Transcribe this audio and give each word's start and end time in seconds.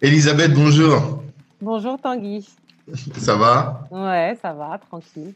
Elisabeth, 0.00 0.54
bonjour. 0.54 1.24
Bonjour 1.60 2.00
Tanguy. 2.00 2.46
Ça 3.18 3.34
va? 3.34 3.88
Ouais, 3.90 4.38
ça 4.40 4.52
va, 4.52 4.78
tranquille. 4.78 5.34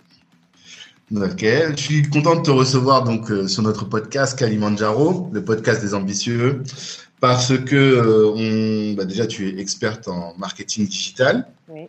Ok, 1.16 1.40
je 1.40 1.74
suis 1.76 2.08
content 2.08 2.36
de 2.36 2.42
te 2.42 2.50
recevoir 2.52 3.02
donc 3.02 3.28
euh, 3.32 3.48
sur 3.48 3.64
notre 3.64 3.86
podcast 3.86 4.38
Kalimandjaro, 4.38 5.30
le 5.32 5.44
podcast 5.44 5.82
des 5.82 5.94
ambitieux, 5.94 6.62
parce 7.20 7.58
que 7.58 7.74
euh, 7.74 8.32
on, 8.36 8.94
bah, 8.94 9.04
déjà 9.04 9.26
tu 9.26 9.48
es 9.48 9.60
experte 9.60 10.06
en 10.06 10.34
marketing 10.38 10.86
digital. 10.86 11.48
Oui. 11.68 11.88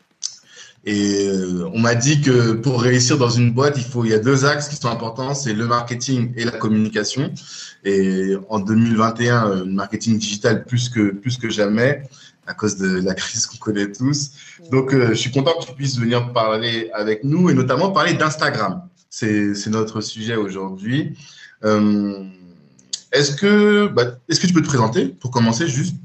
Et 0.86 1.28
euh, 1.30 1.70
on 1.74 1.80
m'a 1.80 1.96
dit 1.96 2.20
que 2.20 2.54
pour 2.54 2.82
réussir 2.82 3.18
dans 3.18 3.30
une 3.30 3.52
boîte, 3.52 3.78
il 3.78 3.86
faut, 3.86 4.04
il 4.04 4.12
y 4.12 4.14
a 4.14 4.20
deux 4.20 4.46
axes 4.46 4.68
qui 4.68 4.76
sont 4.76 4.90
importants, 4.90 5.34
c'est 5.34 5.54
le 5.54 5.66
marketing 5.66 6.34
et 6.36 6.44
la 6.44 6.52
communication. 6.52 7.32
Et 7.86 8.34
en 8.50 8.60
2021, 8.60 9.48
euh, 9.48 9.56
le 9.60 9.72
marketing 9.72 10.18
digital 10.18 10.66
plus 10.66 10.90
que 10.90 11.12
plus 11.12 11.38
que 11.38 11.50
jamais 11.50 12.04
à 12.48 12.54
cause 12.54 12.78
de 12.78 13.02
la 13.02 13.14
crise 13.14 13.46
qu'on 13.46 13.58
connaît 13.58 13.92
tous. 13.92 14.32
Donc, 14.72 14.94
euh, 14.94 15.10
je 15.10 15.14
suis 15.14 15.32
content 15.32 15.54
que 15.60 15.66
tu 15.66 15.74
puisses 15.74 15.98
venir 15.98 16.34
parler 16.34 16.90
avec 16.94 17.24
nous 17.24 17.50
et 17.50 17.54
notamment 17.54 17.92
parler 17.92 18.14
d'Instagram. 18.14 18.88
C'est 19.10 19.68
notre 19.68 20.02
sujet 20.02 20.36
aujourd'hui. 20.36 21.18
Euh, 21.64 22.26
est-ce 23.12 23.36
que 23.36 23.88
bah, 23.88 24.18
est-ce 24.28 24.40
que 24.40 24.48
tu 24.48 24.54
peux 24.54 24.62
te 24.62 24.68
présenter 24.68 25.08
pour 25.08 25.30
commencer 25.32 25.68
juste 25.68 25.96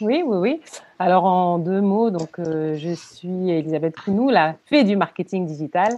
Oui, 0.00 0.22
oui, 0.24 0.36
oui. 0.38 0.60
Alors 0.98 1.24
en 1.24 1.58
deux 1.58 1.80
mots, 1.80 2.10
donc 2.10 2.38
euh, 2.38 2.76
je 2.76 2.90
suis 2.94 3.50
Elisabeth 3.50 3.96
Counou, 3.98 4.28
la 4.30 4.54
fée 4.66 4.84
du 4.84 4.96
marketing 4.96 5.46
digital. 5.46 5.92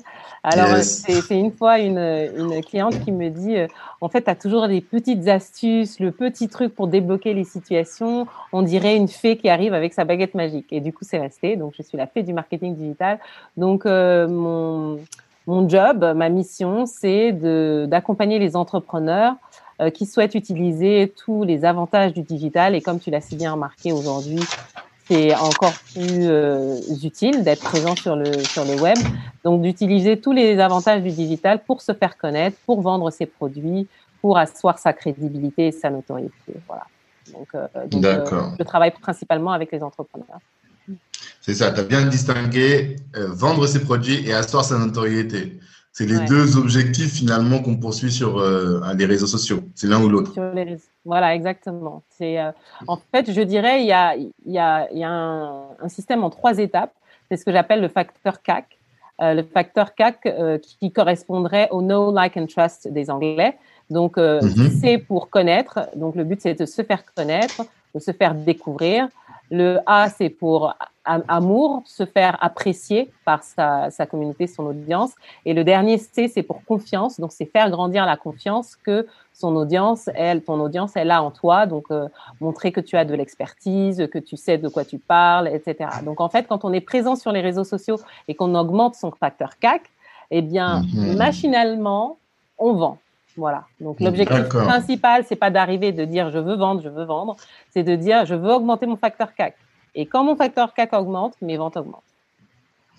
Alors 0.44 0.68
Yes. 0.68 1.02
c'est 1.06 1.20
c'est 1.20 1.38
une 1.38 1.52
fois 1.52 1.78
une, 1.78 1.98
une 1.98 2.62
cliente 2.64 2.98
qui 3.04 3.12
me 3.12 3.28
dit, 3.28 3.56
euh, 3.56 3.66
en 4.00 4.08
fait, 4.08 4.22
tu 4.22 4.30
as 4.30 4.34
toujours 4.36 4.68
des 4.68 4.80
petites 4.80 5.26
astuces, 5.28 5.98
le 6.00 6.12
petit 6.12 6.48
truc 6.48 6.74
pour 6.74 6.86
débloquer 6.86 7.34
les 7.34 7.44
situations. 7.44 8.26
On 8.52 8.62
dirait 8.62 8.96
une 8.96 9.08
fée 9.08 9.36
qui 9.36 9.48
arrive 9.48 9.74
avec 9.74 9.92
sa 9.92 10.04
baguette 10.04 10.34
magique. 10.34 10.66
Et 10.72 10.80
du 10.80 10.92
coup, 10.92 11.04
c'est 11.04 11.18
resté. 11.18 11.56
Donc 11.56 11.74
je 11.76 11.82
suis 11.82 11.98
la 11.98 12.06
fée 12.06 12.22
du 12.22 12.32
marketing 12.32 12.74
digital. 12.76 13.18
Donc 13.56 13.86
euh, 13.86 14.28
mon 14.28 14.98
mon 15.48 15.68
job, 15.68 16.12
ma 16.14 16.28
mission, 16.28 16.86
c'est 16.86 17.32
d'accompagner 17.88 18.38
les 18.38 18.54
entrepreneurs 18.54 19.32
euh, 19.32 19.36
qui 19.94 20.06
souhaitent 20.06 20.34
utiliser 20.34 21.12
tous 21.24 21.44
les 21.44 21.64
avantages 21.64 22.12
du 22.12 22.22
digital. 22.22 22.74
Et 22.74 22.80
comme 22.80 23.00
tu 23.00 23.10
l'as 23.10 23.20
si 23.20 23.36
bien 23.36 23.52
remarqué 23.52 23.92
aujourd'hui, 23.92 24.40
c'est 25.08 25.34
encore 25.34 25.74
plus 25.92 26.26
euh, 26.28 26.78
utile 27.02 27.42
d'être 27.42 27.62
présent 27.62 27.96
sur 27.96 28.16
le, 28.16 28.32
sur 28.44 28.64
le 28.64 28.80
web. 28.80 28.96
Donc, 29.44 29.62
d'utiliser 29.62 30.20
tous 30.20 30.32
les 30.32 30.58
avantages 30.58 31.02
du 31.02 31.10
digital 31.10 31.62
pour 31.64 31.82
se 31.82 31.92
faire 31.92 32.16
connaître, 32.16 32.56
pour 32.66 32.80
vendre 32.80 33.10
ses 33.10 33.26
produits, 33.26 33.88
pour 34.20 34.38
asseoir 34.38 34.78
sa 34.78 34.92
crédibilité 34.92 35.68
et 35.68 35.72
sa 35.72 35.90
notoriété. 35.90 36.54
Voilà. 36.68 36.86
Donc, 37.32 37.48
euh, 37.54 37.66
donc, 37.88 38.04
euh, 38.04 38.40
je 38.58 38.64
travaille 38.64 38.92
principalement 38.92 39.52
avec 39.52 39.72
les 39.72 39.82
entrepreneurs. 39.82 40.40
C'est 41.40 41.54
ça, 41.54 41.72
tu 41.72 41.80
as 41.80 41.84
bien 41.84 42.06
distingué 42.06 42.96
euh, 43.16 43.28
vendre 43.32 43.66
ses 43.66 43.80
produits 43.80 44.26
et 44.28 44.32
asseoir 44.32 44.64
sa 44.64 44.78
notoriété. 44.78 45.58
C'est 45.92 46.06
les 46.06 46.18
Ouais. 46.18 46.24
deux 46.24 46.56
objectifs 46.56 47.12
finalement 47.12 47.58
qu'on 47.60 47.76
poursuit 47.76 48.10
sur 48.10 48.38
euh, 48.38 48.80
les 48.94 49.04
réseaux 49.04 49.26
sociaux. 49.26 49.60
C'est 49.74 49.86
l'un 49.86 50.02
ou 50.02 50.08
l'autre. 50.08 50.32
Voilà, 51.04 51.34
exactement. 51.34 52.02
C'est, 52.08 52.38
euh, 52.40 52.50
en 52.86 52.96
fait, 53.12 53.30
je 53.30 53.42
dirais, 53.42 53.82
il 53.82 53.86
y 53.86 53.92
a, 53.92 54.14
il 54.16 54.30
y 54.46 54.58
a, 54.58 54.88
il 54.90 54.98
y 54.98 55.04
a 55.04 55.10
un, 55.10 55.64
un 55.80 55.88
système 55.88 56.24
en 56.24 56.30
trois 56.30 56.58
étapes. 56.58 56.94
C'est 57.30 57.36
ce 57.36 57.44
que 57.44 57.52
j'appelle 57.52 57.80
le 57.82 57.88
facteur 57.88 58.40
CAC. 58.42 58.78
Euh, 59.20 59.34
le 59.34 59.42
facteur 59.42 59.94
CAC 59.94 60.24
euh, 60.26 60.58
qui 60.58 60.90
correspondrait 60.92 61.68
au 61.70 61.82
Know, 61.82 62.12
Like 62.12 62.36
and 62.38 62.46
Trust 62.46 62.88
des 62.88 63.10
Anglais. 63.10 63.58
Donc, 63.90 64.16
euh, 64.16 64.40
Mhm. 64.42 64.70
c'est 64.80 64.96
pour 64.98 65.28
connaître. 65.28 65.88
Donc, 65.96 66.14
le 66.16 66.24
but, 66.24 66.40
c'est 66.40 66.54
de 66.58 66.64
se 66.64 66.82
faire 66.82 67.02
connaître, 67.14 67.62
de 67.94 68.00
se 68.00 68.12
faire 68.12 68.34
découvrir. 68.34 69.08
Le 69.50 69.78
A, 69.84 70.08
c'est 70.08 70.30
pour 70.30 70.74
amour, 71.04 71.82
se 71.86 72.04
faire 72.04 72.36
apprécier 72.40 73.10
par 73.24 73.42
sa, 73.42 73.90
sa 73.90 74.06
communauté, 74.06 74.46
son 74.46 74.66
audience. 74.66 75.12
Et 75.44 75.52
le 75.54 75.64
dernier 75.64 75.98
C, 75.98 76.28
c'est 76.28 76.42
pour 76.42 76.64
confiance. 76.64 77.18
Donc, 77.18 77.32
c'est 77.32 77.46
faire 77.46 77.70
grandir 77.70 78.06
la 78.06 78.16
confiance 78.16 78.76
que 78.76 79.06
son 79.32 79.56
audience, 79.56 80.08
elle, 80.14 80.42
ton 80.42 80.60
audience, 80.60 80.92
elle 80.94 81.10
a 81.10 81.22
en 81.22 81.30
toi. 81.30 81.66
Donc, 81.66 81.84
euh, 81.90 82.08
montrer 82.40 82.70
que 82.70 82.80
tu 82.80 82.96
as 82.96 83.04
de 83.04 83.14
l'expertise, 83.14 84.06
que 84.12 84.18
tu 84.18 84.36
sais 84.36 84.58
de 84.58 84.68
quoi 84.68 84.84
tu 84.84 84.98
parles, 84.98 85.48
etc. 85.48 85.88
Donc, 86.04 86.20
en 86.20 86.28
fait, 86.28 86.46
quand 86.46 86.64
on 86.64 86.72
est 86.72 86.80
présent 86.80 87.16
sur 87.16 87.32
les 87.32 87.40
réseaux 87.40 87.64
sociaux 87.64 87.98
et 88.28 88.34
qu'on 88.34 88.54
augmente 88.54 88.94
son 88.94 89.10
facteur 89.10 89.58
CAC, 89.58 89.82
eh 90.30 90.42
bien, 90.42 90.82
Mhm. 90.94 91.16
machinalement, 91.16 92.18
on 92.58 92.74
vend. 92.74 92.98
Voilà. 93.36 93.64
Donc, 93.80 93.98
l'objectif 94.00 94.36
principal, 94.66 95.24
c'est 95.26 95.36
pas 95.36 95.50
d'arriver 95.50 95.90
de 95.92 96.04
dire 96.04 96.30
je 96.30 96.38
veux 96.38 96.54
vendre, 96.54 96.82
je 96.82 96.88
veux 96.90 97.04
vendre. 97.04 97.36
C'est 97.70 97.82
de 97.82 97.96
dire 97.96 98.26
je 98.26 98.34
veux 98.34 98.52
augmenter 98.52 98.86
mon 98.86 98.96
facteur 98.96 99.34
CAC. 99.34 99.56
Et 99.94 100.06
quand 100.06 100.24
mon 100.24 100.36
facteur 100.36 100.72
CAC 100.74 100.92
augmente, 100.94 101.34
mes 101.42 101.56
ventes 101.56 101.76
augmentent. 101.76 102.02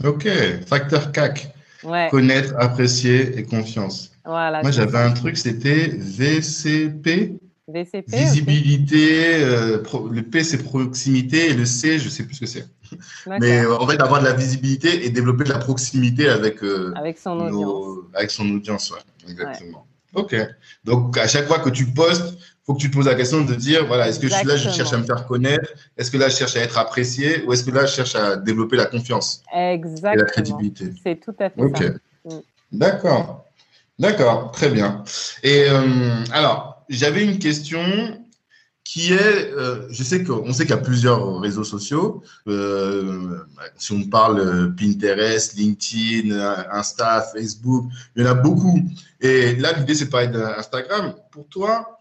Ok, 0.04 0.28
facteur 0.68 1.12
CAC, 1.12 1.54
Ouais. 1.84 2.08
connaître, 2.12 2.54
apprécier 2.58 3.38
et 3.38 3.44
confiance. 3.44 4.12
Voilà. 4.26 4.62
Moi, 4.62 4.72
j'avais 4.72 4.98
un 5.00 5.12
truc, 5.12 5.38
c'était 5.38 5.88
VCP, 5.98 7.34
VCP. 7.68 8.16
visibilité. 8.18 9.44
euh, 9.44 9.82
pro- 9.82 10.08
le 10.08 10.22
P, 10.24 10.44
c'est 10.44 10.64
proximité 10.64 11.50
et 11.50 11.54
le 11.54 11.66
C, 11.66 12.00
je 12.00 12.10
sais 12.10 12.24
plus 12.24 12.36
ce 12.36 12.40
que 12.42 12.46
c'est. 12.46 12.66
Mais 13.42 13.62
euh, 13.66 13.78
en 13.78 13.88
fait, 13.88 14.00
avoir 14.02 14.22
de 14.22 14.26
la 14.26 14.34
visibilité 14.34 15.06
et 15.06 15.10
développer 15.10 15.44
de 15.46 15.50
la 15.50 15.60
proximité 15.60 16.30
avec, 16.30 16.64
euh, 16.64 16.94
Avec 16.96 17.18
son 17.18 17.36
nos- 17.36 17.46
audience. 17.48 18.06
avec 18.14 18.32
son 18.32 18.50
audience. 18.50 18.92
Ouais, 18.92 19.30
exactement. 19.32 19.86
Ok. 20.14 20.36
Donc, 20.84 21.18
à 21.18 21.28
chaque 21.28 21.48
fois 21.48 21.60
que 21.60 21.70
tu 21.70 21.86
postes, 21.88 22.38
faut 22.66 22.74
que 22.74 22.80
tu 22.80 22.90
te 22.90 22.96
poses 22.96 23.08
la 23.08 23.16
question 23.16 23.42
de 23.44 23.56
dire, 23.56 23.86
voilà, 23.86 24.08
est-ce 24.08 24.20
que 24.20 24.28
je 24.28 24.34
suis 24.34 24.48
là, 24.48 24.56
je 24.56 24.68
Exactement. 24.68 24.76
cherche 24.76 24.94
à 24.94 24.98
me 24.98 25.04
faire 25.04 25.28
connaître? 25.28 25.70
Est-ce 25.98 26.10
que 26.10 26.18
là, 26.18 26.30
je 26.30 26.38
cherche 26.38 26.56
à 26.56 26.62
être 26.62 26.78
apprécié? 26.78 27.44
Ou 27.46 27.54
est-ce 27.54 27.64
que 27.64 27.72
là, 27.72 27.86
je 27.86 27.94
cherche 27.94 28.16
à 28.16 28.38
développer 28.38 28.78
la 28.78 28.86
confiance 28.86 29.42
et 29.54 29.58
la 29.58 29.74
Exactement. 29.74 30.26
crédibilité? 30.28 30.94
C'est 31.04 31.20
tout 31.20 31.36
à 31.40 31.50
fait 31.50 31.62
Ok. 31.62 31.78
ça. 31.78 32.36
Mm. 32.36 32.40
D'accord. 32.72 33.46
D'accord, 34.00 34.52
très 34.52 34.70
bien. 34.70 35.04
Et 35.44 35.66
euh, 35.70 36.24
alors, 36.32 36.84
j'avais 36.90 37.24
une 37.24 37.38
question 37.38 37.84
qui 38.84 39.14
est, 39.14 39.52
euh, 39.54 39.88
je 39.92 40.04
sais 40.04 40.24
qu'on 40.24 40.52
sait 40.52 40.64
qu'il 40.64 40.76
y 40.76 40.78
a 40.78 40.82
plusieurs 40.82 41.40
réseaux 41.40 41.64
sociaux. 41.64 42.24
Euh, 42.48 43.40
si 43.78 43.92
on 43.94 44.04
parle 44.10 44.40
euh, 44.40 44.76
Pinterest, 44.78 45.54
LinkedIn, 45.56 46.32
euh, 46.32 46.56
Insta, 46.72 47.22
Facebook, 47.34 47.86
il 48.16 48.24
y 48.24 48.28
en 48.28 48.32
a 48.32 48.34
beaucoup. 48.34 48.82
Et 49.22 49.56
là, 49.56 49.74
l'idée, 49.74 49.96
c'est 49.96 50.06
de 50.06 50.10
parler 50.10 50.28
d'Instagram. 50.28 51.14
Pour 51.32 51.48
toi, 51.48 51.93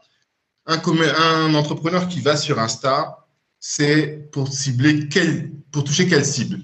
un, 0.67 1.55
entrepreneur 1.55 2.09
qui 2.09 2.21
va 2.21 2.37
sur 2.37 2.59
Insta, 2.59 3.27
c'est 3.59 4.31
pour 4.33 4.49
cibler 4.49 5.09
quel, 5.09 5.53
pour 5.73 5.85
toucher 5.85 6.09
quelle 6.09 6.25
cible? 6.25 6.59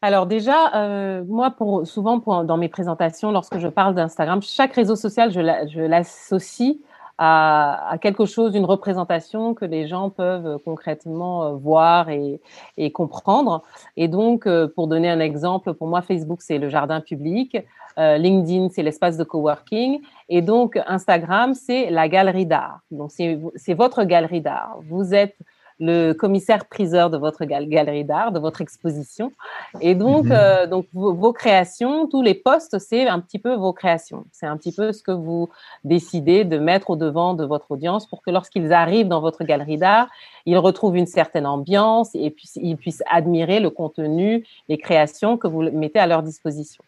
Alors 0.00 0.26
déjà, 0.26 0.74
euh, 0.76 1.24
moi, 1.26 1.50
pour, 1.50 1.86
souvent 1.86 2.18
dans 2.44 2.56
mes 2.56 2.68
présentations, 2.68 3.32
lorsque 3.32 3.58
je 3.58 3.68
parle 3.68 3.94
d'Instagram, 3.94 4.40
chaque 4.42 4.74
réseau 4.74 4.94
social, 4.94 5.32
je 5.32 5.80
l'associe 5.80 6.76
à, 7.18 7.90
à 7.90 7.98
quelque 7.98 8.24
chose, 8.24 8.54
une 8.54 8.64
représentation 8.64 9.54
que 9.54 9.64
les 9.64 9.86
gens 9.88 10.08
peuvent 10.08 10.58
concrètement 10.64 11.44
euh, 11.44 11.52
voir 11.54 12.08
et, 12.10 12.40
et 12.76 12.92
comprendre. 12.92 13.62
Et 13.96 14.08
donc, 14.08 14.46
euh, 14.46 14.68
pour 14.68 14.86
donner 14.86 15.10
un 15.10 15.20
exemple, 15.20 15.74
pour 15.74 15.88
moi, 15.88 16.00
Facebook, 16.00 16.40
c'est 16.42 16.58
le 16.58 16.68
jardin 16.68 17.00
public, 17.00 17.58
euh, 17.98 18.16
LinkedIn, 18.16 18.68
c'est 18.70 18.84
l'espace 18.84 19.16
de 19.16 19.24
coworking, 19.24 20.00
et 20.28 20.40
donc 20.40 20.78
Instagram, 20.86 21.54
c'est 21.54 21.90
la 21.90 22.08
galerie 22.08 22.46
d'art. 22.46 22.80
Donc, 22.92 23.10
c'est 23.10 23.74
votre 23.74 24.04
galerie 24.04 24.40
d'art. 24.40 24.78
Vous 24.88 25.14
êtes 25.14 25.36
le 25.80 26.12
commissaire-priseur 26.12 27.10
de 27.10 27.16
votre 27.16 27.44
gal- 27.44 27.68
galerie 27.68 28.04
d'art, 28.04 28.32
de 28.32 28.38
votre 28.38 28.60
exposition. 28.60 29.32
Et 29.80 29.94
donc, 29.94 30.26
Mhm. 30.26 30.32
euh, 30.32 30.66
donc 30.66 30.86
vos, 30.92 31.12
vos 31.14 31.32
créations, 31.32 32.06
tous 32.08 32.22
les 32.22 32.34
posts, 32.34 32.78
c'est 32.78 33.06
un 33.06 33.20
petit 33.20 33.38
peu 33.38 33.54
vos 33.54 33.72
créations. 33.72 34.24
C'est 34.32 34.46
un 34.46 34.56
petit 34.56 34.72
peu 34.72 34.92
ce 34.92 35.02
que 35.02 35.12
vous 35.12 35.48
décidez 35.84 36.44
de 36.44 36.58
mettre 36.58 36.90
au 36.90 36.96
devant 36.96 37.34
de 37.34 37.44
votre 37.44 37.70
audience 37.70 38.06
pour 38.06 38.22
que 38.22 38.30
lorsqu'ils 38.30 38.72
arrivent 38.72 39.08
dans 39.08 39.20
votre 39.20 39.44
galerie 39.44 39.78
d'art, 39.78 40.08
ils 40.46 40.58
retrouvent 40.58 40.96
une 40.96 41.06
certaine 41.06 41.46
ambiance 41.46 42.10
et 42.14 42.30
puis 42.30 42.48
ils 42.56 42.76
puissent 42.76 43.02
admirer 43.10 43.60
le 43.60 43.70
contenu, 43.70 44.44
les 44.68 44.78
créations 44.78 45.36
que 45.36 45.46
vous 45.46 45.62
mettez 45.62 45.98
à 45.98 46.06
leur 46.06 46.22
disposition. 46.22 46.82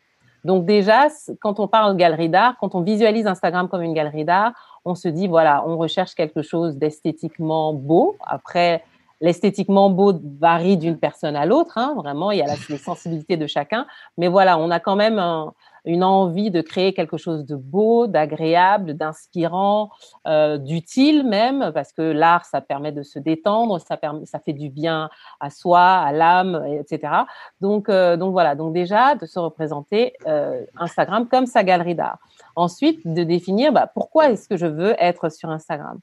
Donc 0.45 0.65
déjà, 0.65 1.09
quand 1.41 1.61
on 1.61 1.69
parle 1.69 1.93
de 1.95 1.99
galerie 1.99 2.29
d'art, 2.29 2.55
quand 2.61 2.75
on 2.75 2.81
visualise 2.81 3.27
Instagram 3.27 3.69
comme 3.69 3.83
une 3.83 3.95
galerie 3.95 4.25
d'art, 4.25 4.53
on 4.85 4.95
se 4.95 5.09
dit, 5.09 5.29
voilà, 5.29 5.63
on 5.67 5.77
recherche 5.77 6.15
quelque 6.15 6.43
chose 6.43 6.77
d'esthétiquement 6.77 7.75
beau. 7.75 8.17
Après, 8.27 8.83
l'esthétiquement 9.21 9.91
beau 9.91 10.15
varie 10.41 10.79
d'une 10.79 10.97
personne 10.97 11.37
à 11.37 11.45
l'autre, 11.45 11.77
hein, 11.77 11.93
vraiment, 11.97 12.31
il 12.31 12.39
y 12.39 12.43
a 12.43 12.47
la, 12.47 12.55
les 12.71 12.79
sensibilités 12.79 13.37
de 13.37 13.47
chacun. 13.47 13.87
Mais 14.17 14.29
voilà, 14.29 14.57
on 14.59 14.71
a 14.71 14.81
quand 14.81 14.97
même 14.97 15.19
un- 15.19 15.53
une 15.85 16.05
envie 16.05 16.51
de 16.51 16.61
créer 16.61 16.93
quelque 16.93 17.17
chose 17.17 17.45
de 17.45 17.57
beau, 17.57 18.07
d'agréable, 18.07 18.95
d'inspirant, 18.95 19.91
euh, 20.27 20.59
d'utile 20.59 21.25
même, 21.25 21.73
parce 21.73 21.93
que 21.93 22.03
l'art, 22.03 22.45
ça 22.45 22.61
permet 22.61 22.93
de 22.93 23.03
se 23.03 23.19
détendre, 23.19 23.81
ça, 23.81 23.97
permet, 23.97 24.27
ça 24.27 24.39
fait 24.39 24.53
du 24.53 24.69
bien 24.69 25.11
à 25.41 25.51
soi, 25.51 25.81
à 25.81 26.13
l'âme, 26.13 26.65
etc. 26.69 27.13
Donc, 27.61 27.89
euh, 27.89 28.17
donc 28.17 28.33
voilà, 28.33 28.55
donc 28.55 28.73
déjà 28.73 29.15
de 29.15 29.27
se 29.27 29.39
représenter 29.39 30.15
euh, 30.27 30.65
Instagram 30.79 31.29
comme 31.29 31.47
sa 31.47 31.65
galerie 31.65 31.95
d'art. 31.95 32.19
Ensuite, 32.57 33.07
de 33.07 33.23
définir 33.23 33.73
bah, 33.73 33.91
pourquoi 33.93 34.31
est-ce 34.31 34.49
que 34.49 34.57
je 34.57 34.67
veux 34.67 34.95
être 34.99 35.31
sur 35.31 35.51
Instagram? 35.51 35.99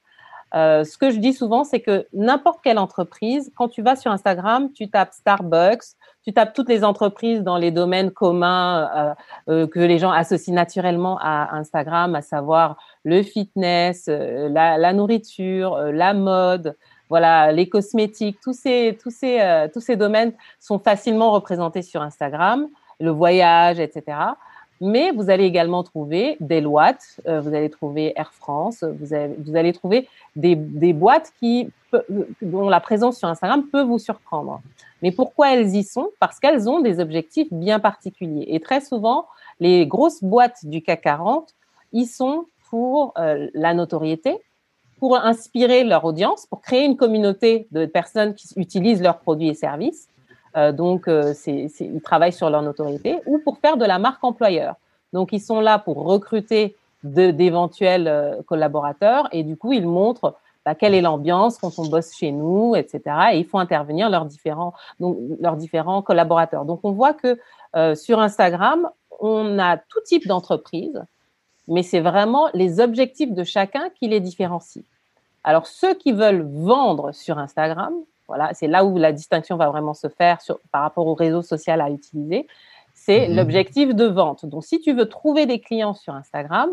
Ce 0.53 0.97
que 0.97 1.12
je 1.12 1.19
dis 1.19 1.33
souvent, 1.33 1.65
c'est 1.65 1.81
que 1.81 2.07
n'importe 2.13 2.62
quelle 2.63 2.79
entreprise, 2.79 3.51
quand 3.57 3.68
tu 3.68 3.81
vas 3.81 3.97
sur 3.97 4.12
Instagram, 4.12 4.71
tu 4.71 4.89
tapes 4.89 5.12
Starbucks, 5.12 5.97
tu 6.27 6.33
tapes 6.33 6.53
toutes 6.53 6.68
les 6.68 6.83
entreprises 6.83 7.41
dans 7.41 7.56
les 7.56 7.71
domaines 7.71 8.12
communs 8.12 8.89
euh, 8.94 9.13
euh, 9.47 9.68
que 9.68 9.79
les 9.79 9.97
gens 9.97 10.12
associent 10.12 10.53
naturellement 10.53 11.18
à 11.21 11.56
Instagram, 11.56 12.15
à 12.15 12.21
savoir 12.21 12.75
le 13.06 13.24
fitness, 13.24 14.07
la, 14.09 14.77
la, 14.77 14.91
nourriture, 14.91 15.77
la 15.77 16.13
mode, 16.13 16.75
voilà, 17.07 17.53
les 17.53 17.69
cosmétiques, 17.69 18.39
tous 18.44 18.51
ces, 18.51 18.97
tous 19.01 19.09
ces, 19.09 19.69
tous 19.74 19.79
ces 19.79 19.95
domaines 19.95 20.33
sont 20.59 20.79
facilement 20.79 21.31
représentés 21.31 21.81
sur 21.81 22.01
Instagram, 22.01 22.68
le 23.00 23.12
voyage, 23.12 23.79
etc. 23.79 24.18
Mais 24.79 25.12
vous 25.12 25.29
allez 25.29 25.45
également 25.45 25.83
trouver 25.83 26.38
Deloitte, 26.39 27.19
euh, 27.27 27.41
vous 27.41 27.53
allez 27.53 27.69
trouver 27.69 28.13
Air 28.15 28.33
France, 28.33 28.83
vous, 28.83 29.15
vous 29.39 29.56
allez 29.56 29.74
trouver 29.74 30.07
des, 30.35 30.56
des 30.56 30.94
boîtes 30.94 31.33
qui, 31.39 31.69
dont 32.41 32.69
la 32.69 32.79
présence 32.79 33.18
sur 33.18 33.27
Instagram 33.27 33.63
peut 33.71 33.81
vous 33.81 34.00
surprendre. 34.00 34.62
Mais 35.01 35.12
pourquoi 35.12 35.53
elles 35.53 35.75
y 35.75 35.83
sont? 35.83 36.09
Parce 36.19 36.39
qu'elles 36.39 36.69
ont 36.69 36.79
des 36.79 37.00
objectifs 37.00 37.51
bien 37.51 37.79
particuliers. 37.79 38.45
Et 38.47 38.59
très 38.59 38.81
souvent, 38.81 39.27
les 39.59 39.88
grosses 39.88 40.24
boîtes 40.24 40.65
du 40.65 40.81
CAC 40.81 41.01
40 41.01 41.53
y 41.94 42.06
sont 42.06 42.45
pour 42.69 43.13
euh, 43.18 43.47
la 43.53 43.74
notoriété, 43.74 44.38
pour 45.00 45.18
inspirer 45.18 45.83
leur 45.83 46.06
audience, 46.06 46.45
pour 46.47 46.62
créer 46.62 46.85
une 46.85 46.97
communauté 46.97 47.68
de 47.71 47.85
personnes 47.85 48.35
qui 48.35 48.47
utilisent 48.57 49.01
leurs 49.01 49.19
produits 49.19 49.50
et 49.50 49.53
services 49.53 50.07
euh, 50.57 50.71
donc, 50.71 51.07
euh, 51.07 51.33
ils 51.45 52.01
travaillent 52.01 52.33
sur 52.33 52.50
leur 52.50 52.62
notoriété 52.62 53.19
ou 53.25 53.38
pour 53.39 53.59
faire 53.59 53.77
de 53.77 53.86
la 53.86 54.00
marque 54.00 54.24
employeur. 54.24 54.75
Donc, 55.13 55.31
ils 55.31 55.39
sont 55.39 55.59
là 55.59 55.77
pour 55.77 56.04
recruter 56.04 56.75
d'éventuels 57.04 58.07
euh, 58.07 58.42
collaborateurs 58.44 59.30
et 59.31 59.44
du 59.44 59.56
coup, 59.56 59.71
ils 59.71 59.88
montrent 59.88 60.36
bah, 60.65 60.74
quelle 60.74 60.95
est 60.95 61.01
l'ambiance 61.01 61.59
quand 61.59 61.77
on 61.77 61.86
bosse 61.86 62.13
chez 62.15 62.31
nous, 62.31 62.75
etc. 62.75 63.01
Et 63.33 63.38
il 63.38 63.45
faut 63.45 63.59
intervenir 63.59 64.09
leurs 64.09 64.25
différents, 64.25 64.74
donc, 65.00 65.18
leurs 65.39 65.56
différents 65.56 66.01
collaborateurs. 66.01 66.65
Donc, 66.65 66.80
on 66.83 66.92
voit 66.92 67.13
que 67.13 67.38
sur 67.95 68.19
Instagram, 68.19 68.89
on 69.19 69.60
a 69.60 69.77
tout 69.77 70.01
type 70.03 70.27
d'entreprise, 70.27 71.03
mais 71.68 71.83
c'est 71.83 72.00
vraiment 72.00 72.50
les 72.56 72.80
objectifs 72.80 73.31
de 73.31 73.44
chacun 73.44 73.89
qui 74.00 74.07
les 74.07 74.19
différencient. 74.19 74.81
Alors, 75.44 75.68
ceux 75.68 75.94
qui 75.94 76.12
veulent 76.12 76.48
vendre 76.51 77.12
sur 77.12 77.38
Instagram, 77.38 77.94
voilà, 78.27 78.53
c'est 78.53 78.68
là 78.68 78.83
où 78.83 78.97
la 78.97 79.12
distinction 79.12 79.57
va 79.57 79.69
vraiment 79.69 79.94
se 79.94 80.07
faire 80.07 80.39
par 80.71 80.81
rapport 80.81 81.07
au 81.07 81.13
réseau 81.13 81.41
social 81.41 81.81
à 81.81 81.89
utiliser. 81.89 82.47
C'est 82.94 83.29
mhm. 83.29 83.35
l'objectif 83.35 83.95
de 83.95 84.06
vente. 84.06 84.45
Donc, 84.45 84.65
si 84.65 84.79
tu 84.79 84.94
veux 84.94 85.07
trouver 85.07 85.45
des 85.45 85.59
clients 85.59 85.94
sur 85.94 86.13
Instagram, 86.13 86.69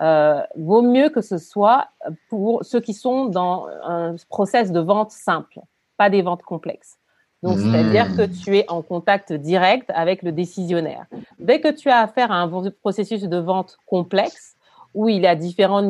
euh, 0.00 0.40
vaut 0.56 0.82
mieux 0.82 1.10
que 1.10 1.20
ce 1.20 1.38
soit 1.38 1.88
pour 2.28 2.64
ceux 2.64 2.80
qui 2.80 2.94
sont 2.94 3.26
dans 3.26 3.66
un 3.84 4.16
process 4.28 4.72
de 4.72 4.80
vente 4.80 5.10
simple, 5.10 5.60
pas 5.96 6.10
des 6.10 6.22
ventes 6.22 6.42
complexes. 6.42 6.98
Donc, 7.42 7.58
mhm. 7.58 7.72
c'est-à-dire 7.72 8.16
que 8.16 8.22
tu 8.22 8.56
es 8.56 8.64
en 8.68 8.82
contact 8.82 9.32
direct 9.32 9.90
avec 9.94 10.22
le 10.22 10.32
décisionnaire. 10.32 11.06
Dès 11.38 11.60
que 11.60 11.68
tu 11.68 11.90
as 11.90 11.98
affaire 11.98 12.32
à 12.32 12.36
un 12.36 12.70
processus 12.80 13.22
de 13.22 13.36
vente 13.36 13.78
complexe, 13.86 14.56
où 14.94 15.08
il 15.08 15.22
y 15.22 15.26
a 15.26 15.34
différents 15.34 15.82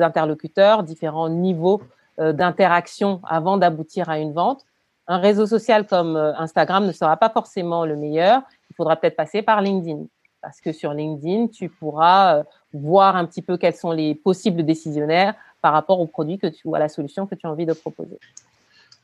interlocuteurs, 0.00 0.82
différents 0.82 1.28
niveaux 1.28 1.80
d'interaction 2.18 3.20
avant 3.24 3.56
d'aboutir 3.56 4.08
à 4.08 4.18
une 4.18 4.32
vente. 4.32 4.64
Un 5.06 5.18
réseau 5.18 5.46
social 5.46 5.86
comme 5.86 6.16
euh, 6.16 6.34
Instagram 6.36 6.86
ne 6.86 6.92
sera 6.92 7.16
pas 7.16 7.30
forcément 7.30 7.86
le 7.86 7.96
meilleur. 7.96 8.42
Il 8.70 8.76
faudra 8.76 8.96
peut-être 8.96 9.16
passer 9.16 9.40
par 9.42 9.62
LinkedIn 9.62 10.04
parce 10.42 10.60
que 10.60 10.72
sur 10.72 10.92
LinkedIn, 10.92 11.48
tu 11.48 11.68
pourras 11.68 12.36
euh, 12.36 12.42
voir 12.72 13.16
un 13.16 13.24
petit 13.24 13.42
peu 13.42 13.56
quels 13.56 13.74
sont 13.74 13.90
les 13.90 14.14
possibles 14.14 14.64
décisionnaires 14.64 15.34
par 15.62 15.72
rapport 15.72 15.98
au 16.00 16.06
produit 16.06 16.38
que 16.38 16.46
tu 16.46 16.60
ou 16.64 16.74
à 16.74 16.78
la 16.78 16.88
solution 16.88 17.26
que 17.26 17.34
tu 17.34 17.46
as 17.46 17.50
envie 17.50 17.66
de 17.66 17.72
proposer. 17.72 18.18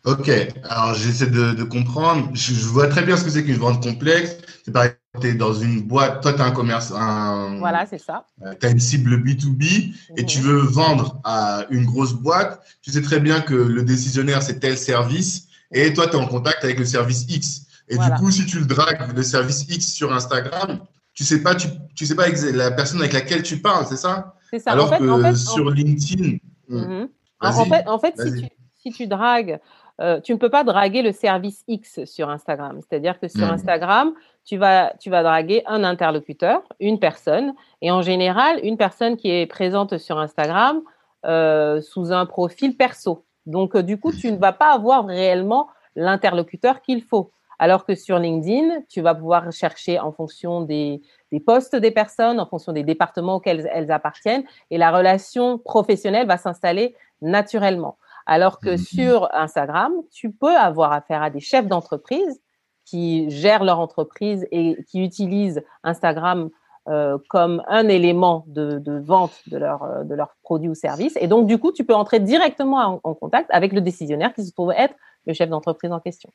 Ok, 0.04 0.30
alors 0.68 0.94
j'essaie 0.94 1.26
de, 1.26 1.62
comprendre. 1.64 2.28
Je, 2.34 2.66
vois 2.66 2.88
très 2.88 3.02
bien 3.02 3.16
ce 3.16 3.24
que 3.24 3.30
c'est 3.30 3.42
qu'une 3.42 3.56
vente 3.56 3.82
complexe. 3.82 4.36
C'est 4.62 4.70
par 4.70 4.84
tu 5.20 5.28
es 5.28 5.34
dans 5.34 5.54
une 5.54 5.82
boîte, 5.82 6.22
toi 6.22 6.32
tu 6.32 6.40
as 6.40 6.44
un 6.44 6.50
commerce, 6.50 6.92
un, 6.94 7.58
voilà, 7.58 7.86
c'est 7.86 7.98
ça. 7.98 8.26
Euh, 8.42 8.54
tu 8.58 8.66
as 8.66 8.70
une 8.70 8.80
cible 8.80 9.16
B2B 9.22 9.94
et 10.16 10.22
mhm. 10.22 10.26
tu 10.26 10.40
veux 10.40 10.58
vendre 10.58 11.20
à 11.24 11.64
une 11.70 11.84
grosse 11.84 12.14
boîte. 12.14 12.62
Tu 12.82 12.90
sais 12.90 13.02
très 13.02 13.20
bien 13.20 13.40
que 13.40 13.54
le 13.54 13.82
décisionnaire, 13.82 14.42
c'est 14.42 14.58
tel 14.60 14.76
service 14.76 15.48
et 15.74 15.92
toi, 15.92 16.06
tu 16.06 16.16
es 16.16 16.18
en 16.18 16.26
contact 16.26 16.64
avec 16.64 16.78
le 16.78 16.84
service 16.84 17.26
X. 17.28 17.66
Et 17.88 17.98
du 17.98 18.10
coup, 18.18 18.30
si 18.30 18.46
tu 18.46 18.60
le 18.60 18.64
dragues, 18.64 19.14
le 19.14 19.22
service 19.22 19.66
X 19.68 19.92
sur 19.92 20.12
Instagram, 20.12 20.80
tu 21.12 21.24
sais 21.24 21.42
pas, 21.42 21.54
tu, 21.54 21.68
tu 21.94 22.06
sais 22.06 22.14
pas 22.14 22.28
la 22.28 22.70
personne 22.70 23.00
avec 23.00 23.12
laquelle 23.12 23.42
tu 23.42 23.58
parles, 23.58 23.86
c'est 23.88 23.96
ça? 23.96 24.34
C'est 24.50 24.58
ça. 24.58 24.72
Alors 24.72 24.96
que 24.96 25.34
sur 25.34 25.70
LinkedIn. 25.70 26.38
Mhm. 26.68 27.08
En 27.40 27.64
fait, 27.66 27.86
en 27.86 27.98
fait 27.98 28.14
si, 28.16 28.42
tu, 28.42 28.48
si 28.82 28.92
tu 28.92 29.06
dragues 29.06 29.60
euh, 30.00 30.20
tu 30.20 30.32
ne 30.32 30.38
peux 30.38 30.50
pas 30.50 30.64
draguer 30.64 31.02
le 31.02 31.12
service 31.12 31.62
X 31.68 32.04
sur 32.04 32.28
Instagram. 32.28 32.80
C'est-à-dire 32.80 33.20
que 33.20 33.28
sur 33.28 33.46
hmm. 33.46 33.54
Instagram, 33.54 34.12
tu 34.44 34.56
vas, 34.56 34.92
tu 34.98 35.08
vas 35.08 35.22
draguer 35.22 35.62
un 35.66 35.84
interlocuteur, 35.84 36.62
une 36.80 36.98
personne, 36.98 37.54
et 37.80 37.90
en 37.90 38.02
général, 38.02 38.58
une 38.64 38.76
personne 38.76 39.16
qui 39.16 39.30
est 39.30 39.46
présente 39.46 39.98
sur 39.98 40.18
Instagram 40.18 40.82
euh, 41.24 41.80
sous 41.80 42.12
un 42.12 42.26
profil 42.26 42.76
perso. 42.76 43.24
Donc, 43.46 43.76
euh, 43.76 43.82
du 43.82 43.98
coup, 43.98 44.12
tu 44.12 44.32
ne 44.32 44.36
vas 44.36 44.52
pas 44.52 44.72
avoir 44.72 45.06
réellement 45.06 45.68
l'interlocuteur 45.94 46.82
qu'il 46.82 47.02
faut. 47.02 47.30
Alors 47.60 47.86
que 47.86 47.94
sur 47.94 48.18
LinkedIn, 48.18 48.80
tu 48.88 49.00
vas 49.00 49.14
pouvoir 49.14 49.52
chercher 49.52 50.00
en 50.00 50.10
fonction 50.10 50.62
des, 50.62 51.02
des 51.30 51.38
postes 51.38 51.76
des 51.76 51.92
personnes, 51.92 52.40
en 52.40 52.46
fonction 52.46 52.72
des 52.72 52.82
départements 52.82 53.36
auxquels 53.36 53.70
elles 53.72 53.92
appartiennent, 53.92 54.42
et 54.70 54.76
la 54.76 54.90
relation 54.90 55.58
professionnelle 55.58 56.26
va 56.26 56.36
s'installer 56.36 56.96
naturellement. 57.22 57.96
Alors 58.26 58.58
que 58.58 58.74
mmh 58.74 58.78
sur 58.78 59.28
Instagram, 59.34 59.92
tu 60.10 60.32
peux 60.32 60.56
avoir 60.56 60.92
affaire 60.92 61.22
à 61.22 61.30
des 61.30 61.40
chefs 61.40 61.66
d'entreprise 61.66 62.40
qui 62.84 63.30
gèrent 63.30 63.64
leur 63.64 63.80
entreprise 63.80 64.46
et 64.50 64.76
qui 64.88 65.02
utilisent 65.02 65.62
Instagram 65.82 66.50
euh, 66.86 67.16
comme 67.30 67.62
un 67.66 67.88
élément 67.88 68.44
de, 68.46 68.82
vente 69.00 69.40
de 69.46 69.56
leurs 69.56 69.84
euh, 69.84 70.04
de 70.04 70.14
leur 70.14 70.36
produits 70.42 70.68
ou 70.68 70.74
services. 70.74 71.16
Et 71.18 71.28
donc, 71.28 71.46
du 71.46 71.56
coup, 71.56 71.72
tu 71.72 71.82
peux 71.84 71.94
entrer 71.94 72.20
directement 72.20 73.00
en, 73.02 73.14
contact 73.14 73.48
avec 73.52 73.72
le 73.72 73.80
décisionnaire 73.80 74.34
qui 74.34 74.44
se 74.44 74.52
trouve 74.52 74.70
être 74.76 74.94
le 75.26 75.32
chef 75.32 75.48
d'entreprise 75.48 75.92
en 75.92 76.00
question. 76.00 76.30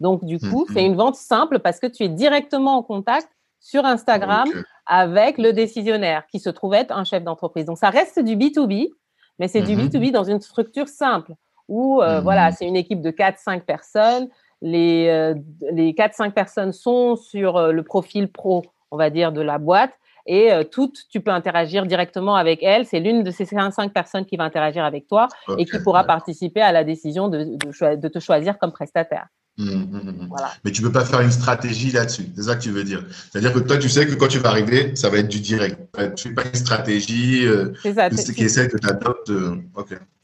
Donc, 0.00 0.24
du 0.24 0.40
coup, 0.40 0.66
c'est 0.72 0.84
une 0.84 0.96
vente 0.96 1.14
simple 1.14 1.60
parce 1.60 1.78
que 1.78 1.86
tu 1.86 2.02
es 2.02 2.08
directement 2.08 2.78
en 2.78 2.82
contact 2.82 3.28
sur 3.60 3.84
Instagram 3.84 4.48
avec 4.86 5.38
le 5.38 5.52
décisionnaire 5.52 6.26
qui 6.26 6.40
se 6.40 6.50
trouve 6.50 6.74
être 6.74 6.90
un 6.90 7.04
chef 7.04 7.22
d'entreprise. 7.22 7.66
Donc, 7.66 7.78
ça 7.78 7.90
reste 7.90 8.18
du 8.18 8.36
B2B, 8.36 8.90
mais 9.38 9.48
c'est 9.48 9.62
du 9.62 9.76
B2B 9.76 10.06
mhm. 10.06 10.10
dans 10.10 10.24
une 10.24 10.40
structure 10.40 10.88
simple 10.88 11.32
où, 11.68 12.02
euh, 12.02 12.18
mhm. 12.18 12.22
voilà, 12.22 12.52
c'est 12.52 12.66
une 12.66 12.76
équipe 12.76 13.00
de 13.00 13.10
4-5 13.10 13.62
personnes. 13.62 14.28
Les, 14.60 15.08
euh, 15.08 15.34
les 15.72 15.92
4-5 15.92 16.32
personnes 16.32 16.72
sont 16.72 17.16
sur 17.16 17.56
euh, 17.56 17.72
le 17.72 17.82
profil 17.82 18.30
pro, 18.30 18.62
on 18.90 18.96
va 18.96 19.10
dire, 19.10 19.32
de 19.32 19.40
la 19.40 19.58
boîte. 19.58 19.92
Et 20.24 20.52
toutes, 20.70 21.08
tu 21.10 21.20
peux 21.20 21.32
interagir 21.32 21.84
directement 21.84 22.36
avec 22.36 22.62
elles. 22.62 22.86
C'est 22.86 23.00
l'une 23.00 23.24
de 23.24 23.32
ces 23.32 23.44
5 23.44 23.92
personnes 23.92 24.24
qui 24.24 24.36
va 24.36 24.44
interagir 24.44 24.84
avec 24.84 25.08
toi 25.08 25.26
et 25.58 25.64
qui 25.64 25.76
pourra 25.82 26.04
participer 26.04 26.60
à 26.60 26.70
la 26.70 26.84
décision 26.84 27.26
de, 27.26 27.42
de, 27.42 27.96
de 27.96 28.08
te 28.08 28.20
choisir 28.20 28.56
comme 28.56 28.70
prestataire. 28.70 29.26
Mmh, 29.58 29.64
mmh, 29.64 29.96
mmh, 29.96 30.26
voilà. 30.30 30.50
Mais 30.64 30.70
tu 30.70 30.80
peux 30.80 30.92
pas 30.92 31.04
faire 31.04 31.20
une 31.20 31.30
stratégie 31.30 31.90
là-dessus. 31.90 32.26
C'est 32.34 32.42
ça 32.42 32.56
que 32.56 32.62
tu 32.62 32.70
veux 32.70 32.84
dire. 32.84 33.04
C'est-à-dire 33.30 33.52
que 33.52 33.58
toi, 33.58 33.76
tu 33.76 33.88
sais 33.88 34.06
que 34.06 34.14
quand 34.14 34.28
tu 34.28 34.38
vas 34.38 34.48
arriver, 34.48 34.96
ça 34.96 35.10
va 35.10 35.18
être 35.18 35.28
du 35.28 35.40
direct. 35.40 35.78
Tu 36.16 36.28
fais 36.28 36.34
pas 36.34 36.44
une 36.44 36.54
stratégie 36.54 37.46
euh, 37.46 37.72
qui 37.82 38.44
essaie 38.44 38.68
de 38.68 38.78
t'adopter. 38.78 39.32
Euh, 39.32 39.56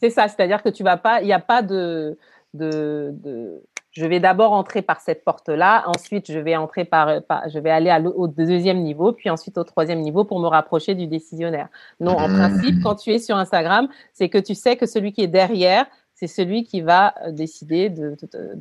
C'est 0.00 0.10
ça. 0.10 0.28
C'est-à-dire 0.28 0.62
que 0.62 0.70
tu 0.70 0.82
vas 0.82 0.96
pas, 0.96 1.20
il 1.20 1.26
n'y 1.26 1.34
a 1.34 1.40
pas 1.40 1.60
de, 1.62 2.16
de, 2.54 3.10
de, 3.12 3.62
je 3.98 4.06
vais 4.06 4.20
d'abord 4.20 4.52
entrer 4.52 4.80
par 4.82 5.00
cette 5.00 5.24
porte-là, 5.24 5.84
ensuite 5.86 6.30
je 6.30 6.38
vais 6.38 6.56
entrer 6.56 6.84
par, 6.84 7.20
je 7.48 7.58
vais 7.58 7.70
aller 7.70 7.92
au 8.14 8.28
deuxième 8.28 8.78
niveau, 8.82 9.12
puis 9.12 9.28
ensuite 9.28 9.58
au 9.58 9.64
troisième 9.64 10.00
niveau 10.00 10.24
pour 10.24 10.40
me 10.40 10.46
rapprocher 10.46 10.94
du 10.94 11.06
décisionnaire. 11.06 11.68
Non, 12.00 12.12
en 12.12 12.28
principe, 12.28 12.82
quand 12.82 12.94
tu 12.94 13.10
es 13.10 13.18
sur 13.18 13.36
Instagram, 13.36 13.88
c'est 14.12 14.28
que 14.28 14.38
tu 14.38 14.54
sais 14.54 14.76
que 14.76 14.86
celui 14.86 15.12
qui 15.12 15.22
est 15.22 15.28
derrière, 15.28 15.86
c'est 16.18 16.26
celui 16.26 16.64
qui 16.64 16.80
va 16.80 17.14
euh, 17.24 17.32
décider 17.32 17.90
de, 17.90 18.16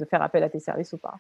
faire 0.09 0.21
appel 0.21 0.43
à 0.43 0.49
tes 0.49 0.59
services 0.59 0.93
ou 0.93 0.97
pas. 0.97 1.15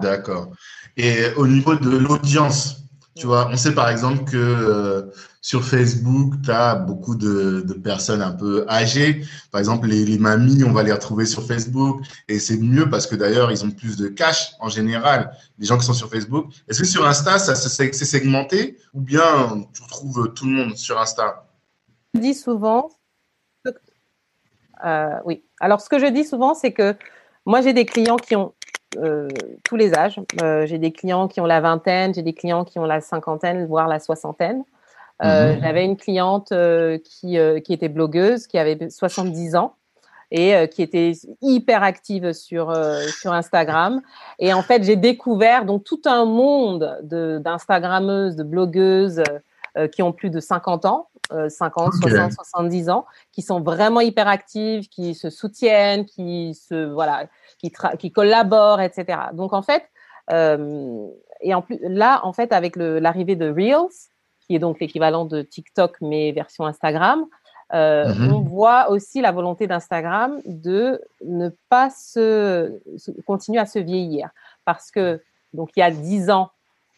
D'accord. 0.00 0.50
Et 0.96 1.26
au 1.36 1.46
niveau 1.46 1.76
de 1.76 1.96
l'audience, 1.96 2.78
tu 3.14 3.26
vois, 3.26 3.48
on 3.52 3.56
sait 3.56 3.74
par 3.74 3.88
exemple 3.88 4.24
que 4.24 4.36
euh, 4.36 5.02
sur 5.40 5.62
Facebook, 5.62 6.34
tu 6.42 6.50
as 6.50 6.74
beaucoup 6.74 7.14
de, 7.14 7.60
personnes 7.84 8.22
un 8.22 8.32
peu 8.32 8.66
âgées. 8.68 9.24
Par 9.52 9.60
exemple, 9.60 9.86
les, 9.86 10.18
mamies, 10.18 10.64
on 10.64 10.72
va 10.72 10.82
les 10.82 10.92
retrouver 10.92 11.26
sur 11.26 11.46
Facebook. 11.46 12.02
Et 12.26 12.40
c'est 12.40 12.56
mieux 12.56 12.90
parce 12.90 13.06
que 13.06 13.14
d'ailleurs, 13.14 13.52
ils 13.52 13.64
ont 13.64 13.70
plus 13.70 13.96
de 13.96 14.08
cash 14.08 14.54
en 14.58 14.68
général, 14.68 15.36
les 15.58 15.66
gens 15.66 15.78
qui 15.78 15.86
sont 15.86 15.92
sur 15.92 16.10
Facebook. 16.10 16.52
Est-ce 16.66 16.80
que 16.80 16.86
sur 16.86 17.06
Insta, 17.06 17.38
ça 17.38 17.54
c'est 17.54 17.92
segmenté 17.92 18.78
ou 18.92 19.00
bien 19.00 19.64
tu 19.72 19.82
retrouves 19.82 20.32
tout 20.34 20.46
le 20.46 20.52
monde 20.52 20.76
sur 20.76 21.00
Insta? 21.00 21.46
Je 22.14 22.20
dis 22.20 22.34
souvent, 22.34 22.90
euh, 24.84 25.18
oui. 25.24 25.44
Alors, 25.60 25.80
ce 25.80 25.88
que 25.88 25.98
je 25.98 26.06
dis 26.06 26.24
souvent, 26.24 26.54
c'est 26.54 26.72
que 26.72 26.94
moi, 27.46 27.60
j'ai 27.60 27.72
des 27.72 27.84
clients 27.84 28.16
qui 28.16 28.36
ont 28.36 28.52
euh, 28.98 29.28
tous 29.64 29.76
les 29.76 29.94
âges. 29.94 30.20
Euh, 30.42 30.66
j'ai 30.66 30.78
des 30.78 30.92
clients 30.92 31.28
qui 31.28 31.40
ont 31.40 31.46
la 31.46 31.60
vingtaine, 31.60 32.14
j'ai 32.14 32.22
des 32.22 32.34
clients 32.34 32.64
qui 32.64 32.78
ont 32.78 32.84
la 32.84 33.00
cinquantaine, 33.00 33.66
voire 33.66 33.88
la 33.88 33.98
soixantaine. 33.98 34.64
Mhm. 35.22 35.60
J'avais 35.62 35.84
une 35.84 35.96
cliente 35.96 36.52
qui, 37.04 37.38
qui 37.64 37.72
était 37.72 37.88
blogueuse, 37.88 38.48
qui 38.48 38.58
avait 38.58 38.90
70 38.90 39.54
ans. 39.54 39.76
et 40.32 40.68
qui 40.68 40.82
était 40.82 41.12
hyper 41.40 41.84
active 41.84 42.32
sur, 42.32 42.74
sur 43.20 43.32
Instagram. 43.32 44.02
Et 44.40 44.52
en 44.52 44.62
fait, 44.62 44.82
j'ai 44.82 44.96
découvert 44.96 45.64
donc 45.64 45.84
tout 45.84 46.02
un 46.04 46.24
monde 46.24 46.98
d'Instagrammeuses, 47.04 48.34
de, 48.34 48.42
blogueuses 48.42 49.22
qui 49.92 50.02
ont 50.02 50.12
plus 50.12 50.30
de 50.30 50.40
50 50.40 50.84
ans, 50.84 51.08
50, 51.30 51.94
60, 51.94 52.32
70 52.32 52.90
ans, 52.90 53.06
qui 53.32 53.42
sont 53.42 53.60
vraiment 53.60 54.00
hyper 54.00 54.28
actives, 54.28 54.88
qui 54.88 55.14
se 55.14 55.30
soutiennent, 55.30 56.04
qui 56.04 56.54
se 56.54 56.92
voilà, 56.92 57.26
qui, 57.58 57.72
qui 57.98 58.12
collaborent, 58.12 58.80
etc. 58.80 59.18
Donc 59.32 59.52
en 59.52 59.62
fait, 59.62 59.84
et 60.30 61.54
en 61.54 61.62
plus 61.62 61.78
là, 61.82 62.20
en 62.24 62.32
fait, 62.32 62.52
avec 62.52 62.76
l'arrivée 62.76 63.36
de 63.36 63.50
Reels, 63.50 63.90
qui 64.40 64.54
est 64.54 64.58
donc 64.58 64.80
l'équivalent 64.80 65.24
de 65.24 65.42
TikTok 65.42 65.96
mais 66.00 66.32
version 66.32 66.66
Instagram, 66.66 67.26
euh, 67.72 68.12
mhm. 68.14 68.32
on 68.32 68.40
voit 68.40 68.90
aussi 68.90 69.20
la 69.20 69.32
volonté 69.32 69.66
d'Instagram 69.66 70.40
de 70.44 71.00
ne 71.24 71.48
pas 71.68 71.90
se, 71.90 72.80
continuer 73.26 73.58
à 73.58 73.66
se 73.66 73.78
vieillir. 73.78 74.30
Parce 74.64 74.90
que, 74.90 75.22
donc, 75.52 75.70
il 75.76 75.80
y 75.80 75.82
a 75.82 75.90
dix 75.90 76.30
ans, 76.30 76.50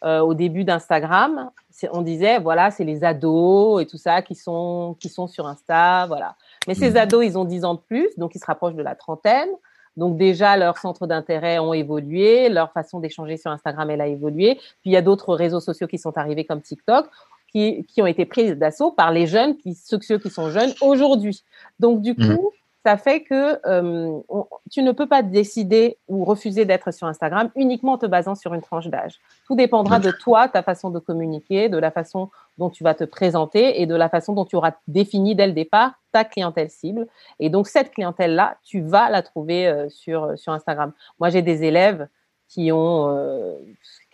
euh, 0.03 0.19
au 0.19 0.33
début 0.33 0.63
d'Instagram, 0.63 1.49
on 1.91 2.01
disait, 2.01 2.39
voilà, 2.39 2.69
c'est 2.71 2.83
les 2.83 3.03
ados 3.03 3.81
et 3.81 3.85
tout 3.85 3.97
ça 3.97 4.21
qui 4.21 4.35
sont, 4.35 4.95
qui 4.99 5.09
sont 5.09 5.27
sur 5.27 5.47
Insta, 5.47 6.05
voilà. 6.07 6.35
Mais 6.67 6.75
ces 6.75 6.91
mhm. 6.91 6.97
ados, 6.97 7.25
ils 7.25 7.37
ont 7.37 7.45
dix 7.45 7.65
ans 7.65 7.73
de 7.73 7.79
plus, 7.79 8.09
donc 8.17 8.35
ils 8.35 8.39
se 8.39 8.45
rapprochent 8.45 8.75
de 8.75 8.83
la 8.83 8.95
trentaine. 8.95 9.49
Donc 9.95 10.17
déjà, 10.17 10.55
leurs 10.57 10.77
centres 10.77 11.07
d'intérêt 11.07 11.57
ont 11.57 11.73
évolué, 11.73 12.49
leur 12.49 12.71
façon 12.71 12.99
d'échanger 12.99 13.37
sur 13.37 13.49
Instagram, 13.49 13.89
elle 13.89 14.01
a 14.01 14.07
évolué. 14.07 14.55
Puis 14.55 14.91
il 14.91 14.91
y 14.91 14.97
a 14.97 15.01
d'autres 15.01 15.33
réseaux 15.33 15.59
sociaux 15.59 15.87
qui 15.87 15.97
sont 15.97 16.15
arrivés 16.17 16.45
comme 16.45 16.61
TikTok 16.61 17.07
qui, 17.51 17.85
qui 17.85 18.01
ont 18.01 18.05
été 18.05 18.25
prises 18.25 18.53
d'assaut 18.53 18.91
par 18.91 19.11
les 19.11 19.25
jeunes, 19.25 19.57
qui, 19.57 19.73
ceux, 19.73 19.99
ceux 20.01 20.19
qui 20.19 20.29
sont 20.29 20.51
jeunes 20.51 20.73
aujourd'hui. 20.81 21.43
Donc, 21.79 22.01
du 22.01 22.11
mmh. 22.11 22.37
Ça 22.85 22.97
fait 22.97 23.23
que 23.23 23.59
euh, 23.67 24.19
tu 24.71 24.81
ne 24.81 24.91
peux 24.91 25.07
pas 25.07 25.21
décider 25.21 25.97
ou 26.07 26.23
refuser 26.23 26.65
d'être 26.65 26.91
sur 26.91 27.07
Instagram 27.07 27.49
uniquement 27.55 27.93
en 27.93 27.97
te 27.97 28.05
basant 28.05 28.35
sur 28.35 28.53
une 28.53 28.61
tranche 28.61 28.87
d'âge. 28.87 29.19
Tout 29.45 29.55
dépendra 29.55 29.99
de 29.99 30.11
toi, 30.11 30.47
ta 30.47 30.63
façon 30.63 30.89
de 30.89 30.99
communiquer, 30.99 31.69
de 31.69 31.77
la 31.77 31.91
façon 31.91 32.29
dont 32.57 32.69
tu 32.69 32.83
vas 32.83 32.93
te 32.93 33.03
présenter 33.03 33.81
et 33.81 33.85
de 33.85 33.95
la 33.95 34.09
façon 34.09 34.33
dont 34.33 34.45
tu 34.45 34.55
auras 34.55 34.73
défini 34.87 35.35
dès 35.35 35.47
le 35.47 35.53
départ 35.53 35.93
ta 36.11 36.23
clientèle 36.23 36.69
cible. 36.69 37.07
Et 37.39 37.49
donc, 37.49 37.67
cette 37.67 37.91
clientèle-là, 37.91 38.57
tu 38.63 38.81
vas 38.81 39.09
la 39.09 39.21
trouver 39.21 39.67
euh, 39.67 39.89
sur, 39.89 40.37
sur 40.37 40.53
Instagram. 40.53 40.93
Moi, 41.19 41.29
j'ai 41.29 41.41
des 41.41 41.63
élèves 41.63 42.07
qui 42.47 42.71
ont 42.71 43.09
euh, 43.09 43.57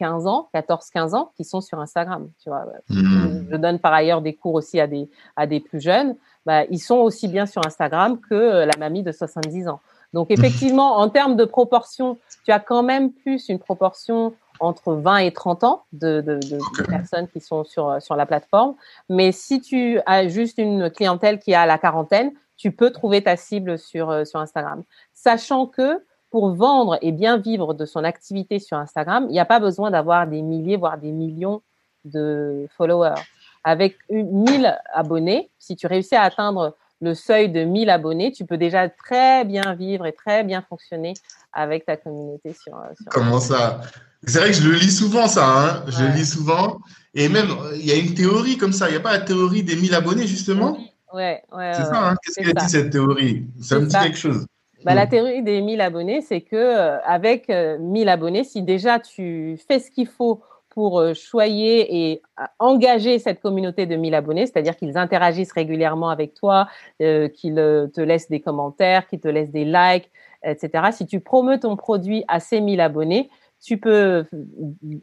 15 0.04 0.28
ans, 0.28 0.50
14-15 0.54 1.16
ans, 1.16 1.32
qui 1.38 1.46
sont 1.46 1.62
sur 1.62 1.80
Instagram. 1.80 2.30
Tu 2.44 2.50
vois. 2.50 2.66
Mmh. 2.90 3.46
Je 3.52 3.56
donne 3.56 3.80
par 3.80 3.94
ailleurs 3.94 4.22
des 4.22 4.34
cours 4.34 4.54
aussi 4.54 4.82
à 4.82 4.88
des, 4.88 5.10
à 5.38 5.48
des 5.48 5.62
plus 5.62 5.80
jeunes. 5.80 6.18
Bah, 6.46 6.66
ils 6.70 6.80
sont 6.80 6.98
aussi 6.98 7.30
bien 7.30 7.46
sur 7.46 7.66
Instagram 7.66 8.20
que 8.20 8.36
euh, 8.36 8.66
la 8.66 8.78
mamie 8.78 9.02
de 9.02 9.14
70 9.14 9.70
ans. 9.70 9.80
Donc 10.12 10.30
effectivement, 10.30 10.98
en 10.98 11.08
termes 11.10 11.38
de 11.38 11.46
proportion, 11.46 12.18
tu 12.44 12.52
as 12.52 12.60
quand 12.60 12.84
même 12.84 13.14
plus 13.14 13.48
une 13.48 13.60
proportion 13.60 14.34
entre 14.60 14.94
20 14.94 15.18
et 15.20 15.32
30 15.32 15.64
ans 15.64 15.84
de, 15.94 16.20
de, 16.20 16.36
de, 16.36 16.84
personnes 16.84 17.30
qui 17.30 17.40
sont 17.40 17.64
sur, 17.64 17.90
euh, 17.90 18.00
sur 18.02 18.18
la 18.18 18.26
plateforme. 18.26 18.76
Mais 19.08 19.32
si 19.32 19.62
tu 19.62 20.00
as 20.06 20.28
juste 20.28 20.58
une 20.58 20.90
clientèle 20.90 21.40
qui 21.40 21.54
a 21.54 21.66
la 21.66 21.78
quarantaine, 21.78 22.34
tu 22.58 22.72
peux 22.74 22.92
trouver 22.92 23.24
ta 23.24 23.38
cible 23.38 23.80
sur, 23.80 24.10
euh, 24.10 24.26
sur 24.26 24.42
Instagram. 24.42 24.84
Sachant 25.14 25.66
que 25.66 26.04
pour 26.34 26.56
vendre 26.56 26.98
et 27.04 27.12
bien 27.12 27.38
vivre 27.38 27.76
de 27.76 27.86
son 27.86 28.04
activité 28.04 28.58
sur 28.58 28.76
Instagram, 28.76 29.28
il 29.30 29.34
n'y 29.34 29.40
a 29.40 29.46
pas 29.46 29.60
besoin 29.60 29.92
d'avoir 29.92 30.26
des 30.26 30.42
milliers, 30.42 30.78
voire 30.78 30.98
des 30.98 31.12
millions 31.12 31.62
de 32.06 32.68
followers. 32.76 33.22
Avec 33.64 33.98
1000 34.10 34.76
abonnés, 34.96 35.52
si 35.60 35.76
tu 35.76 35.86
réussis 35.86 36.16
à 36.16 36.24
atteindre 36.24 36.76
le 37.02 37.14
seuil 37.14 37.50
de 37.50 37.64
1000 37.64 37.88
abonnés, 37.92 38.32
tu 38.32 38.48
peux 38.48 38.58
déjà 38.58 38.90
très 38.90 39.46
bien 39.46 39.76
vivre 39.76 40.08
et 40.08 40.12
très 40.12 40.44
bien 40.44 40.64
fonctionner 40.68 41.14
avec 41.54 41.86
ta 41.86 41.98
communauté 41.98 42.54
sur. 42.54 42.74
Comment 43.12 43.40
ça? 43.40 43.82
C'est 44.26 44.40
vrai 44.40 44.48
que 44.50 44.56
je 44.56 44.68
le 44.68 44.74
lis 44.74 44.98
souvent, 44.98 45.28
ça. 45.28 45.46
Hein 45.46 45.84
je 45.86 46.04
le 46.04 46.14
lis 46.14 46.26
souvent. 46.26 46.80
Et 47.14 47.30
même, 47.30 47.50
il 47.76 47.86
y 47.86 47.92
a 47.92 47.96
une 47.96 48.16
théorie 48.16 48.58
comme 48.58 48.74
ça. 48.74 48.90
Il 48.90 48.94
n'y 48.94 48.98
a 48.98 49.02
pas 49.02 49.14
la 49.14 49.22
théorie 49.24 49.62
des 49.62 49.76
1000 49.76 49.94
abonnés, 49.94 50.26
justement? 50.26 50.80
Ouais, 51.14 51.44
ouais. 51.56 51.74
C'est 51.76 51.86
ça, 51.86 52.10
hein 52.10 52.16
Qu'est-ce 52.24 52.42
qu'elle 52.42 52.56
dit, 52.56 52.70
cette 52.70 52.90
théorie? 52.90 53.46
Ça 53.62 53.78
me 53.78 53.86
dit 53.86 53.96
quelque 53.96 54.18
chose. 54.18 54.48
Bah, 54.84 54.94
La 54.94 55.08
théorie 55.08 55.42
des 55.44 55.62
1000 55.62 55.82
abonnés, 55.82 56.22
c'est 56.22 56.42
que 56.42 56.56
euh, 56.56 57.00
avec 57.04 57.50
1000 57.50 58.08
euh, 58.08 58.12
abonnés, 58.12 58.44
si 58.44 58.62
déjà 58.62 59.00
tu 59.00 59.58
fais 59.68 59.80
ce 59.80 59.90
qu'il 59.90 60.08
faut 60.08 60.42
pour 60.70 61.00
euh, 61.00 61.14
choyer 61.14 62.12
et 62.12 62.22
engager 62.60 63.20
cette 63.20 63.40
communauté 63.42 63.86
de 63.86 63.96
1000 63.96 64.16
abonnés, 64.16 64.46
c'est-à-dire 64.46 64.76
qu'ils 64.76 64.98
interagissent 64.98 65.52
régulièrement 65.52 66.10
avec 66.10 66.34
toi, 66.34 66.68
qu'ils 67.00 67.56
te 67.56 68.02
laissent 68.02 68.30
des 68.30 68.42
commentaires, 68.42 69.08
qu'ils 69.08 69.20
te 69.20 69.28
laissent 69.28 69.52
des 69.52 69.66
likes, 69.66 70.10
etc. 70.44 70.90
Si 70.92 71.06
tu 71.06 71.20
promeus 71.20 71.60
ton 71.60 71.76
produit 71.76 72.24
à 72.28 72.40
ces 72.40 72.60
1000 72.60 72.82
abonnés, 72.82 73.30
tu 73.62 73.78
peux 73.78 74.26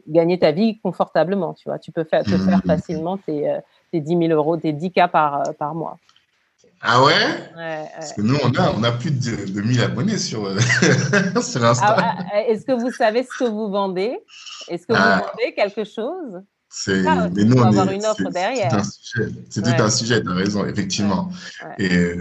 gagner 0.07 0.37
ta 0.37 0.51
vie 0.51 0.79
confortablement, 0.81 1.53
tu 1.53 1.67
vois. 1.67 1.79
Tu 1.79 1.91
peux 1.91 2.03
faire, 2.03 2.23
te 2.23 2.37
faire 2.37 2.59
mmh. 2.59 2.67
facilement 2.67 3.17
tes, 3.17 3.57
tes 3.91 4.01
10 4.01 4.27
000 4.27 4.33
euros, 4.33 4.57
tes 4.57 4.73
10 4.73 4.91
cas 4.91 5.07
par, 5.07 5.41
par 5.57 5.73
mois. 5.73 5.97
Ah 6.83 7.03
ouais, 7.03 7.91
Parce 7.95 8.13
que 8.13 8.21
nous, 8.21 8.37
on 8.43 8.51
a, 8.55 8.71
on 8.71 8.83
a 8.83 8.91
plus 8.91 9.11
de, 9.11 9.51
de 9.51 9.61
1000 9.61 9.81
abonnés 9.81 10.17
sur, 10.17 10.49
sur 11.43 11.63
Insta. 11.63 11.95
Ah, 11.97 12.17
ah, 12.33 12.41
Est-ce 12.41 12.65
que 12.65 12.71
vous 12.71 12.91
savez 12.91 13.23
ce 13.23 13.37
que 13.37 13.49
vous 13.49 13.69
vendez? 13.69 14.17
Est-ce 14.67 14.87
que 14.87 14.93
vous 14.93 14.99
ah. 14.99 15.21
vendez 15.31 15.53
quelque 15.53 15.83
chose? 15.83 16.41
C'est, 16.73 17.03
mais 17.03 17.43
nous, 17.43 17.57
on 17.57 17.89
est, 17.89 17.95
une 17.95 18.05
offre 18.05 18.29
derrière. 18.31 18.81
C'est 19.49 19.61
tout 19.61 19.83
un 19.83 19.89
sujet, 19.89 20.23
tu 20.23 20.29
as 20.29 20.33
raison, 20.33 20.65
effectivement. 20.65 21.29
Et 21.77 22.13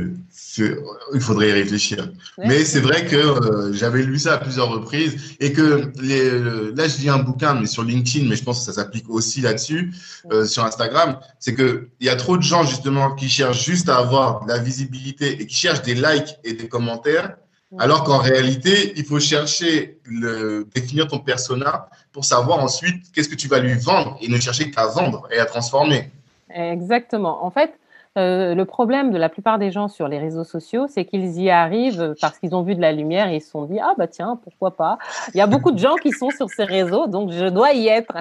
il 0.58 1.20
faudrait 1.20 1.50
y 1.50 1.52
réfléchir. 1.52 2.10
Mais 2.36 2.64
c'est 2.64 2.80
vrai 2.80 3.06
que 3.06 3.14
euh, 3.14 3.72
j'avais 3.72 4.02
lu 4.02 4.18
ça 4.18 4.34
à 4.34 4.38
plusieurs 4.38 4.68
reprises 4.68 5.36
et 5.38 5.52
que 5.52 5.92
les, 6.00 6.40
là, 6.74 6.88
je 6.88 6.98
lis 6.98 7.08
un 7.08 7.20
bouquin, 7.20 7.54
mais 7.54 7.66
sur 7.66 7.84
LinkedIn, 7.84 8.28
mais 8.28 8.34
je 8.34 8.42
pense 8.42 8.58
que 8.58 8.64
ça 8.64 8.72
s'applique 8.72 9.08
aussi 9.08 9.40
là-dessus, 9.40 9.94
euh, 10.32 10.44
sur 10.44 10.64
Instagram, 10.64 11.20
c'est 11.38 11.54
qu'il 11.54 11.86
y 12.00 12.08
a 12.08 12.16
trop 12.16 12.36
de 12.36 12.42
gens, 12.42 12.64
justement, 12.64 13.14
qui 13.14 13.28
cherchent 13.28 13.64
juste 13.64 13.88
à 13.88 13.98
avoir 13.98 14.44
de 14.44 14.48
la 14.48 14.58
visibilité 14.58 15.40
et 15.40 15.46
qui 15.46 15.54
cherchent 15.54 15.82
des 15.82 15.94
likes 15.94 16.36
et 16.42 16.54
des 16.54 16.68
commentaires 16.68 17.36
alors 17.78 18.02
qu'en 18.04 18.18
réalité, 18.18 18.92
il 18.96 19.04
faut 19.04 19.20
chercher, 19.20 19.98
le, 20.04 20.66
définir 20.74 21.06
ton 21.06 21.20
persona 21.20 21.88
pour 22.12 22.24
savoir 22.24 22.58
ensuite 22.58 23.12
qu'est-ce 23.12 23.28
que 23.28 23.36
tu 23.36 23.48
vas 23.48 23.60
lui 23.60 23.74
vendre 23.74 24.16
et 24.20 24.28
ne 24.28 24.38
chercher 24.38 24.70
qu'à 24.70 24.86
vendre 24.86 25.28
et 25.30 25.38
à 25.38 25.44
transformer. 25.44 26.10
Exactement. 26.52 27.44
En 27.44 27.50
fait, 27.50 27.72
euh, 28.18 28.56
le 28.56 28.64
problème 28.64 29.12
de 29.12 29.18
la 29.18 29.28
plupart 29.28 29.60
des 29.60 29.70
gens 29.70 29.86
sur 29.86 30.08
les 30.08 30.18
réseaux 30.18 30.42
sociaux, 30.42 30.86
c'est 30.88 31.04
qu'ils 31.04 31.40
y 31.40 31.48
arrivent 31.48 32.16
parce 32.20 32.38
qu'ils 32.38 32.56
ont 32.56 32.62
vu 32.62 32.74
de 32.74 32.80
la 32.80 32.90
lumière 32.90 33.28
et 33.28 33.36
ils 33.36 33.40
se 33.40 33.50
sont 33.50 33.66
dit 33.66 33.78
ah 33.78 33.94
bah 33.96 34.08
tiens 34.08 34.36
pourquoi 34.42 34.76
pas? 34.76 34.98
Il 35.32 35.38
y 35.38 35.40
a 35.40 35.46
beaucoup 35.46 35.70
de 35.70 35.78
gens 35.78 35.94
qui 35.94 36.10
sont 36.10 36.30
sur 36.30 36.50
ces 36.50 36.64
réseaux 36.64 37.06
donc 37.06 37.30
je 37.30 37.46
dois 37.46 37.72
y 37.72 37.86
être. 37.86 38.14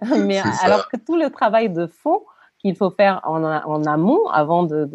Mais 0.18 0.40
alors 0.62 0.88
que 0.88 0.96
tout 0.96 1.16
le 1.16 1.28
travail 1.28 1.68
de 1.68 1.86
fond, 1.86 2.22
qu'il 2.64 2.76
faut 2.76 2.90
faire 2.90 3.20
en, 3.24 3.84
amont 3.84 4.26
avant 4.32 4.62
de, 4.62 4.88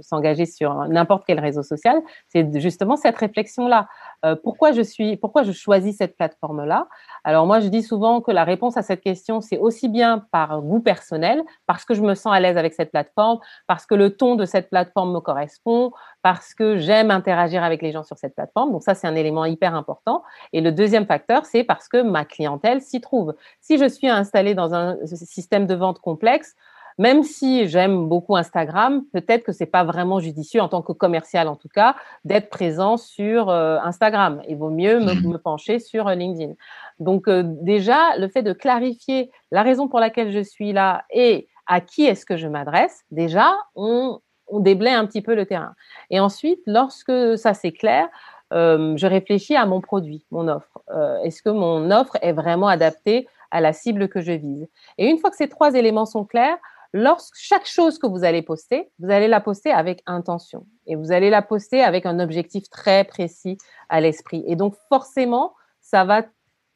s'engager 0.00 0.44
sur 0.44 0.86
n'importe 0.88 1.24
quel 1.26 1.40
réseau 1.40 1.62
social, 1.62 2.02
c'est 2.28 2.60
justement 2.60 2.96
cette 2.96 3.16
réflexion-là. 3.16 3.88
Euh, 4.26 4.36
pourquoi 4.36 4.72
je 4.72 4.82
suis, 4.82 5.16
pourquoi 5.16 5.42
je 5.42 5.52
choisis 5.52 5.96
cette 5.96 6.14
plateforme-là? 6.14 6.88
Alors 7.24 7.46
moi, 7.46 7.60
je 7.60 7.68
dis 7.68 7.82
souvent 7.82 8.20
que 8.20 8.30
la 8.30 8.44
réponse 8.44 8.76
à 8.76 8.82
cette 8.82 9.00
question, 9.00 9.40
c'est 9.40 9.56
aussi 9.56 9.88
bien 9.88 10.26
par 10.30 10.60
goût 10.60 10.80
personnel, 10.80 11.42
parce 11.66 11.86
que 11.86 11.94
je 11.94 12.02
me 12.02 12.14
sens 12.14 12.34
à 12.34 12.40
l'aise 12.40 12.58
avec 12.58 12.74
cette 12.74 12.90
plateforme, 12.90 13.38
parce 13.66 13.86
que 13.86 13.94
le 13.94 14.14
ton 14.14 14.34
de 14.34 14.44
cette 14.44 14.68
plateforme 14.68 15.14
me 15.14 15.20
correspond, 15.20 15.92
parce 16.20 16.52
que 16.52 16.76
j'aime 16.76 17.10
interagir 17.10 17.64
avec 17.64 17.80
les 17.80 17.92
gens 17.92 18.02
sur 18.02 18.18
cette 18.18 18.34
plateforme. 18.34 18.72
Donc 18.72 18.82
ça, 18.82 18.94
c'est 18.94 19.06
un 19.06 19.14
élément 19.14 19.46
hyper 19.46 19.74
important. 19.74 20.22
Et 20.52 20.60
le 20.60 20.70
deuxième 20.70 21.06
facteur, 21.06 21.46
c'est 21.46 21.64
parce 21.64 21.88
que 21.88 22.02
ma 22.02 22.26
clientèle 22.26 22.82
s'y 22.82 23.00
trouve. 23.00 23.34
Si 23.62 23.78
je 23.78 23.88
suis 23.88 24.08
installée 24.08 24.54
dans 24.54 24.74
un 24.74 24.98
système 25.06 25.66
de 25.66 25.74
vente 25.74 25.98
complexe, 26.00 26.54
même 26.98 27.22
si 27.22 27.68
j'aime 27.68 28.08
beaucoup 28.08 28.36
Instagram, 28.36 29.04
peut-être 29.12 29.44
que 29.44 29.52
c'est 29.52 29.66
pas 29.66 29.84
vraiment 29.84 30.18
judicieux 30.18 30.60
en 30.60 30.68
tant 30.68 30.82
que 30.82 30.92
commercial 30.92 31.48
en 31.48 31.56
tout 31.56 31.68
cas 31.68 31.94
d'être 32.24 32.48
présent 32.48 32.96
sur 32.96 33.50
euh, 33.50 33.78
Instagram. 33.82 34.42
Il 34.48 34.56
vaut 34.56 34.70
mieux 34.70 35.00
me, 35.00 35.14
mmh. 35.14 35.38
pencher 35.38 35.78
sur 35.78 36.08
euh, 36.08 36.14
LinkedIn. 36.14 36.54
Donc 36.98 37.28
euh, 37.28 37.42
déjà, 37.44 38.16
le 38.18 38.28
fait 38.28 38.42
de 38.42 38.52
clarifier 38.52 39.30
la 39.50 39.62
raison 39.62 39.88
pour 39.88 40.00
laquelle 40.00 40.32
je 40.32 40.42
suis 40.42 40.72
là 40.72 41.04
et 41.10 41.48
à 41.66 41.80
qui 41.80 42.06
est-ce 42.06 42.24
que 42.24 42.36
je 42.36 42.48
m'adresse, 42.48 43.04
déjà, 43.10 43.54
on, 43.74 44.20
on 44.46 44.60
déblaye 44.60 44.94
un 44.94 45.04
petit 45.04 45.22
peu 45.22 45.34
le 45.34 45.44
terrain. 45.44 45.74
Et 46.10 46.20
ensuite, 46.20 46.60
lorsque 46.66 47.36
ça 47.36 47.54
c'est 47.54 47.72
clair, 47.72 48.08
je 48.52 49.06
réfléchis 49.06 49.56
à 49.56 49.66
mon 49.66 49.80
produit, 49.80 50.24
mon 50.30 50.46
offre. 50.46 50.78
est-ce 51.24 51.42
que 51.42 51.50
mon 51.50 51.90
offre 51.90 52.16
est 52.22 52.32
vraiment 52.32 52.68
adaptée 52.68 53.26
à 53.50 53.60
la 53.60 53.72
cible 53.72 54.08
que 54.08 54.20
je 54.20 54.30
vise? 54.30 54.68
Et 54.98 55.10
une 55.10 55.18
fois 55.18 55.30
que 55.30 55.36
ces 55.36 55.48
trois 55.48 55.74
éléments 55.74 56.06
sont 56.06 56.24
clairs, 56.24 56.58
lorsque 56.96 57.36
chaque 57.36 57.66
chose 57.66 57.98
que 57.98 58.06
vous 58.06 58.24
allez 58.24 58.42
poster, 58.42 58.90
vous 58.98 59.10
allez 59.10 59.28
la 59.28 59.40
poster 59.40 59.70
avec 59.70 60.02
intention 60.06 60.66
et 60.86 60.96
vous 60.96 61.12
allez 61.12 61.30
la 61.30 61.42
poster 61.42 61.82
avec 61.82 62.06
un 62.06 62.18
objectif 62.18 62.70
très 62.70 63.04
précis 63.04 63.58
à 63.88 64.00
l'esprit. 64.00 64.42
Et 64.46 64.56
donc 64.56 64.74
forcément, 64.88 65.54
ça 65.80 66.04
va 66.04 66.22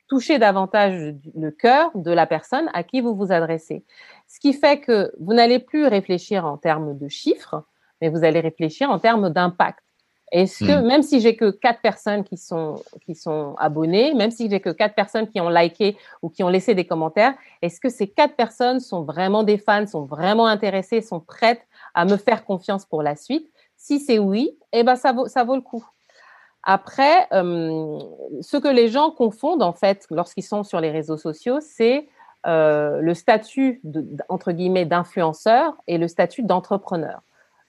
toucher 0.08 0.38
davantage 0.38 1.14
le 1.34 1.50
cœur 1.50 1.90
de 1.94 2.10
la 2.10 2.26
personne 2.26 2.68
à 2.74 2.82
qui 2.82 3.00
vous 3.00 3.14
vous 3.14 3.32
adressez. 3.32 3.84
Ce 4.28 4.38
qui 4.40 4.52
fait 4.52 4.80
que 4.80 5.10
vous 5.18 5.32
n'allez 5.32 5.58
plus 5.58 5.86
réfléchir 5.86 6.44
en 6.44 6.58
termes 6.58 6.98
de 6.98 7.08
chiffres, 7.08 7.64
mais 8.00 8.10
vous 8.10 8.22
allez 8.22 8.40
réfléchir 8.40 8.90
en 8.90 8.98
termes 8.98 9.30
d'impact. 9.30 9.80
Est-ce 10.32 10.64
que, 10.64 10.80
hmm. 10.80 10.86
même 10.86 11.02
si 11.02 11.20
j'ai 11.20 11.36
que 11.36 11.50
quatre 11.50 11.80
personnes 11.80 12.22
qui 12.22 12.36
sont, 12.36 12.82
qui 13.04 13.14
sont 13.14 13.54
abonnées, 13.58 14.14
même 14.14 14.30
si 14.30 14.48
j'ai 14.48 14.60
que 14.60 14.70
quatre 14.70 14.94
personnes 14.94 15.28
qui 15.28 15.40
ont 15.40 15.48
liké 15.48 15.96
ou 16.22 16.28
qui 16.28 16.44
ont 16.44 16.48
laissé 16.48 16.74
des 16.74 16.86
commentaires, 16.86 17.34
est-ce 17.62 17.80
que 17.80 17.88
ces 17.88 18.08
quatre 18.08 18.36
personnes 18.36 18.80
sont 18.80 19.02
vraiment 19.02 19.42
des 19.42 19.58
fans, 19.58 19.86
sont 19.86 20.04
vraiment 20.04 20.46
intéressées, 20.46 21.02
sont 21.02 21.20
prêtes 21.20 21.62
à 21.94 22.04
me 22.04 22.16
faire 22.16 22.44
confiance 22.44 22.86
pour 22.86 23.02
la 23.02 23.16
suite? 23.16 23.50
Si 23.76 23.98
c'est 23.98 24.18
oui, 24.18 24.56
eh 24.72 24.84
ben, 24.84 24.94
ça 24.94 25.12
vaut, 25.12 25.26
ça 25.26 25.42
vaut 25.42 25.56
le 25.56 25.62
coup. 25.62 25.84
Après, 26.62 27.26
euh, 27.32 27.98
ce 28.42 28.56
que 28.56 28.68
les 28.68 28.88
gens 28.88 29.10
confondent, 29.10 29.62
en 29.62 29.72
fait, 29.72 30.06
lorsqu'ils 30.10 30.44
sont 30.44 30.62
sur 30.62 30.80
les 30.80 30.90
réseaux 30.90 31.16
sociaux, 31.16 31.58
c'est 31.60 32.06
euh, 32.46 33.00
le 33.00 33.14
statut, 33.14 33.80
de, 33.84 34.06
entre 34.28 34.52
guillemets, 34.52 34.84
d'influenceur 34.84 35.74
et 35.86 35.98
le 35.98 36.08
statut 36.08 36.42
d'entrepreneur. 36.42 37.22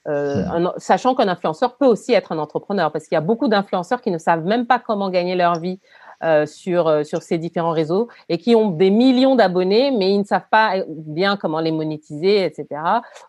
Euh, 0.07 0.43
hmm. 0.59 0.71
sachant 0.77 1.13
qu'un 1.13 1.27
influenceur 1.27 1.77
peut 1.77 1.85
aussi 1.85 2.13
être 2.13 2.31
un 2.31 2.39
entrepreneur, 2.39 2.91
parce 2.91 3.05
qu'il 3.05 3.15
y 3.15 3.17
a 3.17 3.21
beaucoup 3.21 3.47
d'influenceurs 3.47 4.01
qui 4.01 4.09
ne 4.09 4.17
savent 4.17 4.43
même 4.45 4.65
pas 4.65 4.79
comment 4.79 5.11
gagner 5.11 5.35
leur 5.35 5.59
vie 5.59 5.79
euh, 6.23 6.47
sur, 6.47 6.87
euh, 6.87 7.03
sur 7.03 7.21
ces 7.21 7.37
différents 7.37 7.71
réseaux 7.71 8.07
et 8.27 8.37
qui 8.39 8.55
ont 8.55 8.69
des 8.69 8.89
millions 8.89 9.35
d'abonnés, 9.35 9.91
mais 9.91 10.11
ils 10.11 10.19
ne 10.19 10.23
savent 10.23 10.49
pas 10.49 10.73
bien 10.87 11.37
comment 11.37 11.59
les 11.59 11.71
monétiser, 11.71 12.45
etc. 12.45 12.81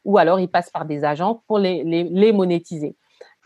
Ou 0.05 0.17
alors 0.17 0.41
ils 0.41 0.49
passent 0.49 0.71
par 0.71 0.87
des 0.87 1.05
agents 1.05 1.43
pour 1.47 1.59
les, 1.59 1.85
les, 1.85 2.05
les 2.05 2.33
monétiser. 2.33 2.97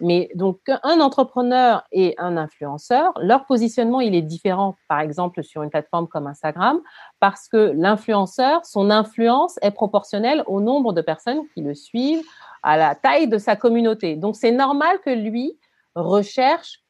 Mais 0.01 0.29
donc, 0.35 0.61
un 0.83 1.01
entrepreneur 1.01 1.83
et 1.91 2.15
un 2.19 2.37
influenceur, 2.37 3.13
leur 3.21 3.47
positionnement, 3.47 4.01
il 4.01 4.15
est 4.15 4.23
différent, 4.23 4.77
par 4.89 5.01
exemple, 5.01 5.43
sur 5.43 5.63
une 5.63 5.71
plateforme 5.71 6.07
comme 6.07 6.27
Instagram, 6.27 6.81
parce 7.19 7.49
que 7.49 7.73
l'influenceur, 7.75 8.65
son 8.67 8.91
influence 8.91 9.59
est 9.63 9.71
proportionnelle 9.71 10.45
au 10.47 10.61
nombre 10.61 10.93
de 10.93 11.01
personnes 11.01 11.41
qui 11.55 11.63
le 11.63 11.75
suivent, 11.75 12.23
à 12.67 12.77
la 12.77 12.97
taille 12.97 13.29
de 13.29 13.39
sa 13.39 13.55
communauté. 13.55 14.17
Donc, 14.17 14.35
c'est 14.35 14.51
normal 14.51 14.99
que 15.05 15.11
lui 15.11 15.57
recherche 15.95 16.83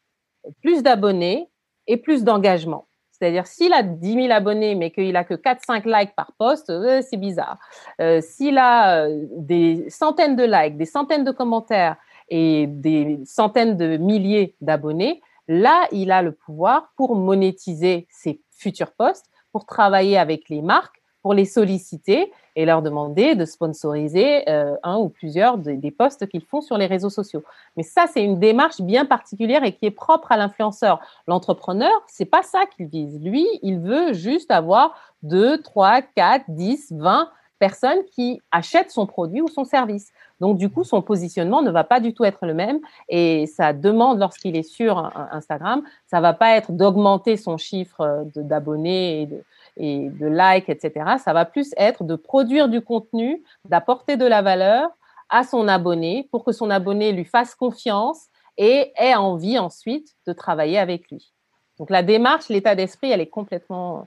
plus 0.62 0.82
d'abonnés 0.82 1.50
et 1.86 1.98
plus 1.98 2.24
d'engagement. 2.24 2.88
C'est-à-dire, 3.12 3.46
s'il 3.46 3.74
a 3.74 3.82
10 3.82 4.14
000 4.14 4.30
abonnés, 4.30 4.74
mais 4.74 4.90
qu'il 4.90 5.14
a 5.16 5.24
que 5.24 5.34
4-5 5.34 5.82
likes 5.84 6.14
par 6.16 6.32
post, 6.38 6.70
euh, 6.70 7.02
c'est 7.02 7.18
bizarre. 7.18 7.58
Euh, 8.00 8.22
s'il 8.22 8.56
a 8.56 9.04
euh, 9.04 9.26
des 9.36 9.88
centaines 9.90 10.34
de 10.34 10.44
likes, 10.44 10.78
des 10.78 10.86
centaines 10.86 11.24
de 11.24 11.30
commentaires 11.30 11.96
et 12.30 12.66
des 12.68 13.20
centaines 13.26 13.76
de 13.76 13.98
milliers 13.98 14.56
d'abonnés, 14.62 15.20
là, 15.46 15.86
il 15.92 16.10
a 16.10 16.22
le 16.22 16.32
pouvoir 16.32 16.90
pour 16.96 17.16
monétiser 17.16 18.06
ses 18.10 18.40
futurs 18.50 18.92
posts, 18.92 19.26
pour 19.52 19.66
travailler 19.66 20.16
avec 20.16 20.48
les 20.48 20.62
marques, 20.62 21.02
pour 21.26 21.34
les 21.34 21.44
solliciter 21.44 22.32
et 22.54 22.64
leur 22.64 22.82
demander 22.82 23.34
de 23.34 23.44
sponsoriser 23.44 24.48
euh, 24.48 24.76
un 24.84 24.96
ou 24.98 25.08
plusieurs 25.08 25.58
des 25.58 25.90
posts 25.90 26.28
qu'ils 26.28 26.44
font 26.44 26.60
sur 26.60 26.78
les 26.78 26.86
réseaux 26.86 27.10
sociaux. 27.10 27.42
Mais 27.76 27.82
ça, 27.82 28.04
c'est 28.06 28.22
une 28.22 28.38
démarche 28.38 28.80
bien 28.80 29.04
particulière 29.04 29.64
et 29.64 29.72
qui 29.72 29.86
est 29.86 29.90
propre 29.90 30.30
à 30.30 30.36
l'influenceur. 30.36 31.00
L'entrepreneur, 31.26 31.90
c'est 32.06 32.26
pas 32.26 32.44
ça 32.44 32.60
qu'il 32.66 32.86
vise. 32.86 33.20
Lui, 33.20 33.44
il 33.62 33.80
veut 33.80 34.12
juste 34.12 34.52
avoir 34.52 34.94
2, 35.24 35.62
3, 35.62 36.02
4, 36.14 36.44
10, 36.46 36.92
20 36.92 37.28
personnes 37.58 38.04
qui 38.12 38.40
achètent 38.52 38.92
son 38.92 39.06
produit 39.06 39.40
ou 39.40 39.48
son 39.48 39.64
service. 39.64 40.12
Donc, 40.38 40.58
du 40.58 40.70
coup, 40.70 40.84
son 40.84 41.02
positionnement 41.02 41.60
ne 41.60 41.72
va 41.72 41.82
pas 41.82 41.98
du 41.98 42.14
tout 42.14 42.24
être 42.24 42.46
le 42.46 42.54
même 42.54 42.78
et 43.08 43.48
sa 43.48 43.72
demande 43.72 44.20
lorsqu'il 44.20 44.54
est 44.54 44.62
sur 44.62 45.10
Instagram, 45.32 45.82
ça 46.06 46.20
va 46.20 46.34
pas 46.34 46.56
être 46.56 46.70
d'augmenter 46.70 47.36
son 47.36 47.56
chiffre 47.56 48.26
d'abonnés 48.36 49.22
et 49.22 49.26
de, 49.26 49.42
et 49.76 50.08
de 50.08 50.26
likes, 50.26 50.68
etc. 50.68 51.16
Ça 51.22 51.32
va 51.32 51.44
plus 51.44 51.72
être 51.76 52.04
de 52.04 52.16
produire 52.16 52.68
du 52.68 52.80
contenu, 52.80 53.42
d'apporter 53.68 54.16
de 54.16 54.24
la 54.24 54.42
valeur 54.42 54.90
à 55.28 55.44
son 55.44 55.68
abonné 55.68 56.28
pour 56.30 56.44
que 56.44 56.52
son 56.52 56.70
abonné 56.70 57.12
lui 57.12 57.24
fasse 57.24 57.54
confiance 57.54 58.26
et 58.56 58.92
ait 58.96 59.14
envie 59.14 59.58
ensuite 59.58 60.14
de 60.26 60.32
travailler 60.32 60.78
avec 60.78 61.10
lui. 61.10 61.32
Donc 61.78 61.90
la 61.90 62.02
démarche, 62.02 62.48
l'état 62.48 62.74
d'esprit, 62.74 63.10
elle 63.10 63.20
est 63.20 63.28
complètement, 63.28 64.06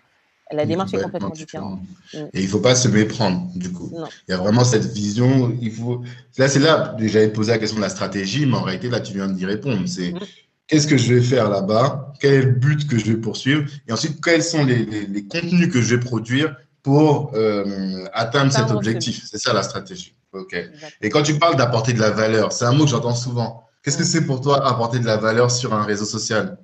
la 0.51 0.65
démarche 0.65 0.93
est 0.93 1.01
complètement 1.03 1.29
différente. 1.29 1.81
Mm. 2.13 2.17
Et 2.33 2.39
il 2.39 2.45
ne 2.45 2.49
faut 2.49 2.61
pas 2.61 2.73
se 2.73 2.87
méprendre, 2.87 3.47
du 3.55 3.71
coup. 3.71 3.91
Il 4.27 4.31
y 4.31 4.33
a 4.33 4.37
vraiment 4.37 4.63
cette 4.63 4.85
vision. 4.85 5.55
Il 5.61 5.71
faut... 5.71 6.01
Là, 6.37 6.47
c'est 6.47 6.59
là, 6.59 6.95
j'avais 6.97 7.31
posé 7.31 7.51
la 7.51 7.59
question 7.59 7.77
de 7.77 7.83
la 7.83 7.89
stratégie, 7.89 8.47
mais 8.47 8.57
en 8.57 8.63
réalité, 8.63 8.89
là, 8.89 9.01
tu 9.01 9.13
viens 9.13 9.27
d'y 9.27 9.45
répondre. 9.45 9.87
C'est 9.87 10.13
mm 10.13 10.19
qu'est-ce 10.69 10.87
que 10.87 10.97
je 10.97 11.13
vais 11.13 11.21
faire 11.21 11.49
là-bas, 11.49 12.13
quel 12.21 12.33
est 12.33 12.41
le 12.43 12.51
but 12.51 12.87
que 12.87 12.97
je 12.97 13.11
vais 13.11 13.17
poursuivre, 13.17 13.69
et 13.87 13.91
ensuite 13.91 14.23
quels 14.23 14.43
sont 14.43 14.63
les, 14.63 15.27
contenus 15.27 15.73
que 15.73 15.81
je 15.81 15.95
vais 15.95 15.99
produire 15.99 16.55
pour 16.83 17.31
euh, 17.33 18.05
atteindre 18.13 18.53
cet 18.53 18.71
objectif? 18.71 19.25
C'est 19.29 19.39
ça 19.39 19.51
la 19.51 19.63
stratégie. 19.63 20.15
Ok. 20.31 20.55
Et 21.01 21.09
quand 21.09 21.23
tu 21.23 21.37
parles 21.39 21.55
d'apporter 21.55 21.91
de 21.91 21.99
la 21.99 22.11
valeur, 22.11 22.51
c'est 22.51 22.65
un 22.65 22.71
mot 22.71 22.85
que 22.85 22.91
j'entends 22.91 23.15
souvent. 23.15 23.63
Qu'est-ce 23.83 23.97
que 23.97 24.03
c'est 24.03 24.25
pour 24.25 24.41
toi 24.41 24.65
apporter 24.67 24.99
de 24.99 25.05
la 25.05 25.17
valeur 25.17 25.49
sur 25.49 25.73
un 25.73 25.83
réseau 25.83 26.05
social? 26.05 26.57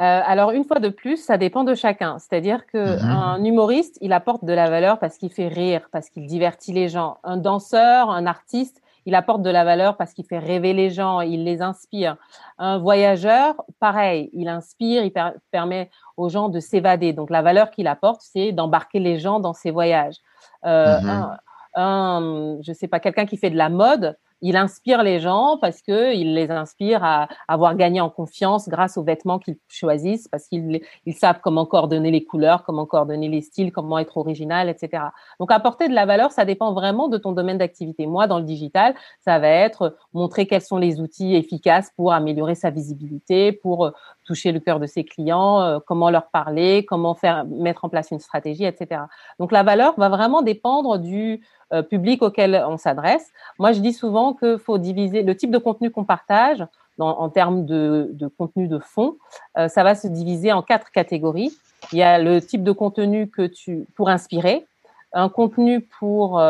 Euh, 0.00 0.20
alors, 0.24 0.52
une 0.52 0.64
fois 0.64 0.78
de 0.78 0.88
plus, 0.88 1.16
ça 1.16 1.38
dépend 1.38 1.64
de 1.64 1.74
chacun. 1.74 2.18
C'est-à-dire 2.18 2.66
qu'un 2.66 3.38
mhm. 3.38 3.46
humoriste, 3.46 3.98
il 4.00 4.12
apporte 4.12 4.44
de 4.44 4.52
la 4.52 4.70
valeur 4.70 4.98
parce 4.98 5.18
qu'il 5.18 5.30
fait 5.30 5.48
rire, 5.48 5.88
parce 5.92 6.08
qu'il 6.08 6.26
divertit 6.26 6.72
les 6.72 6.88
gens. 6.88 7.18
Un 7.24 7.36
danseur, 7.36 8.10
un 8.10 8.26
artiste, 8.26 8.80
il 9.06 9.14
apporte 9.14 9.42
de 9.42 9.50
la 9.50 9.64
valeur 9.64 9.96
parce 9.96 10.12
qu'il 10.12 10.24
fait 10.24 10.38
rêver 10.38 10.72
les 10.72 10.90
gens, 10.90 11.20
il 11.20 11.44
les 11.44 11.62
inspire. 11.62 12.16
Un 12.58 12.78
voyageur, 12.78 13.54
pareil, 13.80 14.30
il 14.32 14.48
inspire, 14.48 15.04
il 15.04 15.12
permet 15.50 15.90
aux 16.16 16.28
gens 16.28 16.48
de 16.48 16.60
s'évader. 16.60 17.12
Donc 17.12 17.30
la 17.30 17.42
valeur 17.42 17.70
qu'il 17.70 17.86
apporte, 17.86 18.20
c'est 18.22 18.52
d'embarquer 18.52 18.98
les 18.98 19.18
gens 19.18 19.40
dans 19.40 19.54
ses 19.54 19.70
voyages. 19.70 20.16
Euh, 20.64 20.98
mm-hmm. 20.98 21.36
un, 21.76 22.58
je 22.62 22.72
sais 22.72 22.88
pas, 22.88 23.00
quelqu'un 23.00 23.26
qui 23.26 23.36
fait 23.36 23.50
de 23.50 23.56
la 23.56 23.68
mode, 23.68 24.16
il 24.40 24.56
inspire 24.56 25.02
les 25.02 25.20
gens 25.20 25.58
parce 25.60 25.82
que 25.82 26.14
il 26.14 26.34
les 26.34 26.50
inspire 26.50 27.02
à 27.04 27.28
avoir 27.48 27.76
gagné 27.76 28.00
en 28.00 28.10
confiance 28.10 28.68
grâce 28.68 28.96
aux 28.96 29.02
vêtements 29.02 29.38
qu'ils 29.38 29.58
choisissent, 29.68 30.28
parce 30.28 30.46
qu'ils 30.46 30.80
ils 31.06 31.14
savent 31.14 31.40
comment 31.42 31.66
coordonner 31.66 32.10
les 32.10 32.24
couleurs, 32.24 32.62
comment 32.64 32.86
coordonner 32.86 33.28
les 33.28 33.40
styles, 33.40 33.72
comment 33.72 33.98
être 33.98 34.16
original, 34.16 34.68
etc. 34.68 35.04
Donc 35.40 35.50
apporter 35.50 35.88
de 35.88 35.94
la 35.94 36.06
valeur, 36.06 36.32
ça 36.32 36.44
dépend 36.44 36.72
vraiment 36.72 37.08
de 37.08 37.18
ton 37.18 37.32
domaine 37.32 37.58
d'activité. 37.58 38.06
Moi, 38.06 38.26
dans 38.26 38.38
le 38.38 38.44
digital, 38.44 38.94
ça 39.24 39.38
va 39.38 39.48
être 39.48 39.96
montrer 40.12 40.46
quels 40.46 40.62
sont 40.62 40.78
les 40.78 41.00
outils 41.00 41.34
efficaces 41.34 41.90
pour 41.96 42.12
améliorer 42.12 42.54
sa 42.54 42.70
visibilité, 42.70 43.52
pour 43.52 43.86
euh, 43.86 43.90
toucher 44.28 44.52
le 44.52 44.60
cœur 44.60 44.78
de 44.78 44.86
ses 44.86 45.04
clients, 45.04 45.60
euh, 45.60 45.78
comment 45.84 46.10
leur 46.10 46.28
parler, 46.28 46.84
comment 46.86 47.14
faire 47.14 47.46
mettre 47.46 47.86
en 47.86 47.88
place 47.88 48.10
une 48.10 48.20
stratégie, 48.20 48.64
etc. 48.64 49.00
Donc 49.38 49.52
la 49.52 49.62
valeur 49.62 49.94
va 49.96 50.10
vraiment 50.10 50.42
dépendre 50.42 50.98
du 50.98 51.40
euh, 51.72 51.82
public 51.82 52.22
auquel 52.22 52.62
on 52.68 52.76
s'adresse. 52.76 53.30
Moi, 53.58 53.72
je 53.72 53.80
dis 53.80 53.94
souvent 53.94 54.34
qu'il 54.34 54.58
faut 54.58 54.76
diviser 54.76 55.22
le 55.22 55.34
type 55.34 55.50
de 55.50 55.56
contenu 55.58 55.90
qu'on 55.90 56.04
partage 56.04 56.64
en 57.00 57.28
termes 57.28 57.64
de, 57.64 58.12
contenu 58.36 58.66
de 58.66 58.80
fond. 58.80 59.16
Euh, 59.56 59.68
ça 59.68 59.82
va 59.82 59.94
se 59.94 60.08
diviser 60.08 60.52
en 60.52 60.62
quatre 60.62 60.90
catégories. 60.90 61.52
Il 61.92 61.98
y 61.98 62.02
a 62.02 62.18
le 62.18 62.42
type 62.42 62.64
de 62.64 62.72
contenu 62.72 63.30
que 63.30 63.46
tu 63.46 63.86
pour 63.94 64.08
inspirer, 64.10 64.66
un 65.12 65.28
contenu 65.28 65.80
pour 65.80 66.42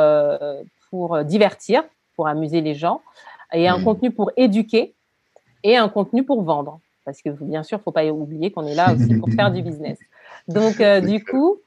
pour 0.91 1.23
divertir, 1.23 1.85
pour 2.17 2.29
amuser 2.29 2.63
les 2.63 2.75
gens, 2.75 3.03
et 3.53 3.69
un 3.69 3.79
mmh. 3.79 3.85
contenu 3.85 4.11
pour 4.11 4.33
éduquer 4.39 4.95
et 5.63 5.77
un 5.77 5.91
contenu 5.91 6.25
pour 6.25 6.43
vendre. 6.43 6.81
Parce 7.09 7.23
que 7.23 7.31
bien 7.43 7.63
sûr, 7.63 7.81
faut 7.81 7.91
pas 7.91 8.05
oublier 8.05 8.51
qu'on 8.51 8.67
est 8.67 8.75
là 8.75 8.93
aussi 8.93 9.15
pour 9.15 9.31
faire 9.31 9.51
du 9.51 9.63
business. 9.63 9.99
Donc, 10.47 10.83
du 11.07 11.25
coup, 11.25 11.59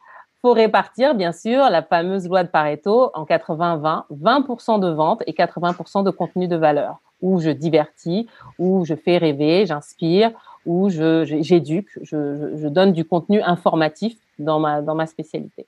faut 0.41 0.53
répartir, 0.53 1.15
bien 1.15 1.31
sûr, 1.31 1.69
la 1.69 1.81
fameuse 1.81 2.27
loi 2.27 2.43
de 2.43 2.49
Pareto 2.49 3.09
en 3.13 3.25
80-20, 3.25 4.03
20%, 4.11 4.79
de 4.79 4.89
vente 4.89 5.23
et 5.27 5.33
80% 5.33 6.03
de 6.03 6.11
contenu 6.11 6.47
de 6.47 6.55
valeur, 6.55 6.99
où 7.21 7.39
je 7.39 7.49
divertis, 7.49 8.27
où 8.57 8.85
je 8.85 8.95
fais 8.95 9.17
rêver, 9.17 9.65
j'inspire, 9.65 10.31
où 10.65 10.89
j'éduque, 10.89 11.89
je, 12.01 12.55
je, 12.55 12.67
donne 12.67 12.91
du 12.91 13.05
contenu 13.05 13.41
informatif 13.41 14.15
dans 14.39 14.59
ma, 14.59 14.81
dans 14.81 14.95
ma 14.95 15.07
spécialité. 15.07 15.65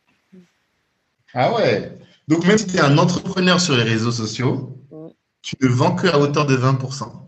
Ah 1.34 1.54
ouais 1.56 1.92
Donc 2.28 2.46
même 2.46 2.58
si 2.58 2.68
tu 2.68 2.78
es 2.78 2.82
un 2.82 2.98
entrepreneur 3.00 3.60
sur 3.60 3.76
les 3.76 3.84
réseaux 3.84 4.12
sociaux, 4.12 4.76
mm. 4.92 5.08
tu 5.42 5.56
ne 5.62 5.68
vends 5.68 5.96
que 5.96 6.08
à 6.08 6.20
hauteur 6.20 6.46
de 6.46 6.56
20%. 6.56 7.23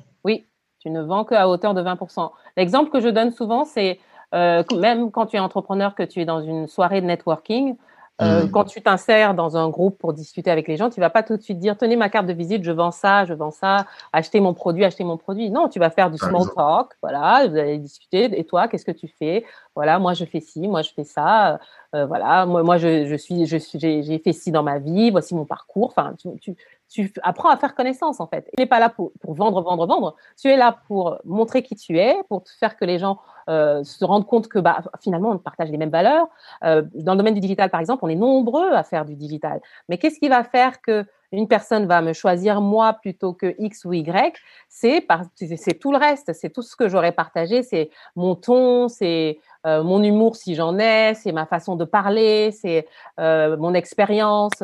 Tu 0.86 0.92
ne 0.92 1.02
vends 1.02 1.24
que 1.24 1.34
à 1.34 1.50
hauteur 1.50 1.74
de 1.74 1.82
20%. 1.82 2.30
L'exemple 2.58 2.92
que 2.92 3.00
je 3.00 3.10
donne 3.10 3.32
souvent, 3.32 3.66
c'est 3.66 3.98
euh, 4.36 4.62
même 4.80 5.10
quand 5.10 5.26
tu 5.26 5.36
es 5.36 5.40
entrepreneur, 5.40 5.96
que 5.96 6.04
tu 6.04 6.22
es 6.22 6.26
dans 6.26 6.42
une 6.42 6.68
soirée 6.68 7.02
de 7.02 7.08
networking, 7.08 7.76
euh, 8.22 8.44
mm. 8.44 8.52
quand 8.52 8.66
tu 8.66 8.84
t'insères 8.84 9.34
dans 9.34 9.58
un 9.58 9.68
groupe 9.68 9.98
pour 9.98 10.14
discuter 10.14 10.52
avec 10.52 10.68
les 10.68 10.78
gens, 10.78 10.92
tu 10.92 11.00
vas 11.00 11.10
pas 11.10 11.24
tout 11.24 11.36
de 11.36 11.42
suite 11.42 11.58
dire 11.58 11.76
tenez 11.76 11.96
ma 11.96 12.10
carte 12.10 12.28
de 12.28 12.34
visite, 12.34 12.64
je 12.64 12.72
vends 12.72 12.92
ça, 12.92 13.26
je 13.26 13.34
vends 13.34 13.50
ça, 13.50 13.88
achetez 14.14 14.40
mon 14.40 14.54
produit, 14.54 14.86
achetez 14.86 15.04
mon 15.04 15.18
produit. 15.18 15.50
Non, 15.50 15.70
tu 15.70 15.80
vas 15.80 15.90
faire 15.90 16.12
du 16.12 16.20
small 16.20 16.46
talk, 16.56 16.92
voilà, 17.02 17.48
vous 17.48 17.58
allez 17.58 17.80
discuter. 17.80 18.40
Et 18.40 18.44
toi, 18.44 18.68
qu'est-ce 18.68 18.86
que 18.86 18.92
tu 18.92 19.08
fais? 19.08 19.44
Voilà, 19.74 19.98
moi 19.98 20.14
je 20.14 20.24
fais 20.24 20.40
ci, 20.40 20.68
moi 20.68 20.84
je 20.84 20.92
fais 20.96 21.04
ça. 21.04 21.60
Euh, 21.96 22.06
voilà, 22.06 22.46
moi, 22.46 22.62
moi 22.62 22.78
je, 22.78 23.06
je 23.06 23.16
suis, 23.16 23.48
je 23.48 23.58
suis, 23.58 23.80
j'ai 23.80 24.20
fait 24.20 24.34
ci 24.34 24.52
dans 24.52 24.64
ma 24.64 24.78
vie. 24.78 25.10
Voici 25.10 25.34
mon 25.34 25.46
parcours. 25.46 25.88
Enfin, 25.88 26.14
tu, 26.18 26.30
tu, 26.40 26.56
tu 26.96 27.12
apprends 27.24 27.50
à 27.50 27.58
faire 27.58 27.76
connaissance 27.76 28.22
en 28.22 28.28
fait. 28.28 28.50
Tu 28.56 28.62
n'es 28.62 28.66
pas 28.66 28.80
là 28.80 28.90
pour, 28.90 29.12
vendre, 29.24 29.62
vendre, 29.62 29.86
vendre. 29.86 30.16
Tu 30.40 30.48
es 30.48 30.56
là 30.56 30.78
pour 30.88 31.18
montrer 31.26 31.62
qui 31.62 31.76
tu 31.76 32.00
es, 32.00 32.16
pour 32.30 32.44
faire 32.60 32.78
que 32.78 32.86
les 32.86 33.00
gens 33.00 33.20
euh, 33.50 33.84
se 33.84 34.06
rendent 34.06 34.26
compte 34.26 34.48
que 34.48 34.60
bah, 34.60 34.78
finalement 35.02 35.32
on 35.32 35.38
partage 35.38 35.70
les 35.70 35.78
mêmes 35.78 35.90
valeurs. 35.90 36.28
Euh, 36.64 36.84
dans 36.94 37.14
le 37.14 37.18
domaine 37.18 37.34
du 37.34 37.42
digital 37.42 37.70
par 37.70 37.82
exemple, 37.82 38.06
on 38.06 38.10
est 38.10 38.16
nombreux 38.16 38.72
à 38.72 38.84
faire 38.84 39.04
du 39.04 39.16
digital. 39.16 39.62
Mais 39.90 39.98
qu'est-ce 39.98 40.20
qui 40.20 40.30
va 40.30 40.44
faire 40.44 40.82
que 40.82 41.06
une 41.36 41.48
personne 41.48 41.86
va 41.86 42.02
me 42.02 42.14
choisir 42.14 42.62
moi 42.62 42.94
plutôt 42.94 43.34
que 43.34 43.56
X 43.60 43.86
ou 43.86 43.94
Y, 43.94 44.36
c'est 44.70 45.06
tout 45.80 45.92
le 45.92 45.98
reste, 45.98 46.34
c'est 46.34 46.50
tout 46.50 46.62
ce 46.62 46.76
que 46.76 46.88
j'aurais 46.88 47.12
partagé, 47.12 47.64
c'est 47.64 47.90
mon 48.16 48.36
ton, 48.36 48.88
c'est 48.88 49.40
euh, 49.66 49.84
mon 49.84 50.02
humour 50.04 50.36
si 50.36 50.56
j'en 50.56 50.78
ai, 50.78 51.14
c'est 51.16 51.32
ma 51.32 51.46
façon 51.46 51.76
de 51.76 51.86
parler, 51.86 52.52
c'est 52.52 52.88
euh, 53.20 53.58
mon 53.58 53.74
expérience. 53.74 54.64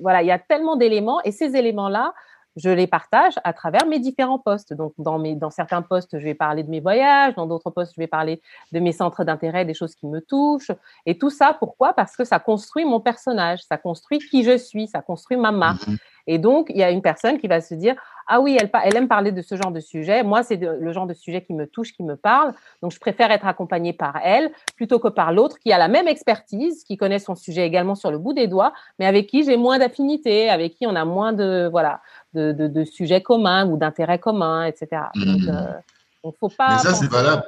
Voilà, 0.00 0.22
il 0.22 0.26
y 0.26 0.32
a 0.32 0.38
tellement 0.38 0.76
d'éléments 0.76 1.20
et 1.22 1.32
ces 1.32 1.56
éléments-là, 1.56 2.14
je 2.56 2.70
les 2.70 2.86
partage 2.86 3.34
à 3.44 3.52
travers 3.52 3.86
mes 3.86 3.98
différents 3.98 4.38
postes. 4.38 4.72
Donc, 4.72 4.92
dans, 4.98 5.18
mes, 5.18 5.34
dans 5.34 5.50
certains 5.50 5.82
postes, 5.82 6.18
je 6.18 6.24
vais 6.24 6.34
parler 6.34 6.62
de 6.62 6.70
mes 6.70 6.80
voyages, 6.80 7.34
dans 7.34 7.46
d'autres 7.46 7.70
postes, 7.70 7.92
je 7.94 8.00
vais 8.00 8.06
parler 8.06 8.40
de 8.72 8.80
mes 8.80 8.92
centres 8.92 9.24
d'intérêt, 9.24 9.64
des 9.64 9.74
choses 9.74 9.94
qui 9.94 10.06
me 10.06 10.20
touchent. 10.20 10.72
Et 11.06 11.18
tout 11.18 11.30
ça, 11.30 11.56
pourquoi? 11.58 11.92
Parce 11.92 12.16
que 12.16 12.24
ça 12.24 12.38
construit 12.38 12.84
mon 12.84 13.00
personnage, 13.00 13.60
ça 13.62 13.76
construit 13.76 14.18
qui 14.18 14.42
je 14.44 14.56
suis, 14.56 14.88
ça 14.88 15.00
construit 15.00 15.36
ma 15.36 15.52
marque. 15.52 15.86
Mhm. 15.86 15.96
Et 16.26 16.38
donc, 16.38 16.70
il 16.70 16.76
y 16.76 16.82
a 16.82 16.90
une 16.90 17.02
personne 17.02 17.38
qui 17.38 17.48
va 17.48 17.60
se 17.60 17.74
dire, 17.74 17.96
ah 18.28 18.40
oui, 18.40 18.56
elle, 18.60 18.70
elle 18.84 18.96
aime 18.96 19.08
parler 19.08 19.32
de 19.32 19.42
ce 19.42 19.56
genre 19.56 19.72
de 19.72 19.80
sujet. 19.80 20.22
Moi, 20.22 20.42
c'est 20.44 20.56
le 20.56 20.92
genre 20.92 21.06
de 21.06 21.14
sujet 21.14 21.42
qui 21.42 21.52
me 21.54 21.66
touche, 21.66 21.92
qui 21.92 22.04
me 22.04 22.14
parle. 22.14 22.52
Donc, 22.82 22.92
je 22.92 23.00
préfère 23.00 23.32
être 23.32 23.46
accompagnée 23.46 23.92
par 23.92 24.20
elle 24.22 24.52
plutôt 24.76 25.00
que 25.00 25.08
par 25.08 25.32
l'autre 25.32 25.58
qui 25.58 25.72
a 25.72 25.78
la 25.78 25.88
même 25.88 26.06
expertise, 26.06 26.84
qui 26.84 26.96
connaît 26.96 27.18
son 27.18 27.34
sujet 27.34 27.66
également 27.66 27.96
sur 27.96 28.12
le 28.12 28.18
bout 28.18 28.32
des 28.32 28.46
doigts, 28.46 28.72
mais 28.98 29.06
avec 29.06 29.26
qui 29.26 29.42
j'ai 29.42 29.56
moins 29.56 29.78
d'affinité, 29.78 30.48
avec 30.48 30.74
qui 30.74 30.86
on 30.86 30.94
a 30.94 31.04
moins 31.04 31.32
de, 31.32 31.68
voilà, 31.68 32.00
de, 32.34 32.52
de, 32.52 32.84
sujets 32.84 33.22
communs 33.22 33.66
ou 33.66 33.76
d'intérêts 33.76 34.18
communs, 34.18 34.64
etc. 34.64 35.02
Donc, 35.14 35.40
mmh. 35.40 35.48
euh, 35.48 36.30
faut 36.38 36.48
pas. 36.48 36.76
Mais 36.76 36.78
ça, 36.78 36.94
c'est 36.94 37.10
valable. 37.10 37.44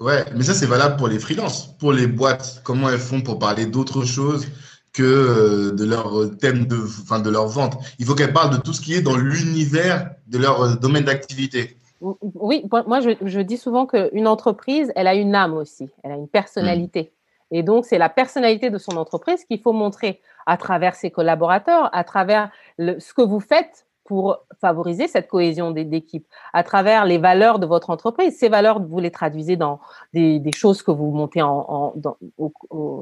Ouais, 0.00 0.24
mais 0.34 0.42
ça, 0.42 0.54
c'est 0.54 0.66
valable 0.66 0.96
pour 0.96 1.08
les 1.08 1.18
freelances, 1.18 1.76
pour 1.78 1.92
les 1.92 2.06
boîtes. 2.06 2.60
Comment 2.64 2.88
elles 2.88 2.98
font 2.98 3.20
pour 3.20 3.38
parler 3.38 3.66
d'autre 3.66 4.04
chose 4.04 4.48
que 4.92 5.02
euh, 5.02 5.72
de 5.72 5.84
leur 5.84 6.36
thème 6.38 6.66
de, 6.66 6.76
enfin, 6.76 7.20
de 7.20 7.30
leur 7.30 7.46
vente? 7.46 7.78
Il 7.98 8.06
faut 8.06 8.14
qu'elles 8.14 8.32
parlent 8.32 8.52
de 8.56 8.60
tout 8.60 8.72
ce 8.72 8.80
qui 8.80 8.94
est 8.94 9.02
dans 9.02 9.16
l'univers 9.16 10.10
de 10.26 10.38
leur 10.38 10.62
euh, 10.62 10.74
domaine 10.74 11.04
d'activité. 11.04 11.76
Oui, 12.00 12.64
moi 12.68 12.98
je, 12.98 13.10
je 13.24 13.38
dis 13.38 13.56
souvent 13.56 13.86
qu'une 13.86 14.26
entreprise, 14.26 14.90
elle 14.96 15.06
a 15.06 15.14
une 15.14 15.36
âme 15.36 15.54
aussi, 15.54 15.88
elle 16.02 16.10
a 16.10 16.16
une 16.16 16.26
personnalité. 16.26 17.02
Mmh. 17.02 17.54
Et 17.54 17.62
donc, 17.62 17.84
c'est 17.84 17.98
la 17.98 18.08
personnalité 18.08 18.70
de 18.70 18.78
son 18.78 18.96
entreprise 18.96 19.44
qu'il 19.44 19.60
faut 19.60 19.74
montrer 19.74 20.20
à 20.46 20.56
travers 20.56 20.94
ses 20.94 21.10
collaborateurs, 21.10 21.94
à 21.94 22.02
travers 22.02 22.50
le, 22.78 22.98
ce 23.00 23.14
que 23.14 23.22
vous 23.22 23.40
faites 23.40 23.86
pour 24.04 24.38
favoriser 24.60 25.06
cette 25.06 25.28
cohésion 25.28 25.70
d'équipe 25.70 26.26
à 26.52 26.64
travers 26.64 27.04
les 27.04 27.18
valeurs 27.18 27.58
de 27.58 27.66
votre 27.66 27.90
entreprise. 27.90 28.36
Ces 28.36 28.48
valeurs, 28.48 28.82
vous 28.82 28.98
les 28.98 29.10
traduisez 29.10 29.56
dans 29.56 29.80
des, 30.12 30.38
des 30.38 30.52
choses 30.52 30.82
que 30.82 30.90
vous 30.90 31.12
montez 31.12 31.40
en, 31.40 31.64
en 31.68 31.92
dans, 31.96 32.16
au, 32.36 32.52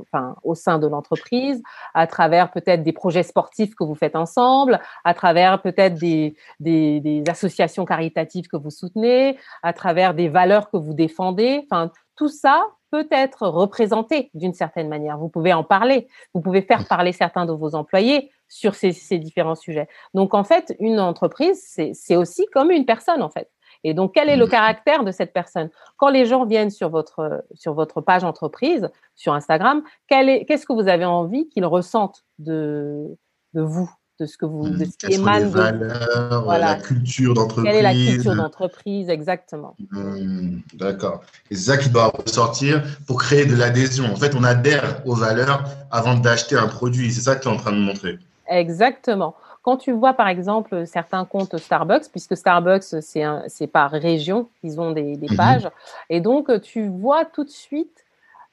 enfin, 0.02 0.36
au 0.44 0.54
sein 0.54 0.78
de 0.78 0.86
l'entreprise, 0.86 1.62
à 1.94 2.06
travers 2.06 2.50
peut-être 2.50 2.82
des 2.82 2.92
projets 2.92 3.22
sportifs 3.22 3.74
que 3.74 3.84
vous 3.84 3.94
faites 3.94 4.14
ensemble, 4.14 4.78
à 5.04 5.14
travers 5.14 5.62
peut-être 5.62 5.94
des, 5.94 6.36
des, 6.60 7.00
des, 7.00 7.24
associations 7.28 7.84
caritatives 7.84 8.46
que 8.46 8.56
vous 8.56 8.70
soutenez, 8.70 9.38
à 9.62 9.72
travers 9.72 10.14
des 10.14 10.28
valeurs 10.28 10.70
que 10.70 10.76
vous 10.76 10.94
défendez. 10.94 11.66
Enfin, 11.70 11.90
tout 12.14 12.28
ça 12.28 12.66
peut 12.90 13.08
être 13.10 13.46
représenté 13.46 14.30
d'une 14.34 14.54
certaine 14.54 14.88
manière. 14.88 15.18
Vous 15.18 15.28
pouvez 15.28 15.52
en 15.52 15.64
parler, 15.64 16.08
vous 16.34 16.40
pouvez 16.40 16.62
faire 16.62 16.86
parler 16.86 17.12
certains 17.12 17.46
de 17.46 17.52
vos 17.52 17.74
employés 17.74 18.30
sur 18.48 18.74
ces, 18.74 18.92
différents 19.18 19.54
sujets. 19.54 19.88
Donc 20.14 20.34
en 20.34 20.44
fait, 20.44 20.74
une 20.80 21.00
entreprise, 21.00 21.62
c'est 21.92 22.16
aussi 22.16 22.46
comme 22.52 22.70
une 22.70 22.84
personne 22.84 23.22
en 23.22 23.30
fait. 23.30 23.50
Et 23.82 23.94
donc, 23.94 24.12
quel 24.14 24.28
est 24.28 24.36
le 24.36 24.46
mmh. 24.46 24.50
caractère 24.50 25.04
de 25.04 25.10
cette 25.10 25.32
personne? 25.32 25.70
Quand 25.96 26.10
les 26.10 26.26
gens 26.26 26.44
viennent 26.44 26.70
sur 26.70 26.90
votre, 26.90 27.44
sur 27.54 27.72
votre 27.72 28.00
page 28.00 28.24
entreprise, 28.24 28.90
sur 29.14 29.32
Instagram, 29.32 29.82
qu'est-ce 30.08 30.66
que 30.66 30.72
vous 30.72 30.88
avez 30.88 31.06
envie 31.06 31.48
qu'ils 31.48 31.64
ressentent 31.64 32.24
de, 32.38 33.16
de 33.54 33.62
vous? 33.62 33.90
De 34.20 34.26
ce 34.26 34.36
que 34.36 34.44
vous, 34.44 34.68
de 34.68 34.84
ce 34.84 35.06
qui 35.06 35.14
émane 35.14 35.50
de 35.50 36.58
la 36.58 36.76
culture 36.76 37.34
d'entreprise? 37.34 37.64
Quelle 37.64 37.76
est 37.76 37.82
la 37.82 37.94
culture 37.94 38.36
d'entreprise, 38.36 39.08
exactement. 39.08 39.74
Hmm, 39.90 40.58
d'accord. 40.74 41.22
Et 41.50 41.56
c'est 41.56 41.70
ça 41.70 41.78
qui 41.78 41.88
doit 41.88 42.08
ressortir 42.08 42.82
pour 43.06 43.18
créer 43.18 43.46
de 43.46 43.56
l'adhésion. 43.56 44.04
En 44.12 44.16
fait, 44.16 44.34
on 44.34 44.44
adhère 44.44 45.02
aux 45.06 45.14
valeurs 45.14 45.64
avant 45.90 46.14
d'acheter 46.14 46.56
un 46.56 46.68
produit. 46.68 47.10
C'est 47.10 47.22
ça 47.22 47.34
que 47.34 47.42
tu 47.42 47.48
es 47.48 47.50
en 47.50 47.56
train 47.56 47.72
de 47.72 47.78
montrer. 47.78 48.18
Exactement. 48.48 49.34
Quand 49.62 49.76
tu 49.76 49.92
vois, 49.92 50.14
par 50.14 50.28
exemple, 50.28 50.86
certains 50.86 51.24
comptes 51.24 51.56
Starbucks, 51.56 52.10
puisque 52.10 52.36
Starbucks, 52.36 52.94
c'est 53.00 53.66
par 53.66 53.90
région, 53.90 54.48
ils 54.62 54.80
ont 54.80 54.92
des, 54.92 55.16
des 55.16 55.28
mhm. 55.28 55.36
pages, 55.36 55.68
et 56.08 56.20
donc 56.20 56.60
tu 56.62 56.88
vois 56.88 57.24
tout 57.24 57.44
de 57.44 57.50
suite 57.50 58.04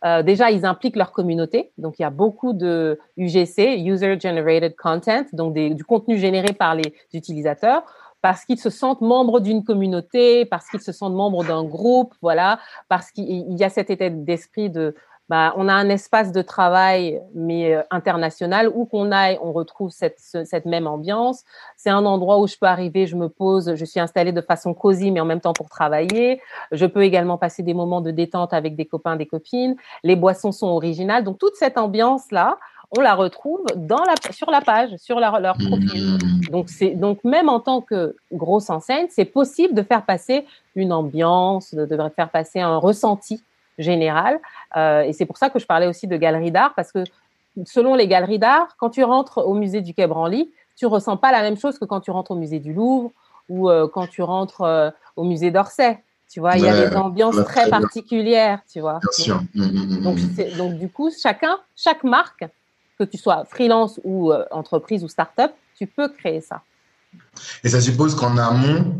euh, 0.05 0.21
déjà, 0.21 0.51
ils 0.51 0.65
impliquent 0.65 0.95
leur 0.95 1.11
communauté. 1.11 1.71
Donc, 1.77 1.97
il 1.99 2.03
y 2.03 2.05
a 2.05 2.09
beaucoup 2.09 2.53
de 2.53 2.99
UGC, 3.17 3.79
User 3.79 4.19
Generated 4.19 4.75
Content, 4.75 5.25
donc 5.33 5.53
du 5.53 5.83
contenu 5.83 6.17
généré 6.17 6.53
par 6.53 6.75
les 6.75 6.93
utilisateurs, 7.13 7.83
parce 8.21 8.45
qu'ils 8.45 8.59
se 8.59 8.69
sentent 8.69 9.01
membres 9.01 9.39
d'une 9.39 9.63
communauté, 9.63 10.45
parce 10.45 10.67
qu'ils 10.67 10.81
se 10.81 10.91
sentent 10.91 11.13
membres 11.13 11.43
d'un 11.43 11.63
groupe, 11.63 12.13
voilà, 12.21 12.59
parce 12.89 13.11
qu'il 13.11 13.57
y 13.57 13.63
a 13.63 13.69
cet 13.69 13.89
état 13.89 14.09
d'esprit 14.09 14.69
de 14.69 14.95
bah, 15.29 15.53
on 15.57 15.67
a 15.67 15.73
un 15.73 15.89
espace 15.89 16.31
de 16.31 16.41
travail, 16.41 17.21
mais 17.35 17.75
euh, 17.75 17.81
international, 17.91 18.71
où 18.73 18.85
qu'on 18.85 19.11
aille, 19.11 19.37
on 19.41 19.51
retrouve 19.51 19.91
cette, 19.91 20.19
cette 20.19 20.65
même 20.65 20.87
ambiance. 20.87 21.43
C'est 21.75 21.89
un 21.89 22.05
endroit 22.05 22.39
où 22.39 22.47
je 22.47 22.55
peux 22.57 22.65
arriver, 22.65 23.07
je 23.07 23.17
me 23.17 23.27
pose, 23.27 23.75
je 23.75 23.85
suis 23.85 23.99
installée 23.99 24.31
de 24.31 24.41
façon 24.41 24.73
cosy, 24.73 25.11
mais 25.11 25.19
en 25.19 25.25
même 25.25 25.41
temps 25.41 25.53
pour 25.53 25.69
travailler. 25.69 26.41
Je 26.71 26.85
peux 26.85 27.03
également 27.03 27.37
passer 27.37 27.61
des 27.61 27.73
moments 27.73 27.99
de 27.99 28.11
détente 28.11 28.53
avec 28.53 28.75
des 28.77 28.85
copains, 28.85 29.17
des 29.17 29.25
copines. 29.25 29.75
Les 30.03 30.15
boissons 30.15 30.53
sont 30.53 30.67
originales. 30.67 31.25
Donc, 31.25 31.39
toute 31.39 31.55
cette 31.55 31.77
ambiance-là, 31.77 32.57
on 32.97 33.01
la 33.01 33.15
retrouve 33.15 33.65
dans 33.75 34.03
la, 34.05 34.13
sur 34.31 34.49
la 34.49 34.61
page, 34.61 34.95
sur 34.95 35.19
leur, 35.19 35.41
leur 35.41 35.57
profil. 35.57 36.13
Mmh. 36.13 36.51
Donc, 36.51 36.69
c'est, 36.69 36.91
donc, 36.91 37.21
même 37.25 37.49
en 37.49 37.59
tant 37.59 37.81
que 37.81 38.15
grosse 38.31 38.69
enseigne, 38.69 39.07
c'est 39.09 39.25
possible 39.25 39.73
de 39.73 39.81
faire 39.81 40.05
passer 40.05 40.45
une 40.75 40.93
ambiance, 40.93 41.73
de, 41.73 41.85
de 41.85 41.97
faire 42.15 42.29
passer 42.29 42.61
un 42.61 42.77
ressenti 42.77 43.43
général. 43.77 44.39
Euh, 44.75 45.01
et 45.01 45.13
c'est 45.13 45.25
pour 45.25 45.37
ça 45.37 45.49
que 45.49 45.59
je 45.59 45.65
parlais 45.65 45.87
aussi 45.87 46.07
de 46.07 46.17
galeries 46.17 46.51
d'art, 46.51 46.73
parce 46.75 46.91
que 46.91 47.03
selon 47.65 47.95
les 47.95 48.07
galeries 48.07 48.39
d'art, 48.39 48.75
quand 48.77 48.89
tu 48.89 49.03
rentres 49.03 49.39
au 49.39 49.53
musée 49.53 49.81
du 49.81 49.93
Quai 49.93 50.07
Branly, 50.07 50.51
tu 50.75 50.85
ressens 50.85 51.17
pas 51.17 51.31
la 51.31 51.41
même 51.41 51.57
chose 51.57 51.79
que 51.79 51.85
quand 51.85 52.01
tu 52.01 52.11
rentres 52.11 52.31
au 52.31 52.35
musée 52.35 52.59
du 52.59 52.73
Louvre 52.73 53.11
ou 53.49 53.69
euh, 53.69 53.87
quand 53.87 54.07
tu 54.07 54.21
rentres 54.21 54.61
euh, 54.61 54.89
au 55.15 55.23
musée 55.23 55.51
d'Orsay. 55.51 56.03
Tu 56.29 56.41
vois, 56.41 56.57
il 56.57 56.63
y 56.63 56.67
a 56.67 56.89
des 56.89 56.95
ambiances 56.95 57.41
très, 57.45 57.69
particulières, 57.69 58.59
tu 58.69 58.81
vois. 58.81 58.99
Bien 58.99 59.11
sûr. 59.11 59.41
Mmh, 59.55 59.63
mmh, 59.63 59.99
mmh, 59.99 60.03
donc, 60.03 60.57
donc, 60.57 60.73
du 60.77 60.89
coup, 60.89 61.09
chacun, 61.09 61.57
chaque 61.73 62.03
marque, 62.03 62.45
que 62.99 63.05
tu 63.05 63.17
sois 63.17 63.45
freelance 63.45 64.01
ou 64.03 64.33
entreprise 64.51 65.05
ou 65.05 65.07
start-up, 65.07 65.51
tu 65.77 65.87
peux 65.87 66.09
créer 66.09 66.41
ça. 66.41 66.63
Et 67.63 67.69
ça 67.69 67.79
suppose 67.79 68.13
qu'en 68.15 68.37
amont, 68.37 68.95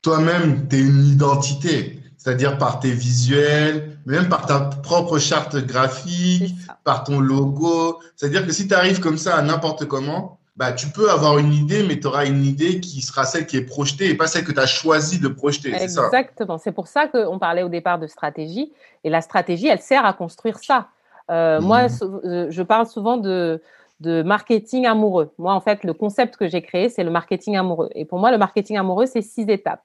toi-même, 0.00 0.66
tu 0.68 0.76
es 0.76 0.80
une 0.80 1.04
identité 1.04 2.01
c'est-à-dire 2.22 2.56
par 2.56 2.78
tes 2.78 2.92
visuels, 2.92 3.98
même 4.06 4.28
par 4.28 4.46
ta 4.46 4.60
propre 4.60 5.18
charte 5.18 5.56
graphique, 5.56 6.54
par 6.84 7.02
ton 7.02 7.18
logo. 7.18 7.98
C'est-à-dire 8.14 8.46
que 8.46 8.52
si 8.52 8.68
tu 8.68 8.74
arrives 8.74 9.00
comme 9.00 9.18
ça 9.18 9.34
à 9.34 9.42
n'importe 9.42 9.86
comment, 9.86 10.38
bah, 10.54 10.70
tu 10.72 10.86
peux 10.86 11.10
avoir 11.10 11.38
une 11.38 11.52
idée, 11.52 11.82
mais 11.82 11.98
tu 11.98 12.06
auras 12.06 12.26
une 12.26 12.44
idée 12.44 12.78
qui 12.78 13.00
sera 13.00 13.24
celle 13.24 13.44
qui 13.44 13.56
est 13.56 13.64
projetée 13.64 14.08
et 14.10 14.14
pas 14.14 14.28
celle 14.28 14.44
que 14.44 14.52
tu 14.52 14.60
as 14.60 14.66
choisi 14.66 15.18
de 15.18 15.26
projeter. 15.26 15.74
Exactement. 15.74 16.58
C'est 16.58 16.70
pour 16.70 16.86
ça 16.86 17.08
qu'on 17.08 17.40
parlait 17.40 17.64
au 17.64 17.68
départ 17.68 17.98
de 17.98 18.06
stratégie. 18.06 18.72
Et 19.02 19.10
la 19.10 19.20
stratégie, 19.20 19.66
elle 19.66 19.80
sert 19.80 20.06
à 20.06 20.12
construire 20.12 20.60
ça. 20.60 20.90
Euh, 21.28 21.60
moi, 21.60 21.88
mhm. 21.88 22.20
euh, 22.24 22.46
je 22.50 22.62
parle 22.62 22.86
souvent 22.86 23.16
de, 23.16 23.60
de 23.98 24.22
marketing 24.22 24.86
amoureux. 24.86 25.32
Moi, 25.38 25.52
en 25.52 25.60
fait, 25.60 25.82
le 25.82 25.92
concept 25.92 26.36
que 26.36 26.46
j'ai 26.46 26.62
créé, 26.62 26.88
c'est 26.88 27.02
le 27.02 27.10
marketing 27.10 27.56
amoureux. 27.56 27.90
Et 27.96 28.04
pour 28.04 28.20
moi, 28.20 28.30
le 28.30 28.38
marketing 28.38 28.76
amoureux, 28.78 29.06
c'est 29.06 29.22
six 29.22 29.42
étapes. 29.48 29.82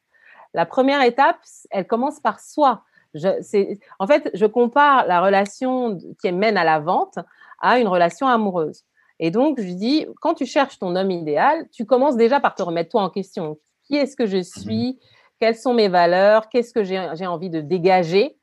La 0.57 0.65
première 0.65 1.03
étape, 1.03 1.37
elle 1.69 1.85
commence 1.85 2.19
par 2.19 2.39
soi. 2.39 2.81
en 3.99 4.07
fait, 4.07 4.31
je 4.33 4.45
compare 4.47 5.05
la 5.05 5.21
relation 5.21 5.99
qui 6.19 6.31
mène 6.31 6.57
à 6.57 6.63
la 6.63 6.79
vente 6.79 7.19
à 7.61 7.77
une 7.77 7.87
relation 7.87 8.25
amoureuse. 8.27 8.83
Et 9.19 9.29
donc, 9.29 9.61
je 9.61 9.71
dis, 9.71 10.07
quand 10.19 10.33
tu 10.33 10.47
cherches 10.47 10.79
ton 10.79 10.95
homme 10.95 11.11
idéal, 11.11 11.67
tu 11.71 11.85
commences 11.85 12.17
déjà 12.17 12.39
par 12.39 12.55
te 12.55 12.63
remettre 12.63 12.89
toi 12.89 13.03
en 13.03 13.11
question. 13.11 13.59
Qui 13.83 13.97
est-ce 13.97 14.15
que 14.15 14.25
je 14.25 14.41
suis? 14.41 14.97
Quelles 15.39 15.55
sont 15.55 15.75
mes 15.75 15.89
valeurs? 15.89 16.49
Qu'est-ce 16.49 16.73
que 16.73 16.83
j'ai 16.83 17.27
envie 17.27 17.51
de 17.51 17.61
dégager? 17.61 18.35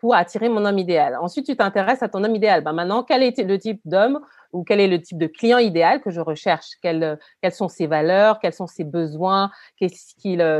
Pour 0.00 0.14
attirer 0.14 0.48
mon 0.48 0.64
homme 0.64 0.78
idéal 0.78 1.16
Ensuite, 1.20 1.46
tu 1.46 1.56
t'intéresses 1.56 2.02
à 2.02 2.08
ton 2.08 2.22
homme 2.22 2.34
idéal. 2.34 2.62
Ben 2.62 2.72
maintenant, 2.72 3.02
quel 3.02 3.22
est 3.22 3.38
le 3.42 3.58
type 3.58 3.80
d'homme 3.84 4.20
ou 4.52 4.62
quel 4.62 4.80
est 4.80 4.86
le 4.86 5.02
type 5.02 5.18
de 5.18 5.26
client 5.26 5.58
idéal 5.58 6.00
que 6.00 6.10
je 6.10 6.20
recherche, 6.20 6.66
quelles, 6.80 7.18
quelles 7.42 7.52
sont 7.52 7.68
ses 7.68 7.86
valeurs, 7.86 8.38
quels 8.38 8.52
sont 8.52 8.68
ses 8.68 8.84
besoins, 8.84 9.50
qu'est-ce 9.76 10.14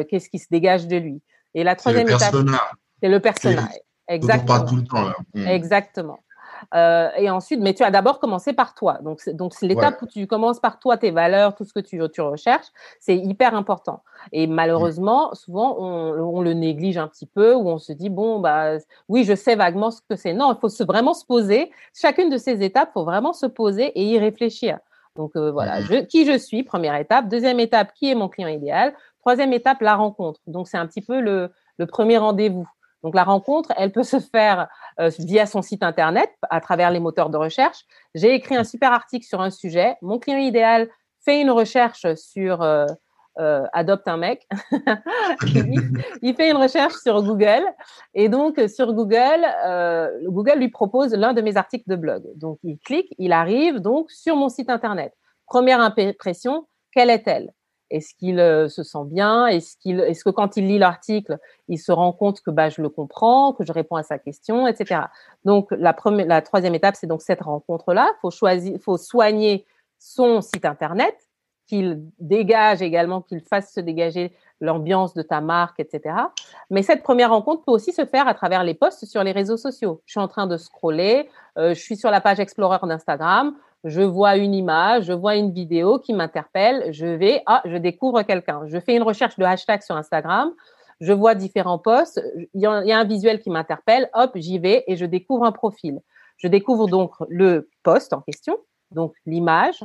qu'est-ce 0.08 0.28
qui 0.28 0.38
se 0.38 0.48
dégage 0.50 0.88
de 0.88 0.96
lui? 0.96 1.22
Et 1.54 1.62
la 1.62 1.76
troisième 1.76 2.08
étape, 2.08 2.34
c'est 3.00 3.08
le 3.08 3.20
personnage. 3.20 3.68
Exactement. 4.08 4.58
Pas 4.58 4.64
tout 4.64 4.76
le 4.76 4.84
temps. 4.84 5.12
Exactement. 5.34 6.18
Euh, 6.74 7.08
et 7.16 7.30
ensuite, 7.30 7.60
mais 7.60 7.74
tu 7.74 7.82
as 7.82 7.90
d'abord 7.90 8.18
commencé 8.18 8.52
par 8.52 8.74
toi. 8.74 8.98
Donc, 9.02 9.28
donc 9.30 9.54
c'est 9.54 9.66
l'étape 9.66 10.00
où 10.02 10.06
tu 10.06 10.26
commences 10.26 10.60
par 10.60 10.78
toi, 10.78 10.96
tes 10.96 11.10
valeurs, 11.10 11.54
tout 11.54 11.64
ce 11.64 11.72
que 11.72 11.80
tu, 11.80 12.00
tu 12.12 12.20
recherches. 12.20 12.66
C'est 13.00 13.16
hyper 13.16 13.54
important. 13.54 14.02
Et 14.32 14.46
malheureusement, 14.46 15.34
souvent, 15.34 15.76
on, 15.78 16.36
on, 16.36 16.40
le 16.40 16.52
néglige 16.52 16.98
un 16.98 17.08
petit 17.08 17.26
peu 17.26 17.54
ou 17.54 17.68
on 17.68 17.78
se 17.78 17.92
dit, 17.92 18.10
bon, 18.10 18.40
bah, 18.40 18.78
oui, 19.08 19.24
je 19.24 19.34
sais 19.34 19.56
vaguement 19.56 19.90
ce 19.90 20.00
que 20.08 20.16
c'est. 20.16 20.32
Non, 20.32 20.52
il 20.52 20.58
faut 20.58 20.68
se, 20.68 20.84
vraiment 20.84 21.14
se 21.14 21.24
poser. 21.24 21.70
Chacune 21.94 22.30
de 22.30 22.38
ces 22.38 22.62
étapes, 22.62 22.90
il 22.90 22.94
faut 22.94 23.04
vraiment 23.04 23.32
se 23.32 23.46
poser 23.46 23.86
et 23.98 24.04
y 24.04 24.18
réfléchir. 24.18 24.78
Donc 25.16 25.36
voilà, 25.36 25.80
qui 26.08 26.26
je 26.26 26.36
suis, 26.36 26.64
première 26.64 26.96
étape. 26.96 27.28
Deuxième 27.28 27.60
étape, 27.60 27.92
qui 27.94 28.10
est 28.10 28.16
mon 28.16 28.28
client 28.28 28.48
idéal. 28.48 28.94
Troisième 29.20 29.52
étape, 29.52 29.80
la 29.80 29.94
rencontre. 29.94 30.40
Donc 30.48 30.66
c'est 30.66 30.76
un 30.76 30.86
petit 30.86 31.00
peu 31.00 31.20
le, 31.20 31.50
le 31.78 31.86
premier 31.86 32.18
rendez-vous. 32.18 32.68
Donc 33.04 33.14
la 33.14 33.22
rencontre, 33.22 33.72
elle 33.76 33.92
peut 33.92 34.02
se 34.02 34.18
faire 34.18 34.66
via 34.98 35.46
son 35.46 35.62
site 35.62 35.82
internet, 35.84 36.30
à 36.50 36.60
travers 36.60 36.90
les 36.90 36.98
moteurs 36.98 37.30
de 37.30 37.36
recherche. 37.36 37.84
J'ai 38.14 38.34
écrit 38.34 38.56
un 38.56 38.64
super 38.64 38.92
article 38.92 39.26
sur 39.26 39.40
un 39.40 39.50
sujet. 39.50 39.94
Mon 40.02 40.18
client 40.18 40.38
idéal 40.38 40.88
fait 41.24 41.40
une 41.40 41.50
recherche 41.50 42.06
sur 42.14 42.64
euh, 43.40 43.66
adopte 43.72 44.06
un 44.06 44.16
mec. 44.16 44.46
il, 46.22 46.34
fait 46.36 46.50
une 46.50 46.56
recherche 46.56 46.94
sur 47.02 47.20
Google 47.20 47.64
et 48.14 48.28
donc 48.28 48.60
sur 48.68 48.92
Google, 48.92 49.44
euh, 49.66 50.08
Google 50.28 50.58
lui 50.58 50.68
propose 50.68 51.12
l'un 51.14 51.32
de 51.32 51.42
mes 51.42 51.56
articles 51.56 51.90
de 51.90 51.96
blog. 51.96 52.22
Donc 52.36 52.60
il 52.62 52.78
clique, 52.78 53.12
il 53.18 53.32
arrive 53.32 53.80
donc 53.80 54.08
sur 54.12 54.36
mon 54.36 54.48
site 54.48 54.70
internet. 54.70 55.12
Première 55.46 55.80
impression, 55.80 56.68
quelle 56.92 57.10
est-elle? 57.10 57.52
Est-ce 57.94 58.14
qu'il 58.14 58.40
euh, 58.40 58.68
se 58.68 58.82
sent 58.82 59.04
bien? 59.06 59.46
Est-ce 59.46 59.76
est-ce 59.88 60.24
que 60.24 60.30
quand 60.30 60.56
il 60.56 60.66
lit 60.66 60.78
l'article, 60.78 61.38
il 61.68 61.78
se 61.78 61.92
rend 61.92 62.12
compte 62.12 62.40
que 62.40 62.50
bah 62.50 62.68
je 62.68 62.82
le 62.82 62.88
comprends, 62.88 63.52
que 63.52 63.64
je 63.64 63.72
réponds 63.72 63.96
à 63.96 64.02
sa 64.02 64.18
question, 64.18 64.66
etc. 64.66 65.02
Donc 65.44 65.68
la 65.70 65.92
première, 65.92 66.26
la 66.26 66.42
troisième 66.42 66.74
étape, 66.74 66.96
c'est 66.96 67.06
donc 67.06 67.22
cette 67.22 67.42
rencontre-là. 67.42 68.10
Faut 68.20 68.30
choisir, 68.30 68.78
faut 68.80 68.96
soigner 68.96 69.64
son 69.98 70.40
site 70.40 70.64
internet 70.64 71.16
qu'il 71.66 72.02
dégage 72.18 72.82
également, 72.82 73.22
qu'il 73.22 73.40
fasse 73.40 73.72
se 73.72 73.80
dégager 73.80 74.36
l'ambiance 74.60 75.14
de 75.14 75.22
ta 75.22 75.40
marque, 75.40 75.80
etc. 75.80 76.16
Mais 76.70 76.82
cette 76.82 77.02
première 77.02 77.30
rencontre 77.30 77.64
peut 77.64 77.72
aussi 77.72 77.92
se 77.92 78.04
faire 78.04 78.28
à 78.28 78.34
travers 78.34 78.64
les 78.64 78.74
posts 78.74 79.06
sur 79.06 79.24
les 79.24 79.32
réseaux 79.32 79.56
sociaux. 79.56 80.02
Je 80.06 80.12
suis 80.12 80.20
en 80.20 80.28
train 80.28 80.46
de 80.46 80.56
scroller, 80.56 81.28
euh, 81.58 81.70
je 81.70 81.80
suis 81.80 81.96
sur 81.96 82.10
la 82.10 82.20
page 82.20 82.40
Explorer 82.40 82.78
d'Instagram, 82.82 83.54
je 83.84 84.00
vois 84.00 84.36
une 84.36 84.54
image, 84.54 85.04
je 85.04 85.12
vois 85.12 85.36
une 85.36 85.52
vidéo 85.52 85.98
qui 85.98 86.14
m'interpelle, 86.14 86.92
je 86.92 87.06
vais, 87.06 87.42
ah, 87.46 87.62
je 87.66 87.76
découvre 87.76 88.22
quelqu'un. 88.22 88.62
Je 88.66 88.80
fais 88.80 88.96
une 88.96 89.02
recherche 89.02 89.38
de 89.38 89.44
hashtag 89.44 89.82
sur 89.82 89.94
Instagram, 89.94 90.52
je 91.00 91.12
vois 91.12 91.34
différents 91.34 91.78
posts, 91.78 92.20
il 92.54 92.60
y 92.60 92.66
a, 92.66 92.98
un 92.98 93.04
visuel 93.04 93.40
qui 93.40 93.50
m'interpelle, 93.50 94.08
hop, 94.14 94.32
j'y 94.36 94.58
vais 94.58 94.84
et 94.86 94.96
je 94.96 95.04
découvre 95.04 95.44
un 95.44 95.52
profil. 95.52 96.00
Je 96.38 96.48
découvre 96.48 96.88
donc 96.88 97.12
le 97.28 97.68
post 97.82 98.12
en 98.12 98.20
question, 98.22 98.56
donc 98.90 99.14
l'image, 99.26 99.84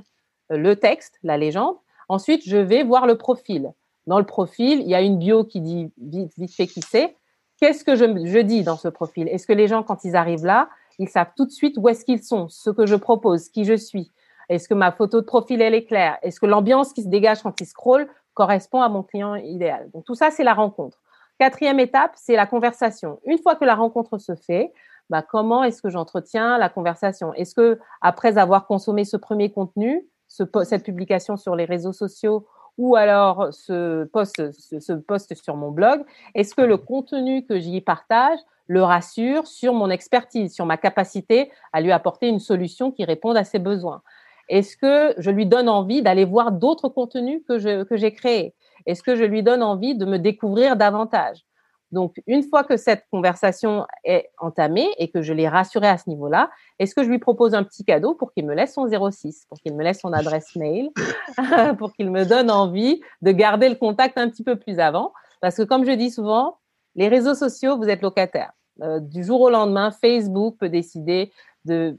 le 0.49 0.75
texte, 0.75 1.19
la 1.23 1.37
légende. 1.37 1.75
Ensuite, 2.07 2.43
je 2.47 2.57
vais 2.57 2.83
voir 2.83 3.05
le 3.05 3.17
profil. 3.17 3.71
Dans 4.07 4.17
le 4.17 4.25
profil, 4.25 4.79
il 4.79 4.87
y 4.87 4.95
a 4.95 5.01
une 5.01 5.19
bio 5.19 5.43
qui 5.43 5.61
dit 5.61 5.91
vite, 5.97 6.33
fait 6.55 6.67
qui 6.67 6.81
c'est. 6.81 7.15
Qu'est-ce 7.59 7.83
que 7.83 7.95
je, 7.95 8.39
dis 8.39 8.63
dans 8.63 8.77
ce 8.77 8.87
profil? 8.87 9.27
Est-ce 9.27 9.45
que 9.45 9.53
les 9.53 9.67
gens, 9.67 9.83
quand 9.83 10.05
ils 10.05 10.15
arrivent 10.15 10.45
là, 10.45 10.69
ils 10.99 11.09
savent 11.09 11.31
tout 11.35 11.45
de 11.45 11.51
suite 11.51 11.75
où 11.77 11.89
est-ce 11.89 12.05
qu'ils 12.05 12.21
sont, 12.21 12.47
ce 12.49 12.69
que 12.69 12.85
je 12.85 12.95
propose, 12.95 13.49
qui 13.49 13.65
je 13.65 13.73
suis 13.73 14.11
Est-ce 14.49 14.67
que 14.67 14.73
ma 14.73 14.91
photo 14.91 15.21
de 15.21 15.25
profil, 15.25 15.61
elle 15.61 15.73
est 15.73 15.85
claire? 15.85 16.17
Est-ce 16.21 16.39
que 16.39 16.45
l'ambiance 16.45 16.93
qui 16.93 17.03
se 17.03 17.07
dégage 17.07 17.41
quand 17.41 17.59
ils 17.61 17.65
scrollent 17.65 18.07
correspond 18.33 18.81
à 18.81 18.89
mon 18.89 19.01
client 19.01 19.35
idéal? 19.35 19.89
Donc 19.91 20.05
tout 20.05 20.15
ça, 20.15 20.29
c'est 20.29 20.43
la 20.43 20.53
rencontre. 20.53 21.01
Quatrième 21.39 21.79
étape, 21.79 22.11
c'est 22.15 22.35
la 22.35 22.45
conversation. 22.45 23.19
Une 23.25 23.37
fois 23.37 23.55
que 23.55 23.63
la 23.63 23.75
rencontre 23.75 24.17
se 24.17 24.35
fait, 24.35 24.73
bah, 25.09 25.21
comment 25.21 25.63
est-ce 25.63 25.81
que 25.81 25.89
j'entretiens 25.89 26.57
la 26.57 26.69
conversation? 26.69 27.33
Est-ce 27.33 27.55
que 27.55 27.79
après 28.01 28.37
avoir 28.37 28.67
consommé 28.67 29.05
ce 29.05 29.17
premier 29.17 29.51
contenu, 29.51 30.05
cette 30.27 30.83
publication 30.83 31.37
sur 31.37 31.55
les 31.55 31.65
réseaux 31.65 31.93
sociaux 31.93 32.45
ou 32.79 32.95
alors 32.95 33.49
ce 33.51 34.05
post, 34.05 34.51
ce, 34.53 34.93
post 34.93 35.35
sur 35.35 35.57
mon 35.57 35.69
blog, 35.69 36.01
est-ce 36.33 36.55
que 36.55 36.61
le 36.61 36.77
contenu 36.77 37.45
que 37.45 37.59
j'y 37.59 37.81
partage 37.81 38.39
le 38.67 38.81
rassure 38.81 39.47
sur 39.47 39.73
mon 39.73 39.89
expertise, 39.89 40.53
sur 40.53 40.65
ma 40.65 40.77
capacité 40.77 41.51
à 41.73 41.81
lui 41.81 41.91
apporter 41.91 42.29
une 42.29 42.39
solution 42.39 42.91
qui 42.91 43.03
réponde 43.03 43.35
à 43.35 43.43
ses 43.43 43.59
besoins? 43.59 44.01
Est-ce 44.47 44.77
que 44.77 45.13
je 45.17 45.29
lui 45.29 45.45
donne 45.45 45.67
envie 45.67 46.01
d'aller 46.01 46.23
voir 46.23 46.53
d'autres 46.53 46.87
contenus 46.87 47.41
que, 47.49 47.59
je, 47.59 47.83
que 47.83 47.97
j'ai 47.97 48.13
créés? 48.13 48.55
Est-ce 48.85 49.03
que 49.03 49.17
je 49.17 49.25
lui 49.25 49.43
donne 49.43 49.61
envie 49.61 49.95
de 49.95 50.05
me 50.05 50.17
découvrir 50.17 50.77
davantage? 50.77 51.45
Donc, 51.91 52.21
une 52.27 52.43
fois 52.43 52.63
que 52.63 52.77
cette 52.77 53.05
conversation 53.11 53.85
est 54.03 54.29
entamée 54.37 54.87
et 54.97 55.09
que 55.09 55.21
je 55.21 55.33
l'ai 55.33 55.47
rassuré 55.47 55.87
à 55.87 55.97
ce 55.97 56.07
niveau-là, 56.09 56.51
est-ce 56.77 56.93
que 56.93 57.03
je 57.03 57.09
lui 57.09 57.17
propose 57.17 57.55
un 57.55 57.63
petit 57.63 57.83
cadeau 57.83 58.13
pour 58.13 58.31
qu'il 58.31 58.45
me 58.45 58.53
laisse 58.53 58.73
son 58.73 58.87
06, 58.87 59.45
pour 59.49 59.57
qu'il 59.59 59.75
me 59.75 59.83
laisse 59.83 59.99
son 60.01 60.13
adresse 60.13 60.55
mail, 60.55 60.91
pour 61.79 61.93
qu'il 61.93 62.11
me 62.11 62.25
donne 62.25 62.51
envie 62.51 63.01
de 63.21 63.31
garder 63.31 63.69
le 63.69 63.75
contact 63.75 64.17
un 64.17 64.29
petit 64.29 64.43
peu 64.43 64.55
plus 64.55 64.79
avant? 64.79 65.13
Parce 65.41 65.55
que 65.55 65.63
comme 65.63 65.85
je 65.85 65.91
dis 65.91 66.11
souvent, 66.11 66.57
les 66.95 67.07
réseaux 67.07 67.35
sociaux, 67.35 67.77
vous 67.77 67.89
êtes 67.89 68.01
locataire. 68.01 68.51
Euh, 68.81 68.99
du 68.99 69.23
jour 69.23 69.41
au 69.41 69.49
lendemain, 69.49 69.91
Facebook 69.91 70.55
peut 70.59 70.69
décider 70.69 71.31
de 71.65 71.97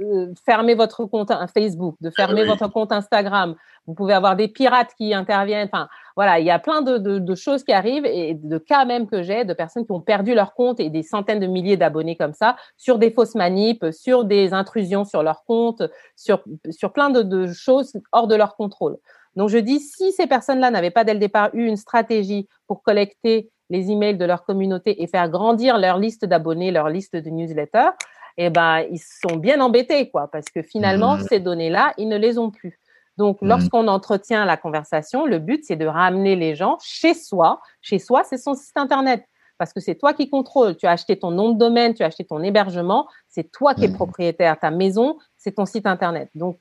euh, 0.00 0.32
fermer 0.44 0.74
votre 0.74 1.04
compte 1.04 1.32
Facebook, 1.54 1.96
de 2.00 2.10
fermer 2.10 2.44
votre 2.44 2.68
compte 2.68 2.92
Instagram. 2.92 3.54
Vous 3.86 3.94
pouvez 3.94 4.12
avoir 4.12 4.36
des 4.36 4.48
pirates 4.48 4.92
qui 4.96 5.14
interviennent. 5.14 5.68
Enfin, 5.72 5.88
voilà, 6.16 6.40
il 6.40 6.46
y 6.46 6.50
a 6.50 6.58
plein 6.58 6.82
de, 6.82 6.98
de, 6.98 7.34
choses 7.34 7.64
qui 7.64 7.72
arrivent 7.72 8.06
et 8.06 8.34
de 8.34 8.58
cas 8.58 8.84
même 8.84 9.06
que 9.06 9.22
j'ai 9.22 9.44
de 9.44 9.54
personnes 9.54 9.86
qui 9.86 9.92
ont 9.92 10.00
perdu 10.00 10.34
leur 10.34 10.54
compte 10.54 10.80
et 10.80 10.90
des 10.90 11.02
centaines 11.02 11.40
de 11.40 11.46
milliers 11.46 11.76
d'abonnés 11.76 12.16
comme 12.16 12.34
ça 12.34 12.56
sur 12.76 12.98
des 12.98 13.10
fausses 13.10 13.34
manips, 13.34 13.90
sur 13.92 14.24
des 14.24 14.52
intrusions 14.52 15.04
sur 15.04 15.22
leur 15.22 15.44
compte, 15.44 15.82
sur, 16.16 16.42
sur 16.70 16.92
plein 16.92 17.10
de, 17.10 17.22
de 17.22 17.46
choses 17.52 17.92
hors 18.12 18.26
de 18.26 18.34
leur 18.34 18.56
contrôle. 18.56 18.98
Donc, 19.36 19.48
je 19.48 19.58
dis, 19.58 19.80
si 19.80 20.12
ces 20.12 20.26
personnes-là 20.26 20.70
n'avaient 20.70 20.90
pas 20.90 21.04
dès 21.04 21.14
le 21.14 21.20
départ 21.20 21.50
eu 21.54 21.64
une 21.66 21.76
stratégie 21.76 22.48
pour 22.66 22.82
collecter 22.82 23.50
les 23.70 23.90
emails 23.90 24.18
de 24.18 24.24
leur 24.26 24.44
communauté 24.44 25.02
et 25.02 25.06
faire 25.06 25.30
grandir 25.30 25.78
leur 25.78 25.98
liste 25.98 26.26
d'abonnés, 26.26 26.70
leur 26.70 26.90
liste 26.90 27.16
de 27.16 27.30
newsletters, 27.30 27.92
eh 28.36 28.50
ben, 28.50 28.84
ils 28.90 29.00
sont 29.00 29.36
bien 29.36 29.60
embêtés, 29.60 30.10
quoi, 30.10 30.28
parce 30.30 30.46
que 30.46 30.62
finalement, 30.62 31.16
mmh. 31.16 31.22
ces 31.22 31.40
données-là, 31.40 31.94
ils 31.98 32.08
ne 32.08 32.16
les 32.16 32.38
ont 32.38 32.50
plus. 32.50 32.78
Donc, 33.18 33.42
mmh. 33.42 33.48
lorsqu'on 33.48 33.88
entretient 33.88 34.44
la 34.44 34.56
conversation, 34.56 35.26
le 35.26 35.38
but, 35.38 35.64
c'est 35.64 35.76
de 35.76 35.86
ramener 35.86 36.36
les 36.36 36.54
gens 36.54 36.78
chez 36.82 37.14
soi. 37.14 37.60
Chez 37.80 37.98
soi, 37.98 38.24
c'est 38.24 38.38
son 38.38 38.54
site 38.54 38.76
Internet. 38.76 39.24
Parce 39.58 39.72
que 39.72 39.80
c'est 39.80 39.94
toi 39.94 40.12
qui 40.12 40.28
contrôles. 40.28 40.76
Tu 40.76 40.86
as 40.86 40.92
acheté 40.92 41.18
ton 41.18 41.30
nom 41.30 41.50
de 41.50 41.58
domaine, 41.58 41.94
tu 41.94 42.02
as 42.02 42.06
acheté 42.06 42.24
ton 42.24 42.42
hébergement. 42.42 43.06
C'est 43.28 43.52
toi 43.52 43.74
qui 43.74 43.84
es 43.84 43.88
mmh. 43.88 43.94
propriétaire. 43.94 44.58
Ta 44.58 44.70
maison, 44.70 45.18
c'est 45.36 45.52
ton 45.52 45.66
site 45.66 45.86
Internet. 45.86 46.30
Donc, 46.34 46.58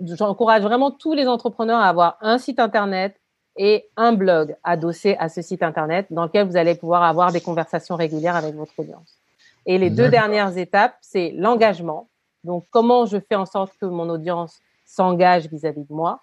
j'encourage 0.00 0.62
vraiment 0.62 0.90
tous 0.90 1.12
les 1.12 1.26
entrepreneurs 1.26 1.80
à 1.80 1.88
avoir 1.88 2.16
un 2.20 2.38
site 2.38 2.60
Internet 2.60 3.20
et 3.56 3.90
un 3.96 4.12
blog 4.12 4.56
adossé 4.64 5.16
à 5.18 5.28
ce 5.28 5.42
site 5.42 5.62
Internet 5.62 6.06
dans 6.10 6.24
lequel 6.24 6.46
vous 6.46 6.56
allez 6.56 6.74
pouvoir 6.74 7.02
avoir 7.02 7.32
des 7.32 7.40
conversations 7.40 7.96
régulières 7.96 8.36
avec 8.36 8.54
votre 8.54 8.72
audience. 8.78 9.18
Et 9.66 9.78
les 9.78 9.90
deux 9.90 10.08
dernières 10.08 10.56
étapes, 10.58 10.96
c'est 11.00 11.32
l'engagement. 11.36 12.08
Donc, 12.44 12.64
comment 12.70 13.06
je 13.06 13.18
fais 13.18 13.34
en 13.34 13.46
sorte 13.46 13.72
que 13.80 13.86
mon 13.86 14.08
audience 14.10 14.60
s'engage 14.84 15.48
vis-à-vis 15.48 15.84
de 15.84 15.92
moi. 15.92 16.20